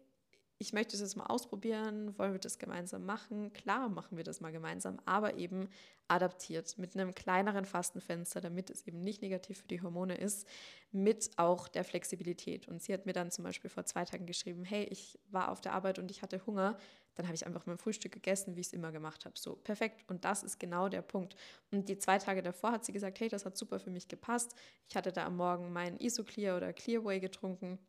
ich 0.63 0.73
möchte 0.73 0.97
das 0.97 1.17
mal 1.17 1.27
ausprobieren, 1.27 2.17
wollen 2.19 2.33
wir 2.33 2.39
das 2.39 2.57
gemeinsam 2.57 3.05
machen? 3.05 3.53
Klar 3.53 3.89
machen 3.89 4.17
wir 4.17 4.23
das 4.23 4.41
mal 4.41 4.53
gemeinsam, 4.53 5.01
aber 5.05 5.37
eben 5.37 5.69
adaptiert 6.07 6.79
mit 6.79 6.95
einem 6.95 7.17
kleineren 7.17 7.65
Fastenfenster, 7.65 8.41
damit 8.41 8.71
es 8.71 8.87
eben 8.87 9.01
nicht 9.01 9.23
negativ 9.23 9.63
für 9.63 9.67
die 9.67 9.83
Hormone 9.83 10.17
ist, 10.17 10.47
mit 10.93 11.31
auch 11.37 11.67
der 11.67 11.83
Flexibilität. 11.83 12.69
Und 12.69 12.81
sie 12.81 12.93
hat 12.93 13.07
mir 13.07 13.13
dann 13.13 13.33
zum 13.33 13.43
Beispiel 13.43 13.71
vor 13.71 13.87
zwei 13.87 14.05
Tagen 14.05 14.25
geschrieben, 14.25 14.65
hey, 14.65 14.85
ich 14.85 15.19
war 15.31 15.51
auf 15.51 15.61
der 15.61 15.73
Arbeit 15.73 15.99
und 15.99 16.13
ich 16.13 16.23
hatte 16.23 16.47
Hunger, 16.47 16.79
dann 17.17 17.27
habe 17.27 17.35
ich 17.35 17.45
einfach 17.45 17.67
mein 17.67 17.79
Frühstück 17.79 18.13
gegessen, 18.13 18.55
wie 18.55 18.61
ich 18.61 18.69
es 18.69 18.73
immer 18.73 18.93
gemacht 18.93 19.25
habe. 19.25 19.37
So, 19.37 19.57
perfekt. 19.57 20.05
Und 20.09 20.25
das 20.25 20.45
ist 20.45 20.61
genau 20.61 20.89
der 20.89 21.03
Punkt. 21.03 21.35
Und 21.73 21.89
die 21.89 21.99
zwei 21.99 22.19
Tage 22.19 22.41
davor 22.41 22.71
hat 22.71 22.85
sie 22.85 22.93
gesagt, 22.93 23.19
hey, 23.19 23.29
das 23.29 23.45
hat 23.45 23.59
super 23.59 23.81
für 23.81 23.91
mich 23.91 24.07
gepasst. 24.07 24.55
Ich 24.89 24.95
hatte 24.95 25.11
da 25.11 25.27
am 25.27 25.37
Morgen 25.37 25.73
meinen 25.73 25.99
Isoclear 25.99 26.57
oder 26.57 26.73
Clearway 26.73 27.19
getrunken 27.19 27.81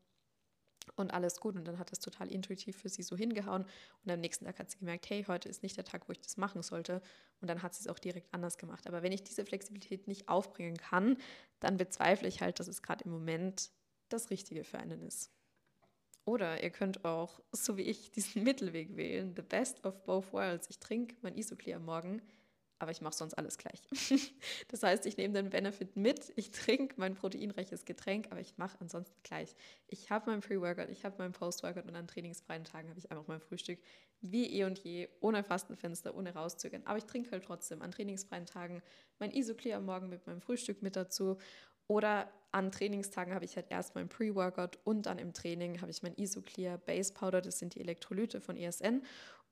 und 0.95 1.13
alles 1.13 1.39
gut. 1.39 1.55
Und 1.55 1.65
dann 1.67 1.79
hat 1.79 1.91
das 1.91 1.99
total 1.99 2.31
intuitiv 2.31 2.77
für 2.77 2.89
sie 2.89 3.03
so 3.03 3.15
hingehauen. 3.15 3.65
Und 4.03 4.11
am 4.11 4.19
nächsten 4.19 4.45
Tag 4.45 4.59
hat 4.59 4.69
sie 4.69 4.77
gemerkt, 4.77 5.09
hey, 5.09 5.23
heute 5.27 5.49
ist 5.49 5.63
nicht 5.63 5.77
der 5.77 5.85
Tag, 5.85 6.07
wo 6.07 6.11
ich 6.11 6.21
das 6.21 6.37
machen 6.37 6.61
sollte. 6.63 7.01
Und 7.41 7.49
dann 7.49 7.61
hat 7.61 7.73
sie 7.73 7.81
es 7.81 7.87
auch 7.87 7.99
direkt 7.99 8.33
anders 8.33 8.57
gemacht. 8.57 8.87
Aber 8.87 9.03
wenn 9.03 9.11
ich 9.11 9.23
diese 9.23 9.45
Flexibilität 9.45 10.07
nicht 10.07 10.29
aufbringen 10.29 10.77
kann, 10.77 11.17
dann 11.59 11.77
bezweifle 11.77 12.27
ich 12.27 12.41
halt, 12.41 12.59
dass 12.59 12.67
es 12.67 12.81
gerade 12.81 13.03
im 13.05 13.11
Moment 13.11 13.71
das 14.09 14.29
Richtige 14.29 14.63
für 14.63 14.79
einen 14.79 15.01
ist. 15.01 15.31
Oder 16.25 16.63
ihr 16.63 16.69
könnt 16.69 17.03
auch, 17.03 17.41
so 17.51 17.75
wie 17.77 17.81
ich, 17.81 18.11
diesen 18.11 18.43
Mittelweg 18.43 18.95
wählen. 18.95 19.33
The 19.35 19.41
best 19.41 19.83
of 19.85 20.03
both 20.03 20.31
worlds. 20.31 20.69
Ich 20.69 20.79
trinke 20.79 21.15
mein 21.21 21.37
Isoclear 21.37 21.79
Morgen 21.79 22.21
aber 22.79 22.91
ich 22.91 23.01
mache 23.01 23.15
sonst 23.15 23.33
alles 23.35 23.57
gleich. 23.57 23.81
das 24.67 24.83
heißt, 24.83 25.05
ich 25.05 25.17
nehme 25.17 25.33
den 25.33 25.49
Benefit 25.49 25.95
mit, 25.95 26.33
ich 26.35 26.51
trinke 26.51 26.95
mein 26.97 27.15
proteinreiches 27.15 27.85
Getränk, 27.85 28.27
aber 28.31 28.41
ich 28.41 28.57
mache 28.57 28.77
ansonsten 28.79 29.15
gleich. 29.23 29.55
Ich 29.87 30.09
habe 30.09 30.29
mein 30.29 30.41
Pre-Workout, 30.41 30.89
ich 30.89 31.05
habe 31.05 31.15
mein 31.17 31.31
Post-Workout 31.31 31.85
und 31.85 31.95
an 31.95 32.07
trainingsfreien 32.07 32.63
Tagen 32.63 32.89
habe 32.89 32.99
ich 32.99 33.11
einfach 33.11 33.27
mein 33.27 33.39
Frühstück 33.39 33.79
wie 34.21 34.59
eh 34.59 34.63
und 34.63 34.79
je, 34.79 35.09
ohne 35.19 35.43
Fastenfenster, 35.43 36.15
ohne 36.15 36.33
rauszögern. 36.33 36.83
Aber 36.85 36.97
ich 36.97 37.05
trinke 37.05 37.31
halt 37.31 37.43
trotzdem 37.43 37.81
an 37.81 37.91
trainingsfreien 37.91 38.45
Tagen 38.45 38.81
mein 39.19 39.31
Isoclear 39.31 39.77
am 39.77 39.85
Morgen 39.85 40.09
mit 40.09 40.25
meinem 40.27 40.41
Frühstück 40.41 40.81
mit 40.81 40.95
dazu. 40.95 41.37
Oder 41.87 42.31
an 42.53 42.71
Trainingstagen 42.71 43.33
habe 43.33 43.45
ich 43.45 43.55
halt 43.55 43.67
erst 43.69 43.95
mein 43.95 44.07
Pre-Workout 44.07 44.79
und 44.83 45.05
dann 45.05 45.17
im 45.19 45.33
Training 45.33 45.81
habe 45.81 45.91
ich 45.91 46.03
mein 46.03 46.15
Isoclear 46.15 46.77
Base 46.77 47.13
Powder, 47.13 47.41
das 47.41 47.59
sind 47.59 47.75
die 47.75 47.81
Elektrolyte 47.81 48.39
von 48.39 48.55
ESN. 48.55 49.03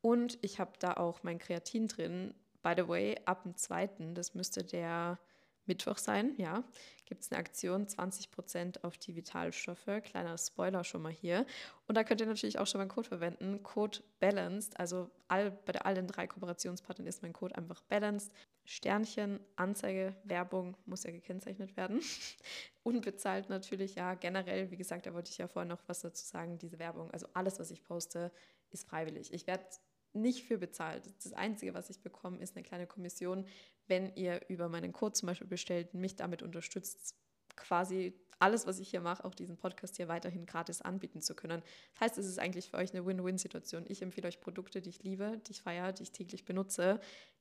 Und 0.01 0.39
ich 0.41 0.59
habe 0.59 0.71
da 0.79 0.93
auch 0.93 1.23
mein 1.23 1.37
Kreatin 1.37 1.87
drin, 1.87 2.33
By 2.61 2.73
the 2.75 2.87
way, 2.87 3.15
ab 3.25 3.43
dem 3.43 3.55
2., 3.55 4.13
das 4.13 4.33
müsste 4.33 4.63
der 4.63 5.19
Mittwoch 5.65 5.97
sein, 5.97 6.33
ja, 6.37 6.63
gibt 7.05 7.21
es 7.21 7.31
eine 7.31 7.39
Aktion 7.39 7.85
20% 7.85 8.83
auf 8.83 8.97
die 8.97 9.15
Vitalstoffe. 9.15 9.85
Kleiner 10.03 10.37
Spoiler 10.37 10.83
schon 10.83 11.01
mal 11.01 11.11
hier. 11.11 11.45
Und 11.87 11.95
da 11.95 12.03
könnt 12.03 12.21
ihr 12.21 12.27
natürlich 12.27 12.57
auch 12.57 12.67
schon 12.67 12.79
mal 12.79 12.83
einen 12.83 12.89
Code 12.89 13.07
verwenden. 13.07 13.63
Code 13.63 13.99
BALANCED, 14.19 14.79
also 14.79 15.09
all, 15.27 15.51
bei 15.51 15.73
allen 15.81 16.07
drei 16.07 16.27
Kooperationspartnern 16.27 17.07
ist 17.07 17.21
mein 17.21 17.33
Code 17.33 17.55
einfach 17.55 17.81
BALANCED. 17.83 18.31
Sternchen, 18.65 19.39
Anzeige, 19.55 20.15
Werbung 20.23 20.77
muss 20.85 21.03
ja 21.03 21.11
gekennzeichnet 21.11 21.75
werden. 21.77 22.01
Unbezahlt 22.83 23.49
natürlich, 23.49 23.95
ja, 23.95 24.13
generell, 24.15 24.71
wie 24.71 24.77
gesagt, 24.77 25.05
da 25.05 25.13
wollte 25.13 25.31
ich 25.31 25.37
ja 25.37 25.47
vorhin 25.47 25.69
noch 25.69 25.81
was 25.87 26.01
dazu 26.01 26.25
sagen, 26.25 26.57
diese 26.57 26.79
Werbung. 26.79 27.11
Also 27.11 27.27
alles, 27.33 27.59
was 27.59 27.71
ich 27.71 27.83
poste, 27.83 28.31
ist 28.71 28.87
freiwillig. 28.87 29.33
Ich 29.33 29.47
werde 29.47 29.65
nicht 30.13 30.43
für 30.43 30.57
bezahlt. 30.57 31.03
Das 31.23 31.33
Einzige, 31.33 31.73
was 31.73 31.89
ich 31.89 32.01
bekomme, 32.01 32.39
ist 32.39 32.55
eine 32.55 32.63
kleine 32.63 32.87
Kommission, 32.87 33.45
wenn 33.87 34.15
ihr 34.15 34.41
über 34.49 34.69
meinen 34.69 34.93
Code 34.93 35.13
zum 35.13 35.27
Beispiel 35.27 35.47
bestellt, 35.47 35.93
mich 35.93 36.15
damit 36.15 36.41
unterstützt, 36.43 37.15
quasi 37.55 38.13
alles, 38.39 38.65
was 38.65 38.79
ich 38.79 38.89
hier 38.89 39.01
mache, 39.01 39.23
auch 39.23 39.35
diesen 39.35 39.57
Podcast 39.57 39.97
hier 39.97 40.07
weiterhin 40.07 40.45
gratis 40.45 40.81
anbieten 40.81 41.21
zu 41.21 41.35
können. 41.35 41.61
Das 41.93 42.01
heißt, 42.01 42.17
es 42.17 42.25
ist 42.25 42.39
eigentlich 42.39 42.69
für 42.69 42.77
euch 42.77 42.91
eine 42.93 43.05
Win-Win-Situation. 43.05 43.85
Ich 43.87 44.01
empfehle 44.01 44.27
euch 44.27 44.41
Produkte, 44.41 44.81
die 44.81 44.89
ich 44.89 45.03
liebe, 45.03 45.39
die 45.47 45.51
ich 45.51 45.61
feiere, 45.61 45.91
die 45.91 46.03
ich 46.03 46.11
täglich 46.11 46.43
benutze. 46.43 46.99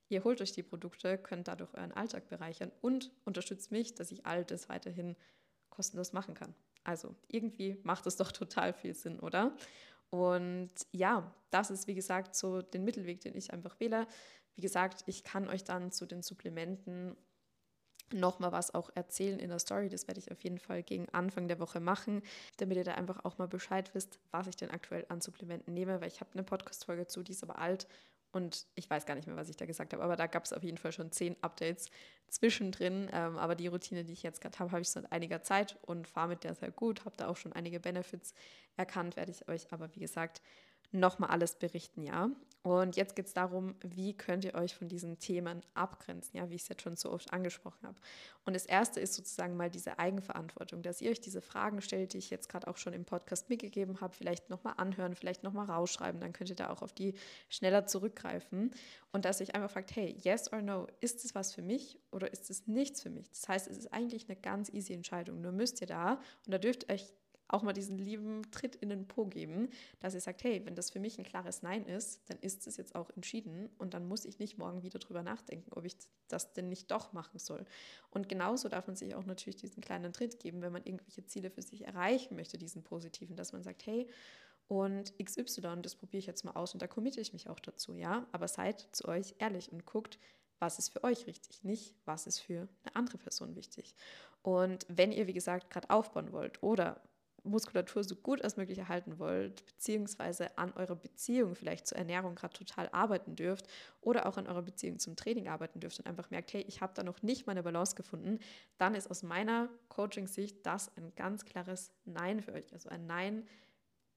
Ihr 0.09 0.23
holt 0.23 0.41
euch 0.41 0.51
die 0.51 0.63
Produkte, 0.63 1.17
könnt 1.17 1.47
dadurch 1.47 1.73
euren 1.73 1.91
Alltag 1.91 2.27
bereichern 2.27 2.71
und 2.81 3.11
unterstützt 3.25 3.71
mich, 3.71 3.95
dass 3.95 4.11
ich 4.11 4.25
all 4.25 4.45
das 4.45 4.69
weiterhin 4.69 5.15
kostenlos 5.69 6.13
machen 6.13 6.35
kann. 6.35 6.53
Also 6.83 7.15
irgendwie 7.27 7.77
macht 7.83 8.05
es 8.05 8.17
doch 8.17 8.31
total 8.31 8.73
viel 8.73 8.93
Sinn, 8.93 9.19
oder? 9.19 9.55
Und 10.11 10.71
ja, 10.91 11.33
das 11.49 11.71
ist 11.71 11.87
wie 11.87 11.95
gesagt 11.95 12.35
so 12.35 12.61
den 12.61 12.83
Mittelweg, 12.83 13.21
den 13.21 13.35
ich 13.35 13.51
einfach 13.53 13.79
wähle. 13.79 14.07
Wie 14.55 14.61
gesagt, 14.61 15.03
ich 15.07 15.23
kann 15.23 15.47
euch 15.47 15.63
dann 15.63 15.91
zu 15.91 16.05
den 16.05 16.21
Supplementen 16.21 17.15
nochmal 18.13 18.51
was 18.51 18.73
auch 18.73 18.89
erzählen 18.93 19.39
in 19.39 19.49
der 19.49 19.59
Story. 19.59 19.87
Das 19.87 20.07
werde 20.07 20.19
ich 20.19 20.31
auf 20.31 20.43
jeden 20.43 20.59
Fall 20.59 20.83
gegen 20.83 21.07
Anfang 21.09 21.47
der 21.47 21.59
Woche 21.59 21.79
machen, 21.79 22.21
damit 22.57 22.77
ihr 22.77 22.83
da 22.83 22.95
einfach 22.95 23.23
auch 23.23 23.37
mal 23.37 23.47
Bescheid 23.47 23.93
wisst, 23.95 24.19
was 24.31 24.47
ich 24.47 24.57
denn 24.57 24.69
aktuell 24.69 25.05
an 25.07 25.21
Supplementen 25.21 25.73
nehme, 25.73 26.01
weil 26.01 26.09
ich 26.09 26.19
habe 26.19 26.31
eine 26.33 26.43
Podcast-Folge 26.43 27.07
zu, 27.07 27.23
die 27.23 27.31
ist 27.31 27.43
aber 27.43 27.59
alt 27.59 27.87
und 28.31 28.67
ich 28.75 28.89
weiß 28.89 29.05
gar 29.05 29.15
nicht 29.15 29.27
mehr, 29.27 29.35
was 29.35 29.49
ich 29.49 29.57
da 29.57 29.65
gesagt 29.65 29.93
habe, 29.93 30.03
aber 30.03 30.15
da 30.15 30.27
gab 30.27 30.45
es 30.45 30.53
auf 30.53 30.63
jeden 30.63 30.77
Fall 30.77 30.91
schon 30.91 31.11
zehn 31.11 31.35
Updates 31.41 31.89
zwischendrin. 32.27 33.09
Ähm, 33.11 33.37
aber 33.37 33.55
die 33.55 33.67
Routine, 33.67 34.03
die 34.03 34.13
ich 34.13 34.23
jetzt 34.23 34.41
gerade 34.41 34.57
habe, 34.59 34.71
habe 34.71 34.81
ich 34.81 34.89
seit 34.89 35.11
einiger 35.11 35.43
Zeit 35.43 35.77
und 35.81 36.07
fahre 36.07 36.29
mit 36.29 36.43
der 36.43 36.55
sehr 36.55 36.71
gut, 36.71 37.05
habe 37.05 37.17
da 37.17 37.27
auch 37.27 37.37
schon 37.37 37.53
einige 37.53 37.79
Benefits 37.79 38.33
erkannt, 38.77 39.17
werde 39.17 39.31
ich 39.31 39.47
euch 39.49 39.71
aber, 39.73 39.93
wie 39.95 39.99
gesagt, 39.99 40.41
nochmal 40.91 41.29
alles 41.29 41.55
berichten, 41.55 42.03
ja. 42.03 42.29
Und 42.63 42.95
jetzt 42.95 43.15
geht 43.15 43.25
es 43.25 43.33
darum, 43.33 43.73
wie 43.81 44.13
könnt 44.13 44.45
ihr 44.45 44.53
euch 44.53 44.75
von 44.75 44.87
diesen 44.87 45.17
Themen 45.17 45.63
abgrenzen, 45.73 46.37
ja, 46.37 46.47
wie 46.51 46.55
ich 46.55 46.61
es 46.61 46.69
jetzt 46.69 46.83
schon 46.83 46.95
so 46.95 47.11
oft 47.11 47.33
angesprochen 47.33 47.87
habe. 47.87 47.99
Und 48.45 48.55
das 48.55 48.67
erste 48.67 48.99
ist 48.99 49.15
sozusagen 49.15 49.57
mal 49.57 49.71
diese 49.71 49.97
Eigenverantwortung, 49.97 50.83
dass 50.83 51.01
ihr 51.01 51.09
euch 51.09 51.19
diese 51.19 51.41
Fragen 51.41 51.81
stellt, 51.81 52.13
die 52.13 52.19
ich 52.19 52.29
jetzt 52.29 52.49
gerade 52.49 52.67
auch 52.67 52.77
schon 52.77 52.93
im 52.93 53.03
Podcast 53.03 53.49
mitgegeben 53.49 53.99
habe, 53.99 54.13
vielleicht 54.13 54.51
nochmal 54.51 54.75
anhören, 54.77 55.15
vielleicht 55.15 55.41
nochmal 55.41 55.65
rausschreiben, 55.65 56.21
dann 56.21 56.33
könnt 56.33 56.51
ihr 56.51 56.55
da 56.55 56.69
auch 56.69 56.83
auf 56.83 56.93
die 56.93 57.15
schneller 57.49 57.87
zurückgreifen. 57.87 58.69
Und 59.11 59.25
dass 59.25 59.41
ihr 59.41 59.55
einfach 59.55 59.71
fragt, 59.71 59.95
hey, 59.95 60.15
yes 60.21 60.53
or 60.53 60.61
no, 60.61 60.85
ist 60.99 61.25
es 61.25 61.33
was 61.33 61.55
für 61.55 61.63
mich 61.63 61.97
oder 62.11 62.31
ist 62.31 62.51
es 62.51 62.67
nichts 62.67 63.01
für 63.01 63.09
mich? 63.09 63.27
Das 63.29 63.49
heißt, 63.49 63.67
es 63.67 63.77
ist 63.79 63.91
eigentlich 63.91 64.29
eine 64.29 64.39
ganz 64.39 64.69
easy 64.69 64.93
Entscheidung. 64.93 65.41
Nur 65.41 65.51
müsst 65.51 65.81
ihr 65.81 65.87
da, 65.87 66.19
und 66.45 66.53
da 66.53 66.59
dürft 66.59 66.83
ihr 66.83 66.93
euch 66.93 67.11
auch 67.53 67.63
mal 67.63 67.73
diesen 67.73 67.97
lieben 67.97 68.49
Tritt 68.51 68.75
in 68.75 68.89
den 68.89 69.07
Po 69.07 69.25
geben, 69.25 69.69
dass 69.99 70.13
ihr 70.13 70.21
sagt, 70.21 70.43
hey, 70.43 70.61
wenn 70.65 70.75
das 70.75 70.89
für 70.89 70.99
mich 70.99 71.17
ein 71.17 71.23
klares 71.23 71.61
Nein 71.61 71.85
ist, 71.85 72.29
dann 72.29 72.37
ist 72.39 72.67
es 72.67 72.77
jetzt 72.77 72.95
auch 72.95 73.09
entschieden 73.11 73.69
und 73.77 73.93
dann 73.93 74.07
muss 74.07 74.25
ich 74.25 74.39
nicht 74.39 74.57
morgen 74.57 74.83
wieder 74.83 74.99
drüber 74.99 75.23
nachdenken, 75.23 75.71
ob 75.73 75.85
ich 75.85 75.95
das 76.27 76.53
denn 76.53 76.69
nicht 76.69 76.91
doch 76.91 77.13
machen 77.13 77.39
soll. 77.39 77.65
Und 78.09 78.29
genauso 78.29 78.69
darf 78.69 78.87
man 78.87 78.95
sich 78.95 79.15
auch 79.15 79.25
natürlich 79.25 79.57
diesen 79.57 79.81
kleinen 79.81 80.13
Tritt 80.13 80.39
geben, 80.39 80.61
wenn 80.61 80.73
man 80.73 80.83
irgendwelche 80.83 81.25
Ziele 81.25 81.49
für 81.49 81.61
sich 81.61 81.85
erreichen 81.85 82.35
möchte, 82.35 82.57
diesen 82.57 82.83
positiven, 82.83 83.35
dass 83.35 83.53
man 83.53 83.63
sagt, 83.63 83.85
hey, 83.85 84.09
und 84.67 85.13
XY, 85.21 85.81
das 85.81 85.95
probiere 85.95 86.19
ich 86.19 86.27
jetzt 86.27 86.45
mal 86.45 86.53
aus 86.53 86.73
und 86.73 86.81
da 86.81 86.87
committe 86.87 87.19
ich 87.19 87.33
mich 87.33 87.49
auch 87.49 87.59
dazu, 87.59 87.93
ja. 87.93 88.25
Aber 88.31 88.47
seid 88.47 88.87
zu 88.93 89.05
euch 89.07 89.35
ehrlich 89.39 89.69
und 89.71 89.85
guckt, 89.85 90.17
was 90.59 90.79
ist 90.79 90.89
für 90.89 91.03
euch 91.03 91.27
richtig, 91.27 91.63
nicht 91.63 91.95
was 92.05 92.27
ist 92.27 92.39
für 92.39 92.69
eine 92.83 92.95
andere 92.95 93.17
Person 93.17 93.55
wichtig. 93.55 93.95
Und 94.43 94.85
wenn 94.87 95.11
ihr, 95.11 95.27
wie 95.27 95.33
gesagt, 95.33 95.69
gerade 95.71 95.89
aufbauen 95.89 96.31
wollt 96.31 96.63
oder 96.63 97.01
Muskulatur 97.43 98.03
so 98.03 98.15
gut 98.15 98.41
als 98.43 98.57
möglich 98.57 98.77
erhalten 98.77 99.17
wollt, 99.19 99.65
beziehungsweise 99.65 100.57
an 100.57 100.73
eurer 100.73 100.95
Beziehung 100.95 101.55
vielleicht 101.55 101.87
zur 101.87 101.97
Ernährung 101.97 102.35
gerade 102.35 102.53
total 102.53 102.89
arbeiten 102.91 103.35
dürft 103.35 103.67
oder 104.01 104.27
auch 104.27 104.37
an 104.37 104.47
eurer 104.47 104.61
Beziehung 104.61 104.99
zum 104.99 105.15
Training 105.15 105.47
arbeiten 105.47 105.79
dürft 105.79 105.99
und 105.99 106.07
einfach 106.07 106.29
merkt, 106.29 106.53
hey, 106.53 106.63
ich 106.67 106.81
habe 106.81 106.93
da 106.95 107.03
noch 107.03 107.21
nicht 107.23 107.47
meine 107.47 107.63
Balance 107.63 107.95
gefunden, 107.95 108.39
dann 108.77 108.95
ist 108.95 109.09
aus 109.09 109.23
meiner 109.23 109.69
Coaching-Sicht 109.89 110.65
das 110.65 110.95
ein 110.97 111.13
ganz 111.15 111.45
klares 111.45 111.91
Nein 112.05 112.41
für 112.41 112.53
euch. 112.53 112.71
Also 112.73 112.89
ein 112.89 113.07
Nein 113.07 113.47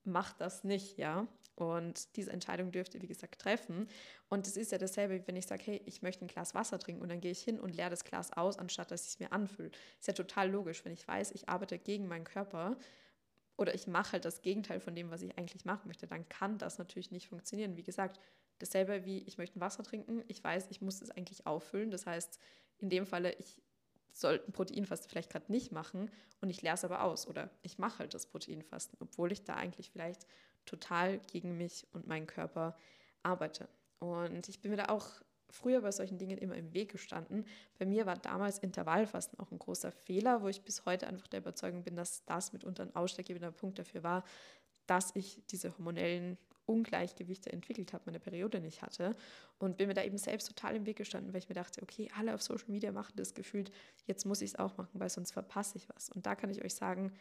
macht 0.04 0.40
das 0.40 0.64
nicht, 0.64 0.98
ja. 0.98 1.26
Und 1.56 2.16
diese 2.16 2.32
Entscheidung 2.32 2.72
dürft 2.72 2.94
ihr, 2.94 3.02
wie 3.02 3.06
gesagt, 3.06 3.40
treffen. 3.40 3.86
Und 4.28 4.46
es 4.46 4.56
ist 4.56 4.72
ja 4.72 4.78
dasselbe, 4.78 5.22
wenn 5.26 5.36
ich 5.36 5.46
sage, 5.46 5.62
hey, 5.64 5.82
ich 5.86 6.02
möchte 6.02 6.24
ein 6.24 6.28
Glas 6.28 6.54
Wasser 6.54 6.78
trinken 6.78 7.00
und 7.00 7.08
dann 7.08 7.20
gehe 7.20 7.30
ich 7.30 7.42
hin 7.42 7.60
und 7.60 7.76
leere 7.76 7.90
das 7.90 8.04
Glas 8.04 8.32
aus, 8.32 8.58
anstatt 8.58 8.90
dass 8.90 9.02
ich 9.04 9.10
es 9.10 9.20
mir 9.20 9.32
anfülle. 9.32 9.70
Ist 10.00 10.08
ja 10.08 10.14
total 10.14 10.50
logisch, 10.50 10.84
wenn 10.84 10.92
ich 10.92 11.06
weiß, 11.06 11.30
ich 11.30 11.48
arbeite 11.48 11.78
gegen 11.78 12.08
meinen 12.08 12.24
Körper, 12.24 12.76
oder 13.56 13.74
ich 13.74 13.86
mache 13.86 14.12
halt 14.12 14.24
das 14.24 14.42
Gegenteil 14.42 14.80
von 14.80 14.94
dem, 14.94 15.10
was 15.10 15.22
ich 15.22 15.36
eigentlich 15.38 15.64
machen 15.64 15.86
möchte, 15.86 16.06
dann 16.06 16.28
kann 16.28 16.58
das 16.58 16.78
natürlich 16.78 17.10
nicht 17.10 17.28
funktionieren. 17.28 17.76
Wie 17.76 17.82
gesagt, 17.82 18.20
dasselbe 18.58 19.04
wie 19.04 19.18
ich 19.18 19.38
möchte 19.38 19.60
Wasser 19.60 19.82
trinken, 19.82 20.24
ich 20.28 20.42
weiß, 20.42 20.66
ich 20.70 20.80
muss 20.80 21.02
es 21.02 21.10
eigentlich 21.10 21.46
auffüllen. 21.46 21.90
Das 21.90 22.06
heißt, 22.06 22.38
in 22.78 22.88
dem 22.90 23.06
Falle, 23.06 23.32
ich 23.34 23.60
sollte 24.12 24.46
ein 24.46 24.52
Proteinfasten 24.52 25.10
vielleicht 25.10 25.30
gerade 25.30 25.50
nicht 25.50 25.72
machen 25.72 26.10
und 26.40 26.50
ich 26.50 26.62
leere 26.62 26.74
es 26.74 26.84
aber 26.84 27.02
aus 27.02 27.26
oder 27.26 27.50
ich 27.62 27.78
mache 27.78 28.00
halt 28.00 28.14
das 28.14 28.26
Proteinfasten, 28.26 28.98
obwohl 29.00 29.32
ich 29.32 29.44
da 29.44 29.54
eigentlich 29.54 29.90
vielleicht 29.90 30.26
total 30.66 31.18
gegen 31.18 31.56
mich 31.56 31.86
und 31.92 32.06
meinen 32.06 32.26
Körper 32.26 32.76
arbeite. 33.22 33.68
Und 33.98 34.48
ich 34.48 34.60
bin 34.60 34.70
mir 34.70 34.76
da 34.76 34.86
auch 34.86 35.08
früher 35.54 35.80
bei 35.80 35.92
solchen 35.92 36.18
Dingen 36.18 36.38
immer 36.38 36.56
im 36.56 36.74
Weg 36.74 36.92
gestanden. 36.92 37.46
Bei 37.78 37.86
mir 37.86 38.06
war 38.06 38.16
damals 38.16 38.58
Intervallfasten 38.58 39.38
auch 39.38 39.50
ein 39.50 39.58
großer 39.58 39.92
Fehler, 39.92 40.42
wo 40.42 40.48
ich 40.48 40.62
bis 40.62 40.84
heute 40.84 41.06
einfach 41.06 41.28
der 41.28 41.40
Überzeugung 41.40 41.82
bin, 41.82 41.96
dass 41.96 42.24
das 42.24 42.52
mitunter 42.52 42.82
ein 42.82 42.94
ausschlaggebender 42.94 43.52
Punkt 43.52 43.78
dafür 43.78 44.02
war, 44.02 44.24
dass 44.86 45.14
ich 45.14 45.42
diese 45.50 45.72
hormonellen 45.76 46.36
Ungleichgewichte 46.66 47.52
entwickelt 47.52 47.92
habe, 47.92 48.04
meine 48.06 48.20
Periode 48.20 48.60
nicht 48.60 48.82
hatte 48.82 49.14
und 49.58 49.76
bin 49.76 49.88
mir 49.88 49.94
da 49.94 50.02
eben 50.02 50.18
selbst 50.18 50.48
total 50.48 50.76
im 50.76 50.86
Weg 50.86 50.96
gestanden, 50.96 51.32
weil 51.32 51.40
ich 51.40 51.48
mir 51.48 51.54
dachte, 51.54 51.82
okay, 51.82 52.10
alle 52.16 52.34
auf 52.34 52.42
Social 52.42 52.70
Media 52.70 52.90
machen 52.90 53.12
das 53.16 53.34
gefühlt, 53.34 53.70
jetzt 54.06 54.24
muss 54.24 54.40
ich 54.40 54.52
es 54.52 54.58
auch 54.58 54.76
machen, 54.76 54.98
weil 54.98 55.10
sonst 55.10 55.32
verpasse 55.32 55.76
ich 55.76 55.88
was. 55.90 56.08
Und 56.10 56.26
da 56.26 56.34
kann 56.34 56.50
ich 56.50 56.64
euch 56.64 56.74
sagen, 56.74 57.12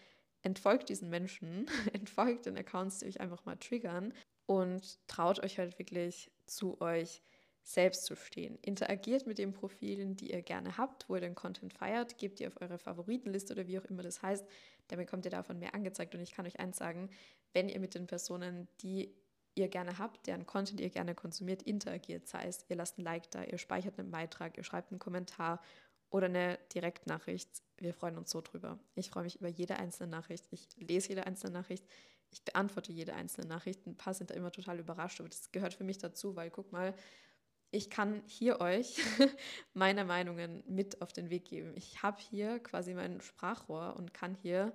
entfolgt 0.41 0.89
diesen 0.89 1.09
Menschen, 1.09 1.67
entfolgt 1.93 2.45
den 2.45 2.57
Accounts, 2.57 2.99
die 2.99 3.07
euch 3.07 3.19
einfach 3.19 3.43
mal 3.45 3.57
triggern 3.57 4.13
und 4.45 4.97
traut 5.07 5.43
euch 5.43 5.59
halt 5.59 5.77
wirklich 5.77 6.31
zu 6.45 6.79
euch 6.81 7.21
selbst 7.63 8.05
zu 8.05 8.15
stehen. 8.15 8.57
Interagiert 8.61 9.25
mit 9.25 9.37
den 9.37 9.53
Profilen, 9.53 10.15
die 10.15 10.31
ihr 10.31 10.41
gerne 10.41 10.77
habt, 10.77 11.07
wo 11.07 11.15
ihr 11.15 11.21
den 11.21 11.35
Content 11.35 11.73
feiert, 11.73 12.17
gebt 12.17 12.39
ihr 12.39 12.49
auf 12.49 12.61
eure 12.61 12.77
Favoritenliste 12.77 13.53
oder 13.53 13.67
wie 13.67 13.79
auch 13.79 13.85
immer 13.85 14.03
das 14.03 14.21
heißt, 14.21 14.45
dann 14.89 14.99
bekommt 14.99 15.25
ihr 15.25 15.31
davon 15.31 15.59
mehr 15.59 15.73
angezeigt. 15.73 16.13
Und 16.13 16.21
ich 16.21 16.33
kann 16.33 16.45
euch 16.45 16.59
eins 16.59 16.77
sagen, 16.77 17.09
wenn 17.53 17.69
ihr 17.69 17.79
mit 17.79 17.95
den 17.95 18.05
Personen, 18.05 18.67
die 18.81 19.15
ihr 19.55 19.69
gerne 19.69 19.97
habt, 19.97 20.27
deren 20.27 20.45
Content 20.45 20.81
ihr 20.81 20.89
gerne 20.89 21.15
konsumiert, 21.15 21.63
interagiert, 21.63 22.27
sei 22.27 22.47
es, 22.47 22.65
ihr 22.69 22.75
lasst 22.75 22.97
ein 22.97 23.03
Like 23.03 23.31
da, 23.31 23.43
ihr 23.43 23.57
speichert 23.57 23.97
einen 23.99 24.11
Beitrag, 24.11 24.57
ihr 24.57 24.63
schreibt 24.63 24.91
einen 24.91 24.99
Kommentar 24.99 25.61
oder 26.09 26.25
eine 26.25 26.59
Direktnachricht, 26.73 27.49
wir 27.77 27.93
freuen 27.93 28.17
uns 28.17 28.31
so 28.31 28.41
drüber. 28.41 28.79
Ich 28.95 29.09
freue 29.09 29.23
mich 29.23 29.39
über 29.39 29.47
jede 29.47 29.77
einzelne 29.77 30.09
Nachricht, 30.09 30.45
ich 30.51 30.67
lese 30.75 31.09
jede 31.09 31.27
einzelne 31.27 31.53
Nachricht, 31.53 31.85
ich 32.31 32.43
beantworte 32.43 32.91
jede 32.91 33.13
einzelne 33.13 33.47
Nachricht. 33.47 33.85
Ein 33.85 33.95
paar 33.95 34.13
sind 34.13 34.31
da 34.31 34.33
immer 34.33 34.51
total 34.51 34.79
überrascht, 34.79 35.19
aber 35.19 35.29
das 35.29 35.51
gehört 35.51 35.75
für 35.75 35.83
mich 35.83 35.99
dazu, 35.99 36.35
weil 36.35 36.49
guck 36.49 36.71
mal, 36.71 36.95
ich 37.73 37.89
kann 37.89 38.21
hier 38.27 38.61
euch 38.61 38.97
meine 39.73 40.05
Meinungen 40.05 40.63
mit 40.67 41.01
auf 41.01 41.11
den 41.11 41.29
Weg 41.29 41.45
geben. 41.45 41.73
Ich 41.75 42.03
habe 42.03 42.21
hier 42.21 42.59
quasi 42.59 42.93
mein 42.93 43.19
Sprachrohr 43.19 43.95
und 43.97 44.13
kann 44.13 44.35
hier 44.35 44.73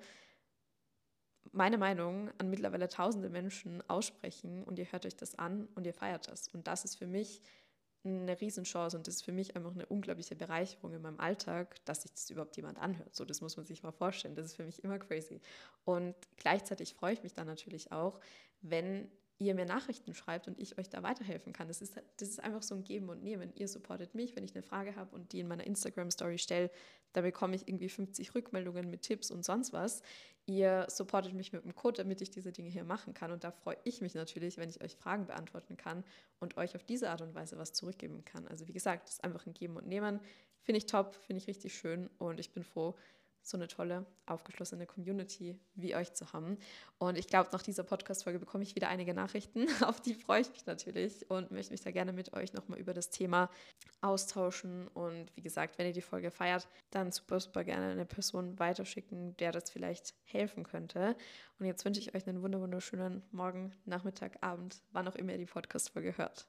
meine 1.53 1.79
Meinung 1.79 2.31
an 2.39 2.51
mittlerweile 2.51 2.89
tausende 2.89 3.31
Menschen 3.31 3.89
aussprechen 3.89 4.65
und 4.65 4.79
ihr 4.79 4.91
hört 4.91 5.07
euch 5.07 5.17
das 5.17 5.37
an 5.37 5.69
und 5.77 5.87
ihr 5.87 5.95
feiert 5.95 6.29
das. 6.29 6.49
Und 6.49 6.67
das 6.67 6.85
ist 6.85 6.97
für 6.97 7.07
mich 7.07 7.41
eine 8.05 8.41
Riesenchance 8.41 8.97
und 8.97 9.07
das 9.07 9.17
ist 9.17 9.25
für 9.25 9.33
mich 9.33 9.55
einfach 9.55 9.73
eine 9.73 9.87
unglaubliche 9.87 10.35
Bereicherung 10.35 10.93
in 10.93 11.03
meinem 11.03 11.21
Alltag, 11.21 11.77
dass 11.85 12.03
sich 12.03 12.13
das 12.13 12.29
überhaupt 12.31 12.57
jemand 12.57 12.79
anhört. 12.79 13.15
So, 13.15 13.25
das 13.25 13.41
muss 13.41 13.57
man 13.57 13.65
sich 13.65 13.83
mal 13.83 13.93
vorstellen. 13.93 14.35
Das 14.35 14.47
ist 14.47 14.57
für 14.57 14.65
mich 14.65 14.83
immer 14.83 14.99
crazy. 14.99 15.41
Und 15.85 16.17
gleichzeitig 16.37 16.95
freue 16.95 17.13
ich 17.13 17.23
mich 17.23 17.35
dann 17.35 17.47
natürlich 17.47 17.93
auch, 17.93 18.19
wenn 18.61 19.09
ihr 19.39 19.55
mir 19.55 19.67
Nachrichten 19.67 20.15
schreibt 20.15 20.49
und 20.49 20.59
ich 20.59 20.79
euch 20.79 20.89
da 20.89 21.03
weiterhelfen 21.03 21.53
kann. 21.53 21.69
Das 21.69 21.81
ist, 21.81 21.97
das 22.17 22.29
ist 22.29 22.41
einfach 22.43 22.63
so 22.63 22.75
ein 22.75 22.83
Geben 22.83 23.09
und 23.09 23.23
Nehmen. 23.23 23.53
Ihr 23.55 23.69
supportet 23.69 24.15
mich, 24.15 24.35
wenn 24.35 24.45
ich 24.45 24.55
eine 24.55 24.63
Frage 24.63 24.97
habe 24.97 25.15
und 25.15 25.33
die 25.33 25.41
in 25.41 25.49
meiner 25.49 25.65
Instagram-Story 25.65 26.39
stelle, 26.39 26.71
da 27.13 27.21
bekomme 27.21 27.55
ich 27.55 27.69
irgendwie 27.69 27.89
50 27.89 28.35
Rückmeldungen 28.35 28.91
mit 28.91 29.03
Tipps 29.03 29.31
und 29.31 29.45
sonst 29.45 29.73
was. 29.73 30.03
Ihr 30.47 30.87
supportet 30.89 31.35
mich 31.35 31.53
mit 31.53 31.65
dem 31.65 31.75
Code, 31.75 31.99
damit 31.99 32.21
ich 32.21 32.31
diese 32.31 32.53
Dinge 32.53 32.69
hier 32.69 32.85
machen 32.85 33.15
kann. 33.15 33.31
Und 33.31 33.45
da 33.45 33.53
freue 33.53 33.77
ich 33.85 34.01
mich 34.01 34.15
natürlich, 34.15 34.57
wenn 34.57 34.71
ich 34.71 34.83
euch 34.83 34.97
Fragen 34.97 35.27
beantworten 35.27 35.77
kann 35.77 36.05
und 36.41 36.57
euch 36.57 36.75
auf 36.75 36.85
diese 36.85 37.11
Art 37.11 37.21
und 37.21 37.35
Weise 37.35 37.59
was 37.59 37.73
zurückgeben 37.73 38.25
kann. 38.25 38.49
Also 38.49 38.67
wie 38.67 38.73
gesagt, 38.73 39.09
das 39.09 39.17
ist 39.17 39.25
einfach 39.25 39.47
ein 39.47 39.55
Geben 39.55 39.77
und 39.77 39.87
Nehmen. 39.87 40.21
Finde 40.63 40.79
ich 40.79 40.87
top, 40.87 41.15
finde 41.15 41.41
ich 41.41 41.47
richtig 41.47 41.75
schön 41.79 42.11
und 42.19 42.41
ich 42.41 42.51
bin 42.51 42.65
froh, 42.65 42.97
so 43.43 43.57
eine 43.57 43.69
tolle, 43.69 44.07
aufgeschlossene 44.27 44.87
Community 44.87 45.59
wie 45.75 45.95
euch 45.95 46.13
zu 46.13 46.33
haben. 46.33 46.59
Und 46.99 47.17
ich 47.17 47.27
glaube, 47.27 47.51
nach 47.53 47.63
dieser 47.63 47.83
Podcast-Folge 47.83 48.39
bekomme 48.39 48.65
ich 48.65 48.75
wieder 48.75 48.89
einige 48.89 49.15
Nachrichten. 49.15 49.67
Auf 49.83 50.01
die 50.01 50.15
freue 50.15 50.43
ich 50.43 50.51
mich 50.51 50.67
natürlich 50.67 51.31
und 51.31 51.51
möchte 51.51 51.73
mich 51.73 51.81
da 51.81 51.91
gerne 51.91 52.13
mit 52.13 52.33
euch 52.35 52.53
nochmal 52.53 52.79
über 52.79 52.95
das 52.95 53.11
Thema 53.11 53.51
austauschen. 54.01 54.89
Und 54.89 55.35
wie 55.35 55.43
gesagt, 55.43 55.79
wenn 55.79 55.87
ihr 55.87 55.93
die 55.93 56.03
Folge 56.03 56.31
feiert, 56.31 56.69
dann 56.91 57.13
super, 57.13 57.41
super 57.41 57.65
gerne 57.65 57.91
eine 57.93 58.05
Person 58.05 58.59
weiterschicken, 58.59 59.37
der 59.37 59.53
das 59.53 59.71
vielleicht 59.71 60.15
helfen 60.25 60.65
könnte. 60.65 61.17
Und 61.59 61.67
jetzt 61.67 61.85
wünsche 61.85 62.01
ich 62.01 62.15
euch 62.15 62.27
einen 62.27 62.43
wunderschönen 62.43 63.23
Morgen, 63.31 63.73
Nachmittag, 63.85 64.43
Abend, 64.43 64.83
wann 64.93 65.09
auch 65.09 65.17
immer 65.17 65.33
ihr 65.33 65.39
die 65.39 65.47
Podcast-Folge 65.47 66.17
hört. 66.19 66.49